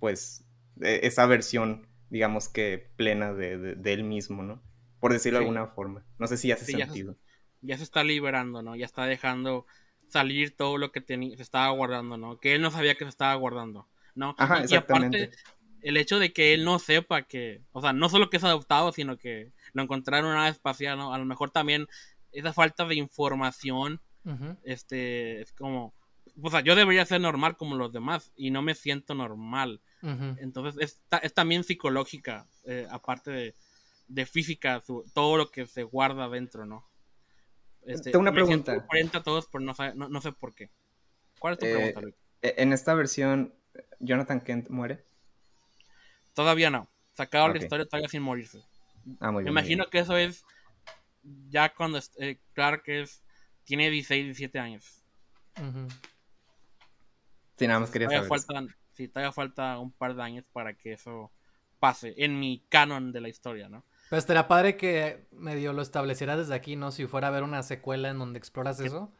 [0.00, 0.44] pues,
[0.80, 4.62] e, esa versión, digamos que plena de, él mismo, ¿no?
[4.98, 6.04] Por decirlo de alguna forma.
[6.18, 7.25] No sé si hace sentido ya
[7.62, 8.76] se está liberando, ¿no?
[8.76, 9.66] Ya está dejando
[10.08, 12.38] salir todo lo que tenía, se estaba guardando, ¿no?
[12.38, 14.34] Que él no sabía que se estaba guardando, ¿no?
[14.38, 15.30] Ajá, y, aparte,
[15.82, 18.92] el hecho de que él no sepa que, o sea, no solo que es adoptado,
[18.92, 21.12] sino que lo encontraron en una nave espacial, ¿no?
[21.12, 21.86] A lo mejor también
[22.32, 24.00] esa falta de información,
[24.64, 25.94] este, es como,
[26.42, 29.80] o sea, yo debería ser normal como los demás y no me siento normal.
[30.02, 33.54] Entonces, es, también psicológica, eh, aparte
[34.08, 34.82] de, física,
[35.14, 36.84] todo lo que se guarda dentro, ¿no?
[37.86, 38.84] Este, Tengo una pregunta.
[38.84, 40.70] 40 todos, pero no, no, sé por qué.
[41.38, 42.14] ¿Cuál es tu pregunta, Luis?
[42.42, 43.54] Eh, en esta versión,
[44.00, 45.04] ¿Jonathan Kent muere?
[46.34, 46.88] Todavía no.
[47.14, 48.62] Sacado la historia todavía sin morirse.
[49.20, 50.44] Ah, muy bien, Me imagino que eso es
[51.48, 53.22] ya cuando eh, Clark es,
[53.64, 55.02] tiene 16, 17 años.
[57.56, 58.76] Sí, nada más quería todavía saber.
[58.92, 61.32] sí, todavía falta un par de años para que eso
[61.78, 63.84] pase en mi canon de la historia, ¿no?
[64.08, 66.92] Pero estaría padre que medio lo estableciera desde aquí, ¿no?
[66.92, 69.10] Si fuera a ver una secuela en donde exploras eso.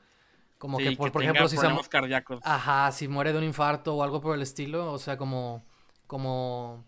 [0.59, 2.41] Como que, por, ejemplo, si se cardíacos.
[2.43, 5.65] Ajá, si muere de un infarto o algo por el estilo, o sea, como
[6.07, 6.85] como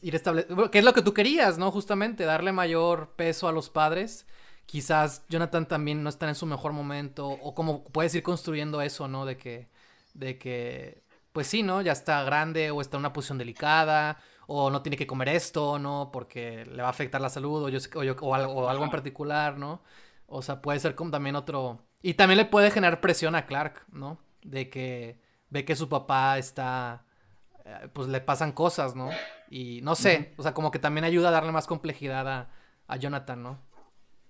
[0.00, 1.70] ir estableciendo, ¿qué es lo que tú querías, no?
[1.70, 4.26] Justamente darle mayor peso a los padres.
[4.66, 9.08] Quizás Jonathan también no está en su mejor momento o como puedes ir construyendo eso,
[9.08, 9.26] ¿no?
[9.26, 9.66] De que
[10.14, 11.82] de que pues sí, ¿no?
[11.82, 14.18] Ya está grande o está en una posición delicada
[14.54, 16.10] o no tiene que comer esto, ¿no?
[16.12, 17.80] Porque le va a afectar la salud o, yo,
[18.20, 19.82] o, algo, algo, en particular, ¿no?
[20.26, 21.80] O sea, puede ser como también otro...
[22.02, 24.18] Y también le puede generar presión a Clark, ¿no?
[24.42, 27.06] De que ve que su papá está...
[27.64, 29.08] Eh, pues le pasan cosas, ¿no?
[29.48, 32.50] Y no sé, o sea, como que también ayuda a darle más complejidad a,
[32.88, 33.58] a Jonathan, ¿no?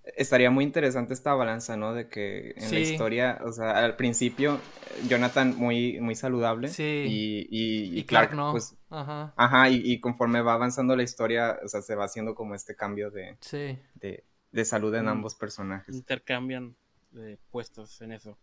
[0.03, 1.93] Estaría muy interesante esta balanza, ¿no?
[1.93, 4.59] De que en la historia, o sea, al principio,
[5.07, 6.67] Jonathan muy, muy saludable.
[6.67, 7.05] Sí.
[7.49, 8.51] Y, y, Clark, no.
[8.51, 9.33] Pues, ajá.
[9.37, 13.11] Ajá, y, conforme va avanzando la historia, o sea, se va haciendo como este cambio
[13.11, 13.79] de, sí.
[13.95, 15.09] de, salud en mm.
[15.09, 15.95] ambos personajes.
[15.95, 16.75] Intercambian
[17.11, 18.37] de puestos en eso.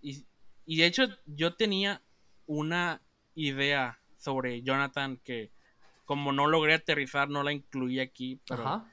[0.00, 0.26] Y,
[0.64, 2.02] y de hecho, yo tenía
[2.46, 3.02] una
[3.34, 5.52] idea sobre Jonathan que
[6.06, 8.66] como no logré aterrizar, no la incluí aquí, pero...
[8.66, 8.92] Ajá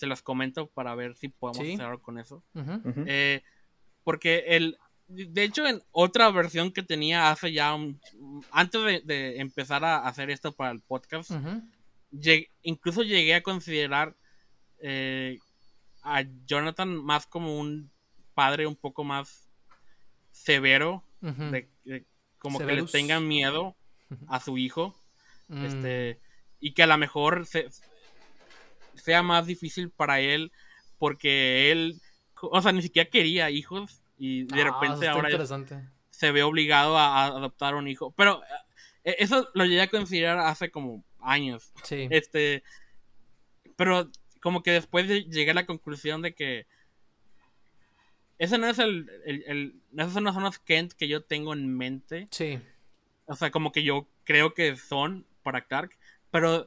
[0.00, 2.42] se las comento para ver si podemos hacer algo con eso.
[3.06, 3.42] Eh,
[4.02, 4.78] porque el,
[5.08, 8.00] de hecho, en otra versión que tenía hace ya un,
[8.50, 11.30] antes de, empezar a hacer esto para el podcast,
[12.62, 14.16] incluso llegué a considerar
[14.78, 15.38] eh,
[16.02, 17.90] a Jonathan más como un
[18.32, 19.50] padre un poco más
[20.30, 21.04] severo,
[22.38, 23.76] como que le tengan miedo
[24.28, 24.98] a su hijo,
[25.50, 26.24] este, mm.
[26.60, 27.68] y que a lo mejor se,
[29.00, 30.52] sea más difícil para él
[30.98, 32.00] porque él,
[32.40, 35.28] o sea, ni siquiera quería hijos y de ah, repente ahora
[36.10, 38.12] se ve obligado a, adoptar un hijo.
[38.16, 38.42] Pero
[39.04, 41.72] eh, eso lo llegué a considerar hace como años.
[41.82, 42.06] Sí.
[42.10, 42.62] Este,
[43.76, 44.10] pero
[44.42, 46.66] como que después llegué a la conclusión de que
[48.38, 51.76] ese no es el, el, el esos no son los Kent que yo tengo en
[51.76, 52.26] mente.
[52.30, 52.58] Sí.
[53.26, 55.96] O sea, como que yo creo que son para Clark,
[56.30, 56.66] pero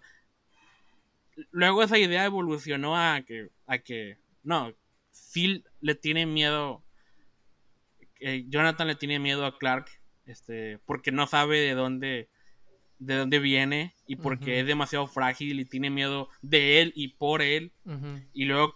[1.51, 4.73] luego esa idea evolucionó a que, a que no,
[5.31, 6.83] Phil le tiene miedo,
[8.19, 9.87] eh, Jonathan le tiene miedo a Clark,
[10.25, 12.29] este, porque no sabe de dónde,
[12.99, 17.41] de dónde viene y porque es demasiado frágil y tiene miedo de él y por
[17.41, 17.71] él.
[18.33, 18.75] Y luego,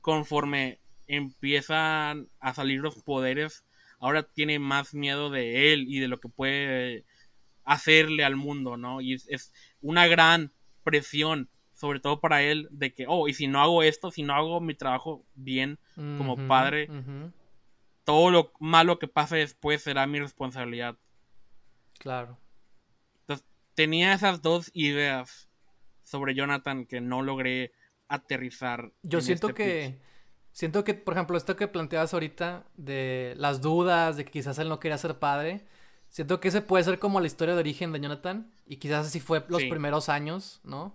[0.00, 3.64] conforme empiezan a salir los poderes,
[3.98, 7.04] ahora tiene más miedo de él y de lo que puede
[7.64, 9.00] hacerle al mundo, ¿no?
[9.00, 11.48] Y es, una gran presión,
[11.84, 14.58] sobre todo para él, de que, oh, y si no hago esto, si no hago
[14.58, 15.78] mi trabajo bien
[16.16, 16.88] como padre,
[18.04, 20.96] todo lo malo que pase después será mi responsabilidad.
[21.98, 22.38] Claro.
[23.20, 25.50] Entonces, tenía esas dos ideas
[26.04, 27.72] sobre Jonathan que no logré
[28.08, 28.90] aterrizar.
[29.02, 29.98] Yo siento este que...
[30.52, 34.70] Siento que, por ejemplo, esto que planteabas ahorita de las dudas, de que quizás él
[34.70, 35.66] no quería ser padre,
[36.08, 39.20] siento que ese puede ser como la historia de origen de Jonathan y quizás así
[39.20, 40.94] fue los primeros años, ¿no?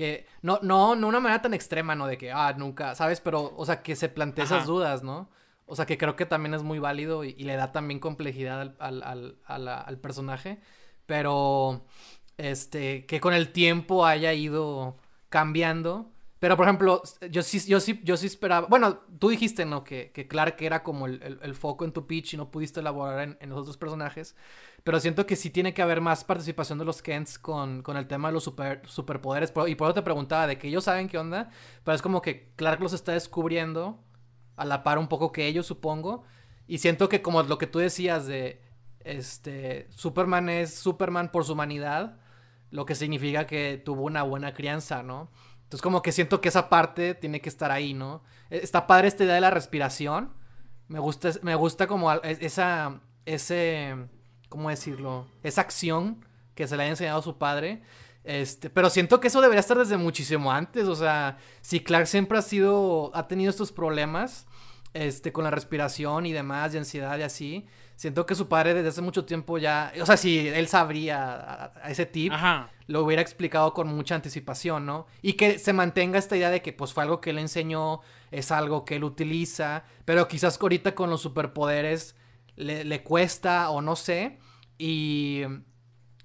[0.00, 2.06] Que no, no, no una manera tan extrema, ¿no?
[2.06, 3.20] De que, ah, nunca, ¿sabes?
[3.20, 5.28] Pero, o sea, que se plantea esas dudas, ¿no?
[5.66, 9.02] O sea, que creo que también es muy válido y, le da también complejidad al,
[9.02, 10.58] al, al personaje.
[11.04, 11.84] Pero,
[12.38, 14.96] este, que con el tiempo haya ido
[15.28, 16.10] cambiando
[16.40, 18.66] pero, por ejemplo, yo sí, yo sí, yo sí esperaba.
[18.66, 19.84] Bueno, tú dijiste, ¿no?
[19.84, 23.50] Que, que Clark era como el, foco en tu pitch y no pudiste elaborar en,
[23.50, 24.34] los otros personajes.
[24.82, 28.06] Pero siento que sí tiene que haber más participación de los Kents con, con el
[28.06, 29.52] tema de los super, superpoderes.
[29.66, 31.50] Y por eso te preguntaba de que ellos saben qué onda.
[31.84, 34.02] Pero es como que Clark los está descubriendo
[34.56, 36.24] a la par un poco que ellos, supongo.
[36.66, 38.62] Y siento que como lo que tú decías de
[39.00, 42.18] este Superman es Superman por su humanidad,
[42.70, 45.30] lo que significa que tuvo una buena crianza, ¿no?
[45.70, 48.24] Entonces como que siento que esa parte tiene que estar ahí, ¿no?
[48.50, 50.32] E, está padre esta idea de la respiración.
[50.88, 53.94] Me gusta, me gusta como esa, ese,
[54.48, 55.28] ¿cómo decirlo?
[55.44, 57.82] Esa acción que se le haya enseñado a su padre.
[58.24, 60.88] Este, pero siento que eso debería estar desde muchísimo antes.
[60.88, 64.48] O sea, si Clark siempre ha sido, ha tenido estos problemas,
[64.92, 67.68] este, con la respiración y demás, de ansiedad y así.
[68.00, 71.90] Siento que su padre desde hace mucho tiempo ya, o sea, si él sabría a,
[71.90, 72.32] ese tip,
[72.86, 75.06] lo hubiera explicado con mucha anticipación, ¿no?
[75.20, 78.52] Y que se mantenga esta idea de que pues fue algo que él enseñó, es
[78.52, 82.16] algo que él utiliza, pero quizás ahorita con los superpoderes
[82.56, 84.38] le, le cuesta o no sé.
[84.78, 85.42] Y,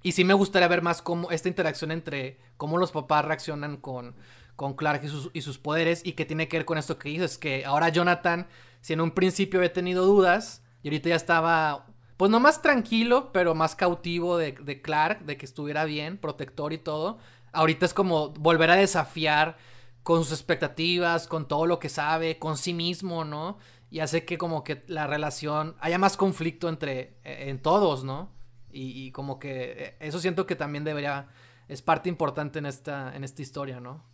[0.02, 4.16] y sí me gustaría ver más cómo esta interacción entre cómo los papás reaccionan con,
[4.56, 7.10] con Clark y sus, y sus poderes y que tiene que ver con esto que
[7.10, 8.46] dices, que ahora Jonathan,
[8.80, 13.32] si en un principio había tenido dudas, y ahorita ya estaba, pues no más tranquilo,
[13.32, 17.18] pero más cautivo de, Clark, de que estuviera bien, protector y todo.
[17.50, 19.56] Ahorita es como volver a desafiar
[20.04, 23.58] con sus expectativas, con todo lo que sabe, con sí mismo, ¿no?
[23.90, 28.30] Y hace que como que la relación, haya más conflicto entre, e, en todos, ¿no?
[28.70, 31.30] Y, como que e, eso siento que también debería,
[31.66, 34.04] es parte importante en esta, en esta historia, ¿no?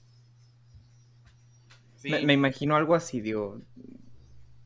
[2.03, 3.61] Me, imagino algo así, digo,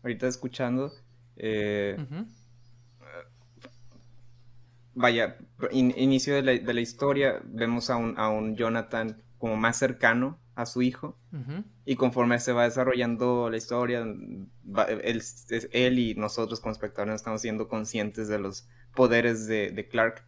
[0.04, 0.92] ahorita escuchando,
[1.36, 1.96] eh,
[4.94, 5.36] vaya,
[5.70, 10.82] inicio de la, historia, vemos a un, a un, Jonathan como más cercano a su
[10.82, 11.16] hijo.
[11.84, 14.04] Y conforme se va desarrollando la historia,
[15.72, 20.24] él, y nosotros como espectadores estamos siendo conscientes de los poderes de, Clark.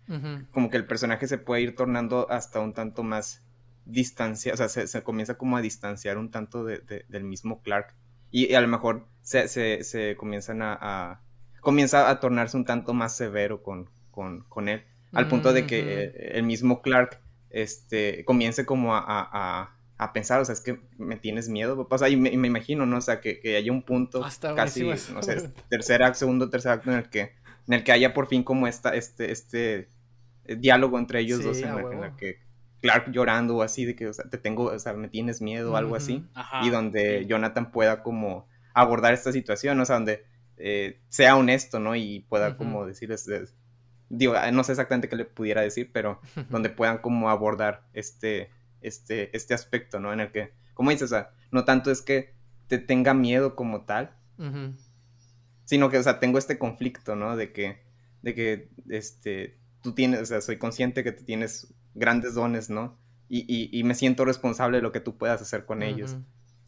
[0.53, 3.43] Como que el personaje se puede ir tornando hasta un tanto más
[3.87, 7.95] distanciado, o sea, se, comienza como a distanciar un tanto del mismo Clark.
[8.31, 11.21] Y, a lo mejor se, se, comienzan a,
[11.61, 14.85] comienza a tornarse un tanto más severo con, con, él.
[15.13, 17.21] Al punto de que el mismo Clark
[17.51, 22.17] este, comience como a, a, pensar, o sea, es que me tienes miedo, pasa y
[22.17, 22.99] me, me, imagino, ¿no?
[22.99, 24.25] O sea, que, que haya un punto
[24.55, 27.33] casi, no sé, tercer acto, segundo, tercer acto en el que,
[27.67, 29.89] en el que haya por fin como esta, este, este
[30.57, 31.69] diálogo entre ellos dos en,
[32.03, 32.39] el que
[32.81, 35.73] Clark llorando o así, de que, o sea, te tengo, o sea, me tienes miedo
[35.73, 36.25] o algo así.
[36.63, 40.25] Y donde Jonathan pueda como abordar esta situación, o sea, donde
[40.57, 41.97] eh, sea honesto, ¿no?
[41.97, 43.29] Y pueda como decirles,
[44.09, 46.21] digo, ah, no sé exactamente qué le pudiera decir, pero
[46.51, 48.51] donde puedan como abordar este,
[48.81, 50.13] este, este aspecto, ¿no?
[50.13, 52.35] En el que, como dices, o sea, no tanto es que
[52.69, 54.15] te tenga miedo como tal,
[55.65, 57.37] sino que, o sea, tengo este conflicto, ¿no?
[57.37, 57.83] De que,
[58.23, 62.97] de que, este, tú tienes, o sea, soy consciente que tú tienes grandes dones, ¿no?
[63.31, 66.17] Y, me siento responsable de lo que tú puedas hacer con ellos.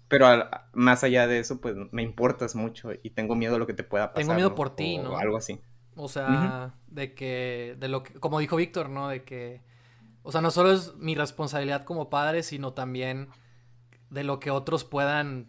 [0.09, 0.27] Pero
[0.73, 3.85] más allá de eso, pues me importas mucho y tengo miedo a lo que te
[3.85, 4.23] pueda pasar.
[4.23, 5.13] Tengo miedo por ti, ¿no?
[5.13, 5.61] O algo así.
[5.95, 9.09] O sea, de que, de lo que, como dijo Víctor, ¿no?
[9.09, 9.63] De que,
[10.23, 13.29] o sea, no solo es mi responsabilidad como padre, sino también
[14.11, 15.49] de lo que otros puedan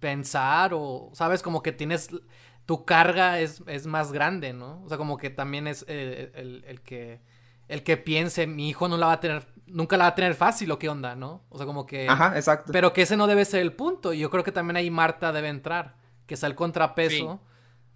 [0.00, 1.42] pensar o, ¿sabes?
[1.42, 2.08] Como que tienes,
[2.64, 4.82] tu carga es, es más grande, ¿no?
[4.84, 7.20] O sea, como que también es eh, el que
[7.68, 10.34] el que piense, mi hijo no la va a tener, nunca la va a tener
[10.34, 11.42] fácil o qué onda, ¿no?
[11.48, 12.08] O sea, como que...
[12.08, 12.72] Ajá, exacto.
[12.72, 14.12] Pero que ese no debe ser el punto.
[14.12, 15.96] Y yo creo que también ahí Marta debe entrar,
[16.26, 17.40] que sea el contrapeso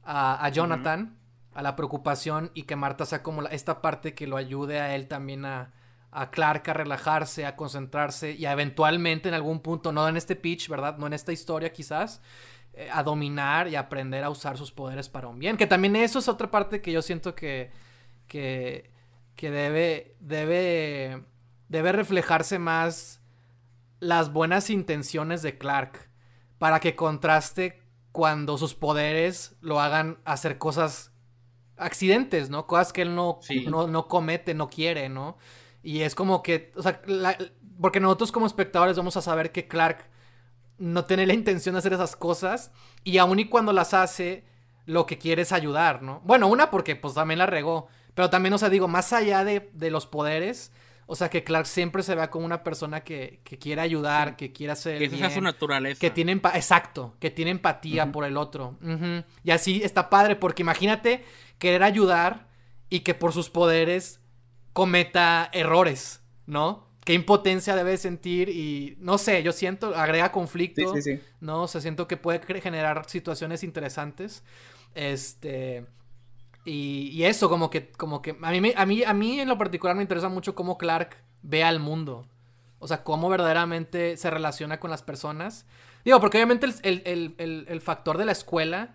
[0.03, 1.19] a, Jonathan,
[1.53, 5.07] a la preocupación y que Marta sea como esta parte que lo ayude a él
[5.07, 5.73] también a,
[6.13, 10.37] a Clark a relajarse, a concentrarse y a eventualmente en algún punto, no en este
[10.37, 10.99] pitch, ¿verdad?
[10.99, 12.21] No en esta historia quizás,
[12.73, 15.57] eh, a dominar y aprender a usar sus poderes para un bien.
[15.57, 17.71] Que también eso es otra parte que yo siento que,
[18.27, 18.91] que,
[19.37, 21.25] que debe, debe,
[21.69, 23.21] debe reflejarse más
[24.01, 26.11] las buenas intenciones de Clark
[26.59, 31.13] para que contraste cuando sus poderes lo hagan hacer cosas
[31.77, 32.67] accidentes, ¿no?
[32.67, 35.39] Cosas que él no, no, comete, no quiere, ¿no?
[35.83, 37.01] Y es como que, o sea,
[37.81, 40.05] porque nosotros como espectadores vamos a saber que Clark
[40.79, 42.73] no tiene la intención de hacer esas cosas
[43.05, 44.45] y aun y cuando las hace,
[44.87, 46.21] lo que quiere es ayudar, ¿no?
[46.25, 49.71] Bueno, una porque pues también la regó, pero también, o sea, digo, más allá de,
[49.73, 50.73] de los poderes,
[51.13, 54.53] o sea, que Clark siempre se vea como una persona que, que quiere ayudar, que
[54.53, 54.99] quiere hacer.
[54.99, 55.99] Que es su naturaleza.
[55.99, 58.77] Que tiene exacto, que tiene empatía por el otro.
[59.43, 61.25] Y así está padre, porque imagínate
[61.59, 62.47] querer ayudar
[62.89, 64.21] y que por sus poderes
[64.73, 66.87] cometa errores, ¿no?
[67.05, 71.23] Qué impotencia debe sentir y no sé, yo siento, agrega conflicto, sí, sí, sí.
[71.41, 71.65] ¿no?
[71.65, 74.45] O sea, siento que puede generar situaciones interesantes.
[74.95, 75.87] Este.
[76.65, 79.97] Y, eso, como que, como que a mí, a, mí, a mí en lo particular
[79.97, 82.27] me interesa mucho cómo Clark ve al mundo.
[82.79, 85.67] O sea, cómo verdaderamente se relaciona con las personas.
[86.05, 88.95] Digo, porque obviamente el, factor de la escuela,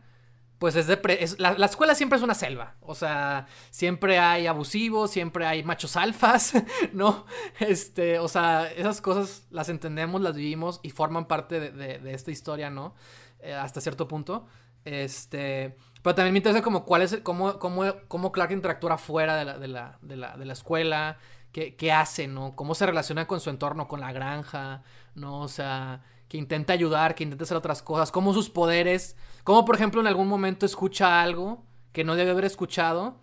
[0.59, 0.99] pues es de...
[1.37, 2.75] la, escuela siempre es una selva.
[2.81, 6.53] O sea, siempre hay abusivos, siempre hay machos alfas,
[6.93, 7.25] ¿no?
[7.59, 12.69] Este, o sea, esas cosas las entendemos, las vivimos y forman parte de, esta historia,
[12.69, 12.95] ¿no?
[13.39, 14.45] Eh, hasta cierto punto.
[14.83, 15.75] Este...
[16.05, 19.57] Pero también me interesa como cuál es, cómo, cómo, cómo Clark interactúa fuera de la,
[19.57, 21.17] de la, de la, de la escuela,
[21.51, 22.55] qué, qué, hace, ¿no?
[22.55, 24.83] Cómo se relaciona con su entorno, con la granja,
[25.15, 25.39] ¿no?
[25.39, 29.77] O sea, que intenta ayudar, que intenta hacer otras cosas, cómo sus poderes, cómo por
[29.77, 33.19] ejemplo en algún momento escucha algo que no debe haber escuchado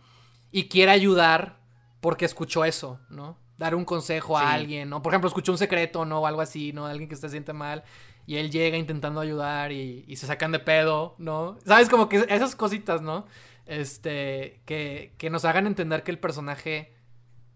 [0.51, 1.61] y quiere ayudar
[2.01, 3.39] porque escuchó eso, ¿no?
[3.59, 5.03] Dar un consejo a alguien, ¿no?
[5.03, 6.19] Por ejemplo, escuchó un secreto, ¿no?
[6.19, 6.87] O algo así, ¿no?
[6.87, 7.85] Alguien que se siente mal
[8.27, 11.59] y él llega intentando ayudar y, se sacan de pedo, ¿no?
[11.65, 11.89] ¿Sabes?
[11.89, 13.27] Como que esas cositas, ¿no?
[13.67, 16.95] Este, que, que nos hagan entender que el personaje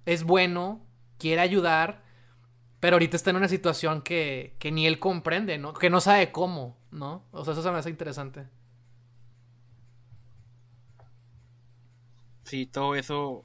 [0.07, 0.87] es bueno,
[1.19, 2.05] quiere ayudar,
[2.81, 5.75] pero ahorita está en una situación que, que ni él comprende, ¿no?
[5.75, 7.25] Que no sabe cómo, ¿no?
[7.33, 8.47] O sea, eso se me hace interesante.
[12.45, 13.45] Sí, todo eso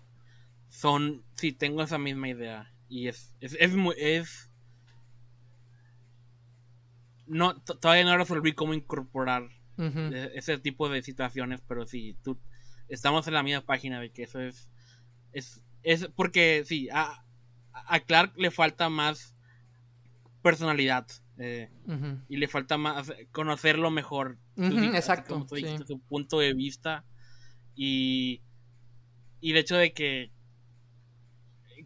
[0.70, 2.72] son, sí, tengo esa misma idea.
[2.88, 4.51] Y es, es, es, muy, es
[7.32, 12.38] no, todavía no resolví cómo incorporar e, ese tipo de situaciones, pero sí, tú,
[12.90, 14.70] estamos en la misma página de que eso es,
[15.32, 17.24] es, es porque sí, a,
[17.72, 19.34] a Clark le falta más
[20.42, 21.08] personalidad
[21.38, 21.72] eh,
[22.28, 24.38] y le falta más conocerlo mejor.
[24.58, 25.46] exacto.
[25.88, 27.06] su punto de vista
[27.76, 28.42] y,
[29.40, 30.32] y el hecho de que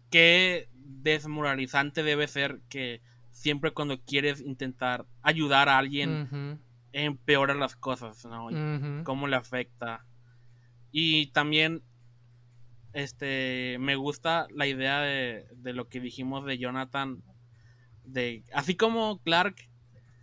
[0.09, 3.01] qué desmoralizante debe ser que
[3.45, 6.59] siempre cuando quieres intentar ayudar a alguien,
[6.93, 8.47] empeora las cosas, ¿no?
[9.03, 10.03] Cómo le afecta.
[10.91, 11.83] Y también,
[12.93, 17.21] este, me gusta la idea de, de lo que dijimos de Jonathan,
[18.03, 19.55] de, así como Clark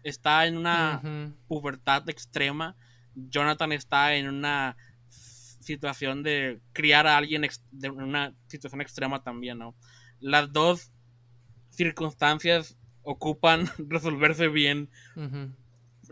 [0.02, 1.00] está en una
[1.46, 2.74] pubertad extrema,
[3.14, 4.76] Jonathan está en una
[5.08, 9.76] situación de criar a alguien de una situación extrema también, ¿no?
[10.18, 10.90] Las dos
[11.70, 14.88] circunstancias ocupan resolverse bien.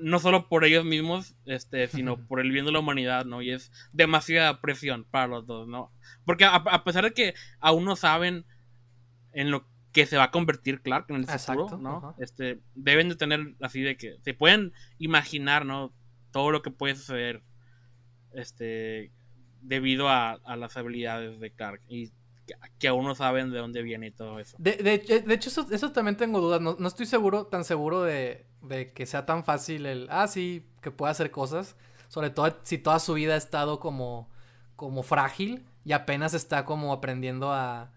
[0.00, 3.42] No solo por ellos mismos, este, sino por el bien de la humanidad, ¿no?
[3.42, 5.92] Y es demasiada presión para los dos, ¿no?
[6.24, 8.46] Porque a, pesar de que aún no saben
[9.32, 12.14] en lo que se va a convertir Clark en el futuro, ¿no?
[12.18, 15.92] Este, deben de tener así de que se pueden imaginar, ¿no?
[16.30, 17.42] Todo lo que puede suceder,
[18.32, 19.10] este,
[19.60, 21.82] debido a, a las habilidades de Clark.
[21.88, 22.12] Y
[22.78, 24.56] que, aún no saben de dónde viene y todo eso.
[24.58, 26.60] De, de, hecho, eso, también tengo dudas.
[26.60, 30.90] No, estoy seguro, tan seguro de, de, que sea tan fácil el, ah, sí, que
[30.90, 31.76] pueda hacer cosas.
[32.08, 34.28] Sobre todo si toda su vida ha estado como,
[34.76, 37.92] como frágil y apenas está como aprendiendo a...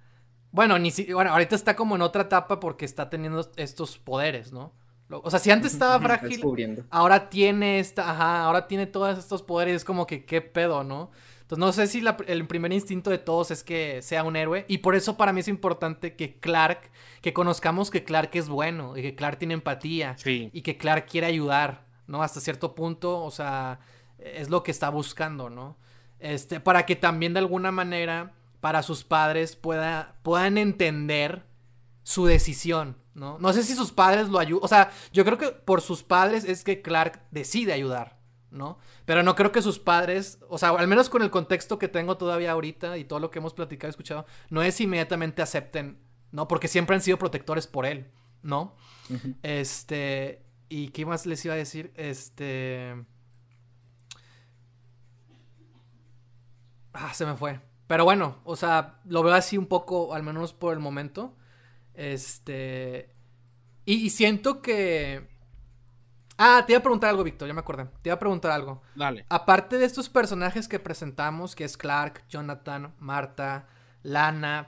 [0.52, 1.12] Bueno, ni si...
[1.12, 4.74] bueno, ahorita está como en otra etapa porque está teniendo estos poderes, ¿no?
[5.10, 6.42] O sea, si antes estaba frágil,
[6.90, 11.12] ahora tiene esta, ajá, ahora tiene todos estos poderes, es como que qué pedo, ¿no?
[11.54, 14.80] Entonces no sé si el primer instinto de todos es que sea un héroe y
[14.80, 16.90] por eso para mí es importante que Clark,
[17.22, 21.28] que conozcamos que Clark es bueno y que Clark tiene empatía y que Clark quiere
[21.28, 22.24] ayudar, ¿no?
[22.24, 23.80] Hasta cierto punto, o sea,
[24.18, 25.78] es lo que está buscando, ¿no?
[26.20, 31.46] Este, para que también de alguna manera para sus padres pueda, puedan entender
[32.02, 33.38] su decisión, ¿no?
[33.38, 36.46] No sé si sus padres lo ayudan, o sea, yo creo que por sus padres
[36.46, 38.18] es que Clark decide ayudar,
[38.54, 38.78] ¿no?
[39.06, 42.18] Pero no creo que sus padres, o sea, al menos con el contexto que tengo
[42.18, 46.00] todavía ahorita y todo lo que hemos platicado y escuchado, no es inmediatamente acepten,
[46.32, 46.48] ¿no?
[46.48, 48.12] Porque siempre han sido protectores por él,
[48.42, 48.76] ¿no?
[49.42, 51.92] Este, ¿y qué más les iba a decir?
[51.96, 52.96] Este...
[56.94, 57.60] Ah, se me fue.
[57.88, 61.36] Pero bueno, o sea, lo veo así un poco, al menos por el momento.
[61.96, 63.14] Este...
[63.86, 65.33] y siento que
[66.38, 67.86] Ah, te iba a preguntar algo, Víctor, ya me acordé.
[68.02, 68.82] Te iba a preguntar algo.
[68.96, 69.26] Dale.
[69.30, 73.68] Aparte de estos personajes que presentamos, que es Clark, Jonathan, Marta,
[74.02, 74.68] Lana,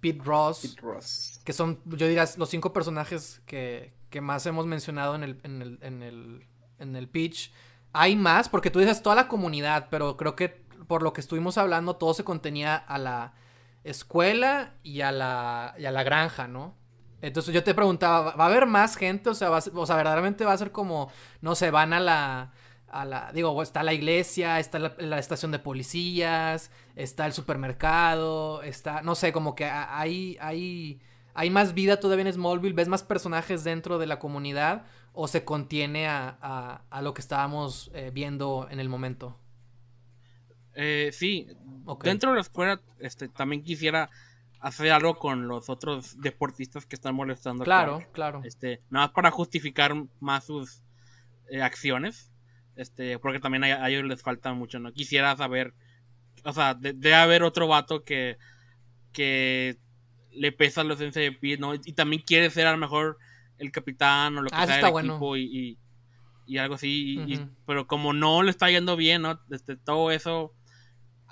[0.00, 0.60] Pete Ross.
[0.62, 1.40] Pete Ross.
[1.44, 5.62] Que son, yo diría, los cinco personajes que, que más hemos mencionado en el, en
[5.62, 6.46] el, en el,
[6.78, 7.52] en el pitch.
[7.92, 11.58] Hay más, porque tú dices toda la comunidad, pero creo que por lo que estuvimos
[11.58, 13.34] hablando, todo se contenía a la
[13.84, 16.74] escuela y a la, y a la granja, ¿no?
[17.26, 19.30] Entonces yo te preguntaba, ¿va a haber más gente?
[19.30, 21.10] O sea, o sea, verdaderamente va a ser como,
[21.40, 22.52] no sé, van a la,
[22.88, 29.00] a la, digo, está la iglesia, está la, estación de policías, está el supermercado, está,
[29.00, 31.00] no sé, como que hay, hay,
[31.32, 34.84] hay más vida todavía en Smallville, ves más personajes dentro de la comunidad
[35.14, 39.38] o se contiene a, a, lo que estábamos eh, viendo en el momento.
[40.74, 41.46] Eh, sí,
[42.02, 44.10] dentro de la escuela este, también quisiera
[44.64, 47.64] hacer algo con los otros deportistas que están molestando.
[47.64, 48.40] Claro, claro.
[48.44, 50.82] Este, nada más para justificar más sus
[51.50, 52.32] eh, acciones.
[52.74, 54.90] Este, porque también a, ellos les falta mucho, ¿no?
[54.92, 55.74] Quisiera saber,
[56.44, 58.38] o sea, debe haber otro vato que,
[59.12, 59.76] que
[60.32, 61.74] le pesa de Pete, ¿no?
[61.74, 63.18] Y también quiere ser a lo mejor
[63.58, 65.78] el capitán o lo que ah, sea del equipo y,
[66.46, 67.38] y, algo así.
[67.66, 69.38] pero como no le está yendo bien, ¿no?
[69.50, 70.54] Este, todo eso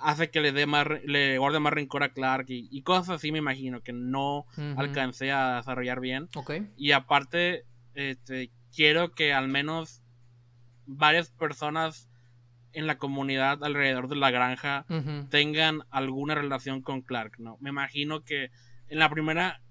[0.03, 3.39] hace que le dé más, le guarde más rencor a Clark y, cosas así me
[3.39, 6.29] imagino que no alcancé a desarrollar bien.
[6.77, 7.65] Y aparte,
[7.95, 10.03] este, quiero que al menos
[10.85, 12.09] varias personas
[12.73, 14.85] en la comunidad alrededor de la granja
[15.29, 17.57] tengan alguna relación con Clark, ¿no?
[17.61, 18.51] Me imagino que
[18.89, 19.61] en la primera,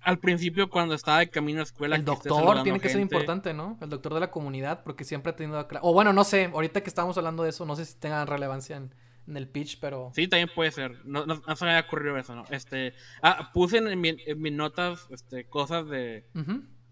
[0.00, 1.96] al principio cuando estaba de camino a escuela...
[1.96, 3.78] El doctor tiene que ser importante, ¿no?
[3.80, 5.84] El doctor de la comunidad, porque siempre ha tenido a Clark.
[5.84, 8.76] O bueno, no sé, ahorita que estamos hablando de eso, no sé si tengan relevancia
[8.76, 8.92] en
[9.26, 10.12] en el pitch, pero.
[10.14, 11.04] Sí, también puede ser.
[11.04, 12.44] No, no, se me había ocurrido eso, ¿no?
[12.50, 12.94] Este.
[13.22, 16.26] Ah, puse en, mis notas este, cosas de.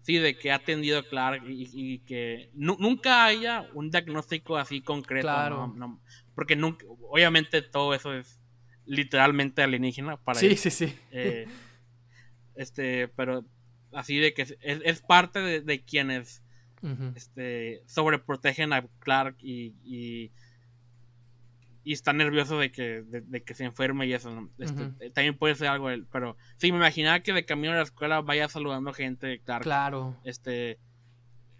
[0.01, 5.27] Sí, de que ha atendido Clark y, que nunca haya un diagnóstico así concreto.
[5.27, 5.73] Claro.
[5.75, 6.01] ¿no?
[6.33, 6.85] porque nunca.
[6.87, 8.39] Obviamente todo eso es
[8.85, 10.95] literalmente alienígena para Sí, sí, sí.
[11.11, 11.45] Eh,
[12.55, 13.45] este, pero
[13.91, 16.43] así de que es, parte de, quienes
[17.15, 20.31] este, sobreprotegen a Clark y y
[21.85, 24.49] está nervioso de que, de, que se enferme y eso.
[24.57, 26.07] Este, eh, también puede ser algo él.
[26.11, 29.63] Pero sí, me imaginaba que de camino a la escuela vaya saludando gente, claro.
[29.63, 30.17] Claro.
[30.23, 30.79] Este,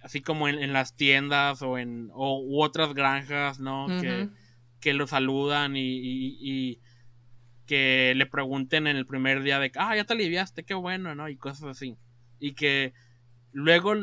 [0.02, 3.88] así como en, las tiendas o en o, u otras granjas, ¿no?
[4.02, 4.30] que,
[4.80, 6.80] que, lo saludan y, y,
[7.66, 11.30] que le pregunten en el primer día de, ah, ya te aliviaste, qué bueno, ¿no?
[11.30, 11.98] Y cosas así.
[12.40, 12.94] Y que
[13.52, 13.94] luego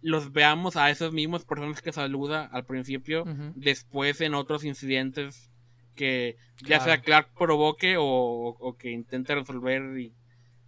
[0.00, 5.50] los veamos a esos mismos personas que saluda al principio, después en otros incidentes
[5.98, 10.12] que ya sea Clark provoque o, que intente resolver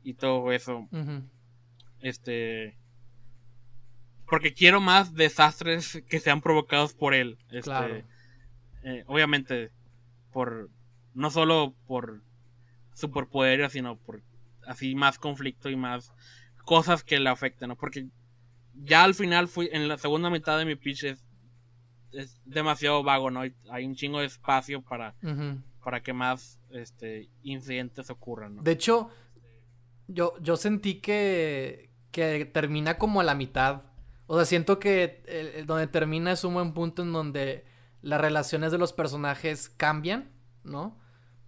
[0.02, 0.89] y, todo eso.
[2.01, 2.77] Este.
[4.28, 7.39] Porque quiero más desastres que sean provocados por él.
[7.51, 8.05] Este,
[8.82, 9.70] eh, obviamente,
[10.32, 10.69] por.
[11.15, 12.23] No solo por
[12.94, 14.23] superpoderes, sino por
[14.66, 16.12] así más conflicto y más
[16.65, 17.77] cosas que le afecten, ¿no?
[17.77, 18.09] Porque
[18.74, 21.24] ya al final fui, en la segunda mitad de mi pitch es
[22.12, 23.42] es demasiado vago, ¿no?
[23.70, 25.14] Hay un chingo de espacio para,
[25.82, 28.62] para que más este, incidentes ocurran, ¿no?
[28.62, 29.10] De hecho,
[30.09, 33.82] yo, yo sentí que, que termina como a la mitad.
[34.26, 37.64] O sea, siento que donde termina es un buen punto en donde
[38.02, 40.30] las relaciones de los personajes cambian,
[40.62, 40.98] ¿no?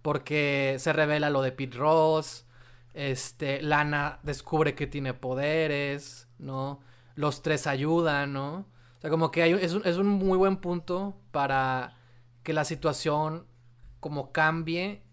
[0.01, 2.45] Porque se revela lo de Pete Ross,
[2.93, 6.81] este, Lana descubre que tiene poderes, ¿no?
[7.15, 8.73] Los tres ayudan, ¿no?
[9.03, 11.97] sea, como que hay, es, un, es un muy buen punto para
[12.41, 13.45] que la situación
[13.99, 15.03] como cambie,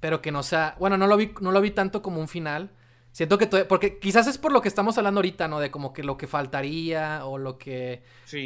[0.00, 2.72] pero que no sea, bueno, no lo vi, no lo vi tanto como un final.
[3.12, 5.60] Siento que porque quizás es por lo que estamos hablando ahorita, ¿no?
[5.60, 8.02] De como que lo que faltaría o lo que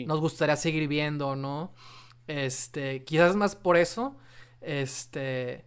[0.06, 1.72] nos gustaría seguir viendo, ¿no?
[2.26, 4.16] Este, quizás más por eso.
[4.60, 5.64] Este,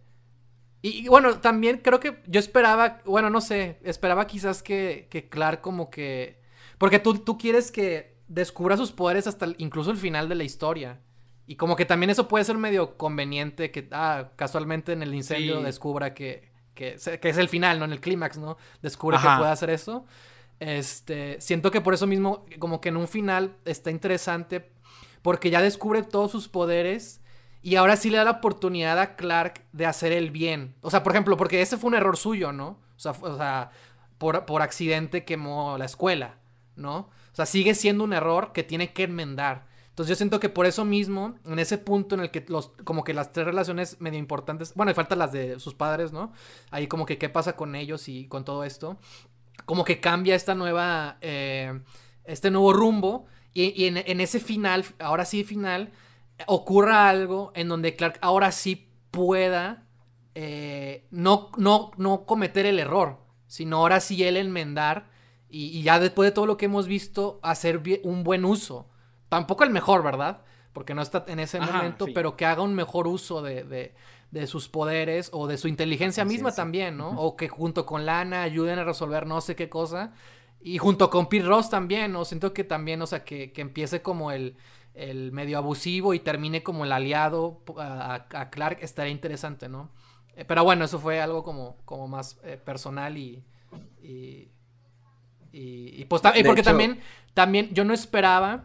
[0.82, 5.62] y, bueno, también creo que yo esperaba, bueno, no sé, esperaba quizás que, que Clark
[5.62, 6.41] como que,
[6.82, 10.98] porque tú, tú quieres que descubra sus poderes hasta incluso el final de la historia.
[11.46, 15.62] Y como que también eso puede ser medio conveniente que, ah, casualmente en el incendio
[15.62, 17.84] descubra que, que, que, es el final, ¿no?
[17.84, 18.56] En el clímax, ¿no?
[18.82, 20.06] Descubre que puede hacer eso.
[20.58, 24.72] Este, siento que por eso mismo, como que en un final está interesante
[25.22, 27.20] porque ya descubre todos sus poderes
[27.62, 30.74] y ahora sí le da la oportunidad a Clark de hacer el bien.
[30.80, 32.80] O sea, por ejemplo, porque ese fue un error suyo, ¿no?
[32.96, 33.70] O sea, o sea
[34.18, 36.38] por, por accidente quemó la escuela,
[36.82, 36.96] ¿no?
[37.32, 39.66] O sea, sigue siendo un error que tiene que enmendar.
[39.88, 43.04] Entonces yo siento que por eso mismo, en ese punto en el que los, como
[43.04, 46.32] que las tres relaciones medio importantes, bueno, y faltan las de sus padres, ¿no?
[46.70, 48.98] Ahí como que qué pasa con ellos y con todo esto,
[49.66, 51.78] como que cambia esta nueva, eh,
[52.24, 55.92] este nuevo rumbo y, en, ese final, ahora sí final,
[56.46, 59.84] ocurra algo en donde Clark ahora sí pueda
[60.34, 65.11] eh, no, no, no cometer el error, sino ahora sí él enmendar
[65.52, 68.88] y, ya después de todo lo que hemos visto, hacer un buen uso.
[69.28, 70.42] Tampoco el mejor, ¿verdad?
[70.72, 73.92] Porque no está en ese momento, pero que haga un mejor uso de,
[74.30, 77.10] de, sus poderes o de su inteligencia misma también, ¿no?
[77.10, 80.12] O que junto con Lana ayuden a resolver no sé qué cosa.
[80.60, 82.24] Y junto con Pete Ross también, ¿no?
[82.24, 84.56] Siento que también, o sea, que, que empiece como el,
[84.94, 89.90] el medio abusivo y termine como el aliado a, a Clark, estaría interesante, ¿no?
[90.36, 93.44] Eh, pero bueno, eso fue algo como, como más eh, personal y,
[94.02, 94.48] y,
[95.52, 97.00] y, pues, porque también,
[97.34, 98.64] también yo no esperaba,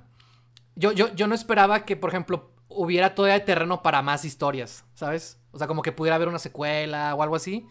[0.75, 5.39] yo, yo, yo no esperaba que, por ejemplo, hubiera todavía terreno para más historias, ¿sabes?
[5.51, 7.67] O sea, como que pudiera haber una secuela o algo así.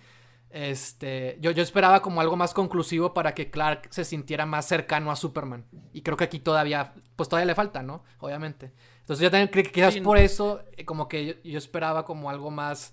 [0.51, 5.11] Este, yo, yo esperaba como algo más conclusivo para que Clark se sintiera más cercano
[5.11, 5.67] a Superman.
[5.93, 8.05] Y creo que aquí todavía, pues todavía le falta, ¿no?
[8.21, 8.73] Obviamente.
[9.01, 12.51] Entonces yo también creo que quizás por eso, eh, como que yo esperaba como algo
[12.51, 12.93] más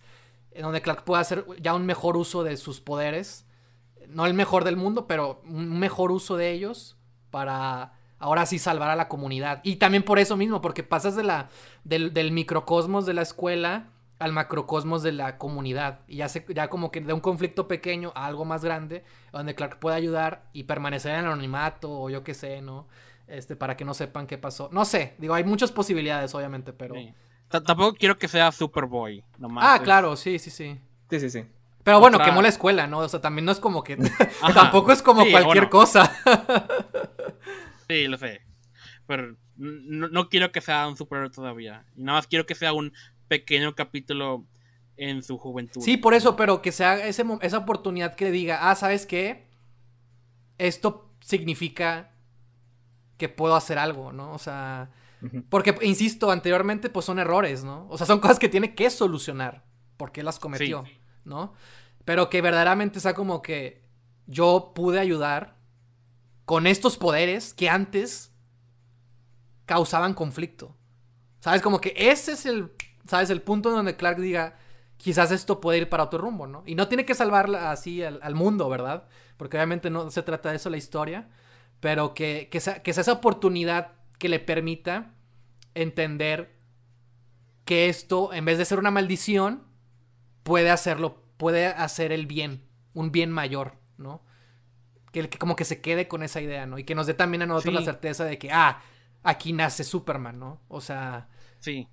[0.51, 3.45] en donde Clark pueda hacer ya un mejor uso de sus poderes.
[4.09, 6.97] No el mejor del mundo, pero un mejor uso de ellos
[7.31, 7.93] para
[8.23, 9.59] ahora sí salvar a la comunidad.
[9.63, 11.49] Y también por eso mismo, porque pasas de la,
[11.83, 15.99] del, microcosmos de la escuela al macrocosmos de la comunidad.
[16.07, 19.03] Y ya, se, ya como que de un conflicto pequeño a algo más grande,
[19.33, 22.87] donde Clark puede ayudar y permanecer en el anonimato o yo qué sé, ¿no?
[23.27, 24.69] Este, para que no sepan qué pasó.
[24.71, 26.95] No sé, digo, hay muchas posibilidades, obviamente, pero
[27.49, 29.65] tampoco quiero que sea Superboy, nomás.
[29.67, 30.79] Ah, claro, sí, sí, sí.
[31.09, 31.45] Sí, sí, sí.
[31.83, 32.99] Pero bueno, quemó la escuela, ¿no?
[32.99, 33.97] O sea, también no es como que.
[34.53, 36.11] tampoco es como cualquier cosa.
[37.87, 38.41] sí, lo sé.
[39.05, 41.85] Pero no, quiero que sea un superhéroe todavía.
[41.95, 42.93] Nada más quiero que sea un
[43.27, 44.45] pequeño capítulo
[44.95, 45.81] en su juventud.
[45.81, 49.47] Sí, por eso, pero que sea ese, esa oportunidad que le diga, ah, ¿sabes qué?
[50.57, 52.11] Esto significa
[53.17, 54.31] que puedo hacer algo, ¿no?
[54.33, 54.89] O sea,
[55.49, 57.87] porque, insisto, anteriormente, pues son errores, ¿no?
[57.89, 59.63] O sea, son cosas que tiene que solucionar.
[59.97, 60.83] Porque las cometió,
[61.25, 61.53] ¿no?
[62.05, 63.83] Pero que verdaderamente sea como que
[64.27, 65.57] yo pude ayudar
[66.45, 68.31] con estos poderes que antes
[69.65, 70.75] causaban conflicto.
[71.39, 71.61] ¿Sabes?
[71.61, 72.71] Como que ese es el,
[73.07, 73.29] ¿sabes?
[73.29, 74.57] El punto en donde Clark diga,
[74.97, 76.63] quizás esto puede ir para otro rumbo, ¿no?
[76.65, 79.07] Y no tiene que salvarla así al, mundo, ¿verdad?
[79.37, 81.29] Porque obviamente no se trata de eso la historia,
[81.79, 85.13] pero que, que, sea, que sea esa oportunidad que le permita
[85.73, 86.55] entender
[87.65, 89.63] que esto, en vez de ser una maldición,
[90.43, 92.63] puede hacerlo, puede hacer el bien,
[92.93, 94.23] un bien mayor, ¿no?
[95.11, 96.77] Que, que como que se quede con esa idea, ¿no?
[96.77, 98.81] Y que nos dé también a nosotros la certeza de que, ah,
[99.23, 100.61] aquí nace Superman, ¿no?
[100.67, 101.29] O sea...
[101.59, 101.87] Sí.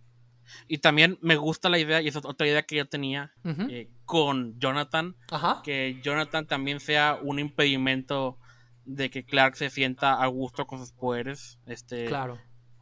[0.66, 3.88] Y también me gusta la idea, y esa es otra idea que yo tenía eh,
[4.04, 5.16] con Jonathan,
[5.62, 8.38] que Jonathan también sea un impedimento
[8.84, 11.60] de que Clark se sienta a gusto con sus poderes.
[11.66, 12.38] Este, claro.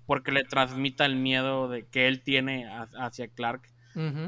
[0.06, 2.66] Porque le transmita el miedo de que él tiene
[2.98, 3.68] hacia Clark.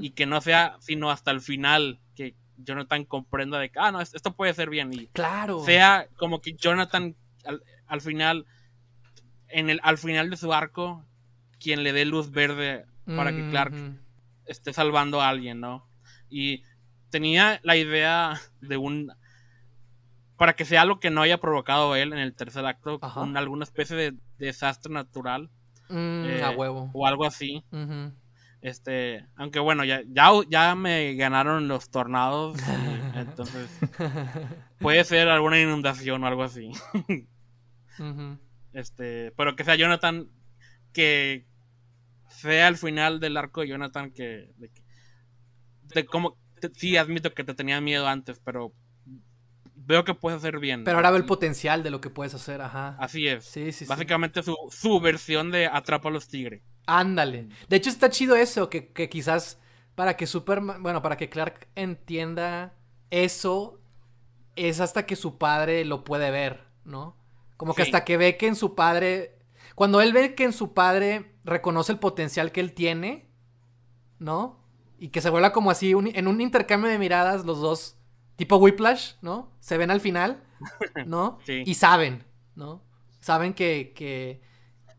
[0.00, 4.00] Y que no sea sino hasta el final que Jonathan comprenda de que, ah, no,
[4.00, 4.92] esto puede ser bien.
[4.92, 5.64] Y claro.
[5.64, 7.14] Sea como que Jonathan
[7.86, 8.46] al, final,
[9.48, 11.04] en el, al final de su arco,
[11.58, 13.74] quien le dé luz verde para que Clark
[14.46, 15.86] esté salvando a alguien, ¿no?
[16.28, 16.62] Y
[17.10, 19.12] tenía la idea de un
[20.36, 23.64] para que sea algo que no haya provocado él en el tercer acto, con alguna
[23.64, 25.50] especie de desastre natural.
[25.90, 26.90] Mm, a eh, huevo.
[26.94, 27.62] O algo así.
[28.62, 32.58] Este, aunque bueno, ya, ya, ya me ganaron los tornados.
[33.14, 33.70] entonces,
[34.78, 36.70] puede ser alguna inundación o algo así.
[38.72, 40.30] Este, pero que sea Jonathan
[40.92, 41.44] que
[42.28, 44.52] sea el final del arco de Jonathan que,
[45.92, 46.38] de, como
[46.74, 48.72] sí admito que te tenía miedo antes, pero
[49.74, 50.84] veo que puedes hacer bien.
[50.84, 52.96] Pero ahora veo el potencial de lo que puedes hacer, ajá.
[52.98, 53.44] Así es.
[53.44, 56.62] Sí, sí, Básicamente Su, su, versión de Atrapa a los Tigres.
[56.98, 57.48] Ándale.
[57.68, 59.58] De hecho, está chido eso, que, quizás
[59.94, 62.74] para que Superman, bueno, para que Clark entienda
[63.10, 63.80] eso,
[64.56, 67.16] es hasta que su padre lo puede ver, ¿no?
[67.56, 69.38] Como que hasta que ve que en su padre,
[69.74, 73.30] cuando él ve que en su padre reconoce el potencial que él tiene,
[74.18, 74.58] ¿no?
[74.98, 77.96] Y que se vuelva como así, en un intercambio de miradas, los dos
[78.36, 79.52] tipo Whiplash, ¿no?
[79.60, 80.42] Se ven al final,
[81.06, 81.38] ¿no?
[81.44, 81.62] Sí.
[81.66, 82.82] Y saben, ¿no?
[83.20, 84.40] Saben que, que,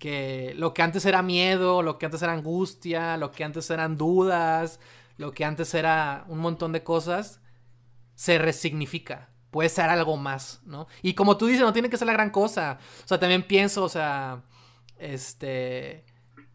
[0.01, 3.97] que lo que antes era miedo, lo que antes era angustia, lo que antes eran
[3.97, 4.79] dudas,
[5.17, 7.39] lo que antes era un montón de cosas,
[8.15, 9.29] se resignifica.
[9.51, 10.87] Puede ser algo más, ¿no?
[11.03, 12.79] Y como tú dices, no tiene que ser la gran cosa.
[13.05, 14.41] O sea, también pienso, o sea,
[14.97, 16.03] este...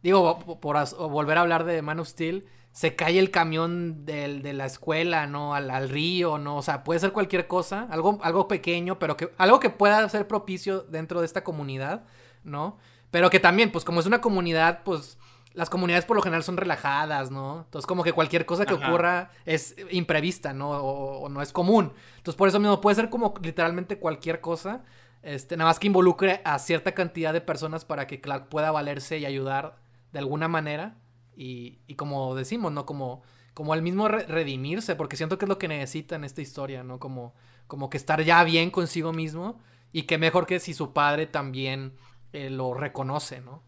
[0.03, 0.77] digo, por,
[1.09, 5.55] volver a hablar de Man of Steel, se cae el camión de la escuela, ¿no?
[5.55, 6.57] Al, al, río, ¿no?
[6.57, 10.27] O sea, puede ser cualquier cosa, algo, algo pequeño, pero que, algo que pueda ser
[10.27, 12.07] propicio dentro de esta comunidad,
[12.43, 12.79] ¿no?
[13.11, 15.19] Pero que también, pues como es una comunidad, pues
[15.57, 17.63] las comunidades por lo general son relajadas, ¿no?
[17.65, 20.71] Entonces como que cualquier cosa que ocurra es imprevista, ¿no?
[20.71, 21.95] O, no es común.
[22.19, 24.85] Entonces por eso mismo puede ser como literalmente cualquier cosa,
[25.23, 29.17] este, nada más que involucre a cierta cantidad de personas para que Clark pueda valerse
[29.17, 29.79] y ayudar
[30.13, 30.99] de alguna manera.
[31.35, 32.85] Y, y como decimos, ¿no?
[32.85, 33.23] Como,
[33.55, 36.99] como el mismo redimirse, porque siento que es lo que necesita en esta historia, ¿no?
[36.99, 37.35] Como,
[37.67, 39.59] como que estar ya bien consigo mismo
[39.91, 41.95] y que mejor que si su padre también
[42.37, 43.63] eh, lo reconoce, ¿no?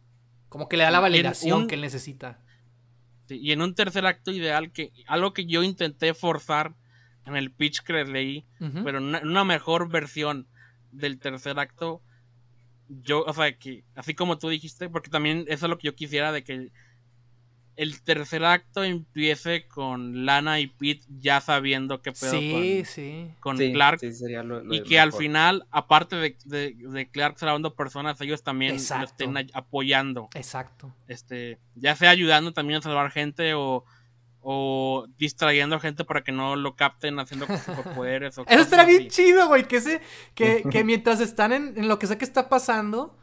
[0.51, 2.39] Como que le da la validación que él necesita.
[3.29, 6.75] y en un tercer acto ideal, que algo que yo intenté forzar
[7.25, 10.49] en el pitch que leí, pero en una, mejor versión
[10.93, 12.03] del tercer acto,
[12.89, 15.95] yo, o sea, que así como tú dijiste, porque también eso es lo que yo
[15.95, 16.71] quisiera de que
[17.79, 22.33] el tercer acto empiece con Lana y Pete ya sabiendo qué pedo
[23.39, 24.01] con, Clark.
[24.73, 30.29] y que al final, aparte de, de, Clark salvando personas, ellos también lo estén apoyando.
[30.35, 30.93] Exacto.
[31.07, 33.85] Este, ya sea ayudando también a salvar gente o,
[34.41, 37.47] o distrayendo gente para que no lo capten haciendo
[37.95, 38.39] poderes.
[38.49, 39.69] Eso estaría bien chido, güey.
[39.69, 40.01] Que, se,
[40.35, 43.17] que, que mientras están en, en, lo que sé que está pasando,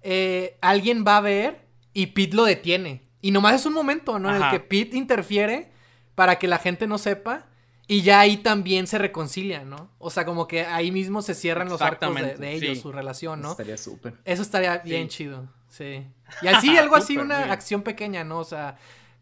[0.00, 3.09] eh, alguien va a ver y Pete lo detiene.
[3.20, 4.34] Y nomás es un momento, ¿no?
[4.34, 5.70] En el que Pete interfiere
[6.14, 7.46] para que la gente no sepa.
[7.86, 9.90] Y ya ahí también se reconcilia, ¿no?
[9.98, 13.48] O sea, como que ahí mismo se cierran los arcos de, ellos, su relación, ¿no?
[13.48, 14.14] Eso estaría súper.
[14.24, 16.06] Eso estaría bien chido, sí.
[16.40, 18.38] Y así, algo así, una acción pequeña, ¿no?
[18.38, 18.76] O sea,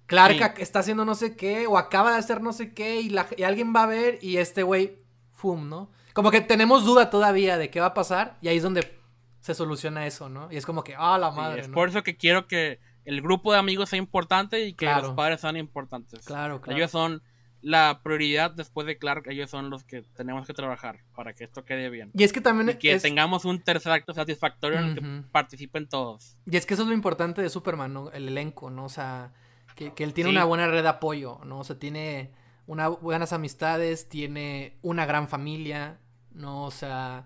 [0.05, 3.27] Clark está haciendo no sé qué, o acaba de hacer no sé qué, y, la,
[3.39, 4.99] y alguien va a ver, y este güey,
[5.33, 5.69] ¡fum!
[5.69, 5.91] ¿no?
[6.13, 8.99] Como que tenemos duda todavía de qué va a pasar, y ahí es donde
[9.41, 10.53] se soluciona eso, ¿no?
[10.53, 11.63] Y es como que, ¡ah, la madre!
[11.63, 15.15] es por eso que quiero que el grupo de amigos sea importante y que los
[15.15, 16.27] padres sean importantes.
[16.27, 16.77] Claro, claro.
[16.77, 17.23] Ellos son
[17.63, 21.65] la prioridad después de Clark, ellos son los que tenemos que trabajar para que esto
[21.65, 22.11] quede bien.
[22.13, 26.37] Y es que también que tengamos un tercer acto satisfactorio en el que participen todos.
[26.45, 28.11] Y es que eso es lo importante de Superman, ¿no?
[28.13, 28.85] El elenco, ¿no?
[28.85, 29.33] O sea,
[29.75, 31.61] que, él tiene una buena red de apoyo, ¿no?
[31.61, 32.31] O sea, tiene
[32.67, 35.99] unas buenas amistades, tiene una gran familia,
[36.33, 36.65] ¿no?
[36.65, 37.25] O sea,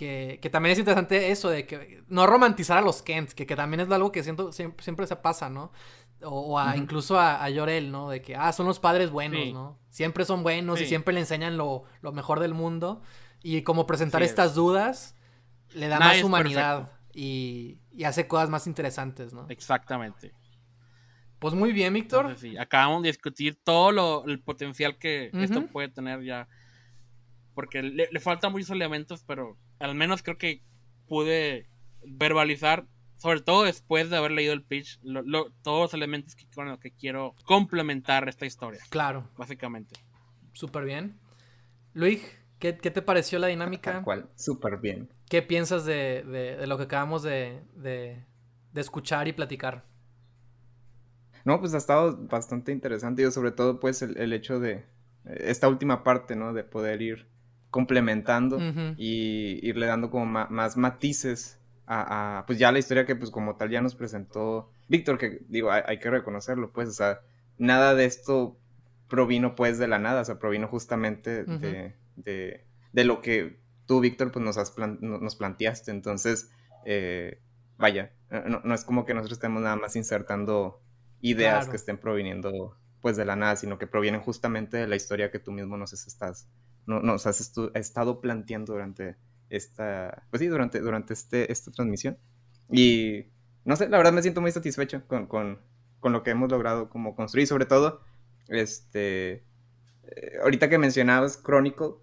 [0.00, 3.90] que, también es interesante eso de que no romantizar a los Kent, que, también es
[3.90, 5.72] algo que siento, siempre, se pasa, ¿no?
[6.22, 8.08] O, a, incluso a, a, Llorel, ¿no?
[8.08, 9.78] De que, ah, son los padres buenos, ¿no?
[9.90, 13.02] Siempre son buenos y siempre le enseñan lo, mejor del mundo.
[13.42, 15.16] Y como presentar estas dudas
[15.74, 19.46] le da más humanidad y, hace cosas más interesantes, ¿no?
[19.50, 20.32] Exactamente.
[21.38, 22.36] Pues muy bien, Víctor.
[22.58, 26.48] acabamos de discutir todo lo, el potencial que esto puede tener ya.
[27.54, 30.62] Porque le, le faltan muchos elementos, pero al menos creo que
[31.08, 31.68] pude
[32.06, 32.86] verbalizar,
[33.16, 35.00] sobre todo después de haber leído el pitch,
[35.62, 38.80] todos los elementos que, con los que quiero complementar esta historia.
[38.90, 39.28] Claro.
[39.36, 39.98] Básicamente.
[40.52, 41.18] Súper bien.
[41.94, 42.22] Luis,
[42.58, 43.92] ¿qué, te pareció la dinámica?
[43.92, 45.12] Tal cual, súper bien.
[45.28, 48.24] ¿Qué piensas de, lo que acabamos de,
[48.74, 49.84] escuchar y platicar?
[51.44, 53.22] No, pues ha estado bastante interesante.
[53.22, 54.84] y sobre todo, pues, el, el hecho de
[55.24, 56.52] esta última parte, ¿no?
[56.52, 57.30] De poder ir
[57.70, 58.58] complementando
[58.96, 63.70] y irle dando como más matices a, pues ya la historia que pues como tal
[63.70, 67.20] ya nos presentó Víctor, que digo, hay, que reconocerlo, pues, o sea,
[67.58, 68.58] nada de esto
[69.08, 74.32] provino pues de la nada, o sea, provino justamente de, de, lo que tú, Víctor,
[74.32, 76.50] pues nos, has nos planteaste, entonces,
[76.84, 77.40] eh,
[77.78, 78.12] vaya,
[78.64, 80.80] no, es como que nosotros estemos nada más insertando
[81.20, 85.30] ideas que estén proviniendo pues de la nada, sino que provienen justamente de la historia
[85.30, 86.48] que tú mismo nos estás
[86.86, 87.40] no, nos has
[87.74, 89.16] estado planteando durante
[89.48, 92.18] esta, pues sí, durante, durante este, esta transmisión.
[92.70, 93.26] Y
[93.64, 95.60] no sé, la verdad me siento muy satisfecho con, con,
[95.98, 98.00] con lo que hemos logrado como construir, sobre todo,
[98.48, 99.44] este,
[100.04, 101.94] eh, ahorita que mencionabas Chronicle,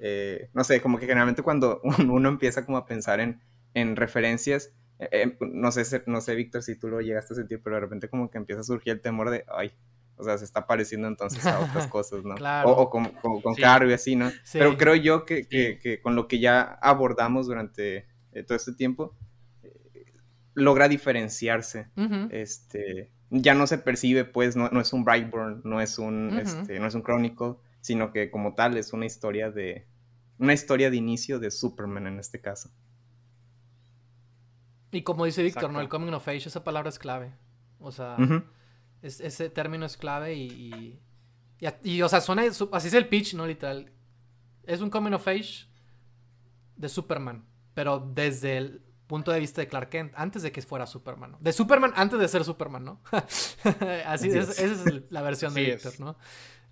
[0.00, 3.40] eh, no sé, como que generalmente cuando uno empieza como a pensar en,
[3.74, 7.76] en referencias, eh, no sé, no sé, Víctor, si tú lo llegaste a sentir, pero
[7.76, 9.72] de repente como que empieza a surgir el temor de, ay,
[10.16, 12.34] o sea, se está pareciendo entonces a otras cosas, ¿no?
[12.34, 12.70] Claro.
[12.70, 14.30] O, con, con, Caro y así, ¿no?
[14.52, 19.16] Pero creo yo que, que, con lo que ya abordamos durante eh, todo este tiempo,
[19.62, 20.04] eh,
[20.54, 21.88] logra diferenciarse.
[22.30, 26.78] Este, ya no se percibe, pues, no, no es un Brightburn, no es un, este,
[26.78, 29.86] no es un Chronicle, sino que como tal es una historia de,
[30.38, 32.70] una historia de inicio de Superman en este caso.
[34.90, 35.80] Y como dice Víctor, ¿no?
[35.80, 37.32] El coming of age, esa palabra es clave.
[37.80, 38.16] O sea,
[39.02, 40.98] ese término es clave y,
[41.82, 43.46] y, o sea, suena, así es el pitch, ¿no?
[43.46, 43.90] Literal.
[44.64, 45.66] Es un coming of age
[46.76, 51.32] de Superman, pero desde punto de vista de Clark Kent, antes de que fuera Superman,
[51.32, 51.38] ¿no?
[51.40, 53.00] De Superman antes de ser Superman, ¿no?
[54.06, 56.16] Así, es, esa es la versión de Víctor, ¿no?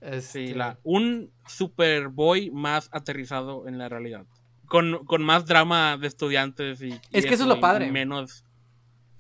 [0.01, 4.25] Sí, este la, un Superboy más aterrizado en la realidad.
[4.67, 6.93] Con, con más drama de estudiantes y...
[7.11, 7.91] Es que eso, es lo padre.
[7.91, 8.45] Menos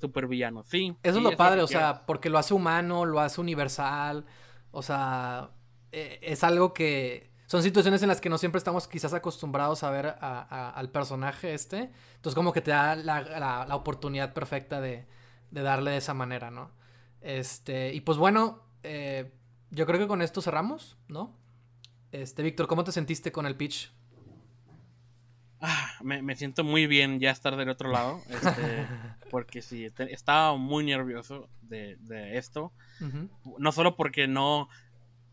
[0.01, 0.97] supervillano, sí.
[1.03, 4.25] Eso es lo padre, o sea, porque lo hace humano, lo hace universal,
[4.71, 5.51] o sea,
[5.93, 9.91] e, es algo que son situaciones en las que no siempre estamos quizás acostumbrados a
[9.91, 11.91] ver al personaje este.
[12.15, 15.05] Entonces como que te da la, oportunidad perfecta de,
[15.51, 16.71] darle de esa manera, ¿no?
[17.21, 19.33] Este, y pues bueno, eh,
[19.71, 21.37] yo creo que con esto cerramos, ¿no?
[22.13, 23.93] Este, Víctor, ¿cómo te sentiste con el pitch?
[25.61, 28.87] Ah, me, siento muy bien ya estar del otro lado, este,
[29.31, 31.99] porque sí, estaba muy nervioso de,
[32.37, 32.73] esto,
[33.59, 34.69] no solo porque no,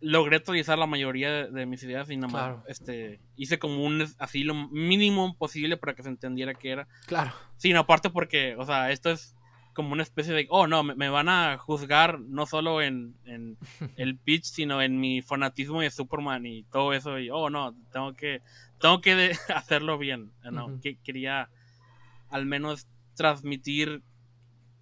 [0.02, 4.44] logré actualizar la mayoría de, mis ideas y nada más este, hice como un así
[4.44, 6.88] lo mínimo posible para que se entendiera qué era.
[7.08, 7.32] Claro.
[7.58, 9.36] Sino aparte porque, o sea, esto es
[9.74, 13.58] como una especie de, oh no, me, van a juzgar no solo en, en
[13.96, 17.20] el pitch, sino en mi fanatismo de Superman y todo eso.
[17.20, 18.42] Y, oh no, tengo que,
[18.80, 20.32] tengo que hacerlo bien.
[20.52, 21.50] No, que, quería
[22.30, 24.04] al menos transmitir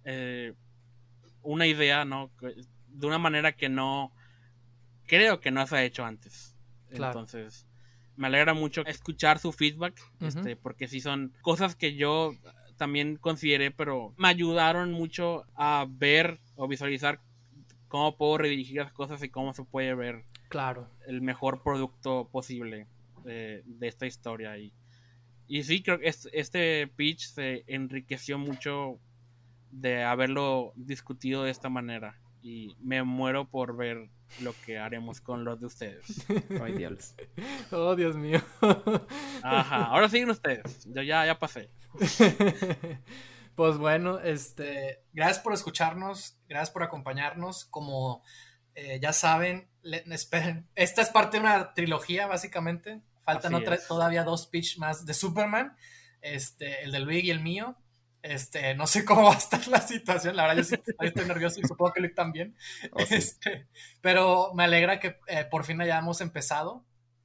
[0.04, 0.54] eh,
[1.42, 2.30] una idea, ¿no?
[2.88, 4.12] De una manera que no
[5.06, 6.56] creo que no se ha hecho antes.
[6.90, 7.66] Entonces,
[8.16, 12.34] me alegra mucho escuchar su feedback, este, porque sí son cosas que yo
[12.76, 17.20] también consideré, pero me ayudaron mucho a ver o visualizar
[17.88, 20.88] cómo puedo redirigir las cosas y cómo se puede ver claro.
[21.06, 22.86] el mejor producto posible
[23.26, 24.56] de, esta historia.
[24.58, 24.72] Y,
[25.46, 28.98] y sí, creo que este pitch se enriqueció mucho
[29.70, 32.18] de haberlo discutido de esta manera.
[32.42, 34.08] Y me muero por ver
[34.40, 36.26] lo que haremos con los de ustedes.
[36.62, 37.14] Ay, Dios.
[37.72, 38.40] Oh, Dios mío.
[39.42, 40.86] Ajá, ahora siguen ustedes.
[40.86, 41.70] Yo ya, ya pasé.
[43.56, 47.64] Pues bueno, este, gracias por escucharnos, gracias por acompañarnos.
[47.64, 48.22] Como
[48.74, 50.68] eh, ya saben, esperen.
[50.74, 53.00] Esta es parte de una trilogía, básicamente.
[53.26, 55.76] Faltan todavía dos pitch más de Superman.
[56.20, 57.76] Este, el de Luigi y el mío.
[58.22, 61.60] Este, no sé cómo va a estar la situación, la verdad yo sí estoy nervioso
[61.60, 62.56] y supongo que Luke también.
[62.92, 63.68] Oh, este,
[64.00, 66.84] pero me alegra que eh, por fin hayamos empezado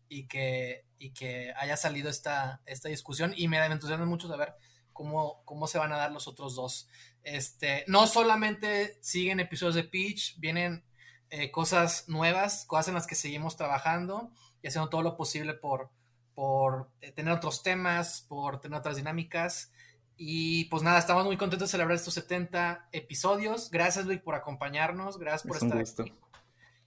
[0.09, 4.53] y que, y que haya salido esta, esta discusión y me entusiasma mucho saber
[4.93, 6.87] cómo, cómo se van a dar los otros dos.
[7.23, 10.83] Este, no solamente siguen episodios de Peach, vienen
[11.31, 14.31] eh, cosas nuevas, cosas en las que seguimos trabajando
[14.61, 15.89] y haciendo todo lo posible por,
[16.33, 19.71] por eh, tener otros temas, por tener otras dinámicas.
[20.17, 23.71] Y pues nada, estamos muy contentos de celebrar estos 70 episodios.
[23.71, 25.17] Gracias, Luis, por acompañarnos.
[25.17, 26.13] Gracias por estar aquí.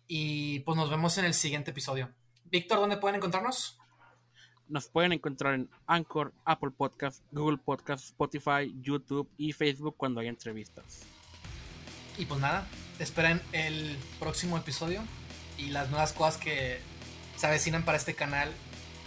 [0.07, 2.11] Y pues nos vemos en el siguiente episodio.
[2.45, 3.79] Víctor, ¿dónde pueden encontrarnos?
[4.69, 10.31] Nos pueden encontrar en Anchor, Apple Podcast, Google Podcast, Spotify, YouTube y Facebook cuando haya
[10.31, 11.03] entrevistas.
[12.17, 12.67] Y pues nada,
[12.99, 15.03] esperen el próximo episodio
[15.59, 16.81] y las nuevas cosas que
[17.37, 18.53] se avecinan para este canal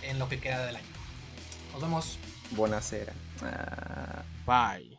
[0.03, 0.85] en lo que queda del año.
[1.73, 2.19] Nos vemos.
[2.51, 3.13] Buonasera.
[3.41, 4.96] Uh, bye.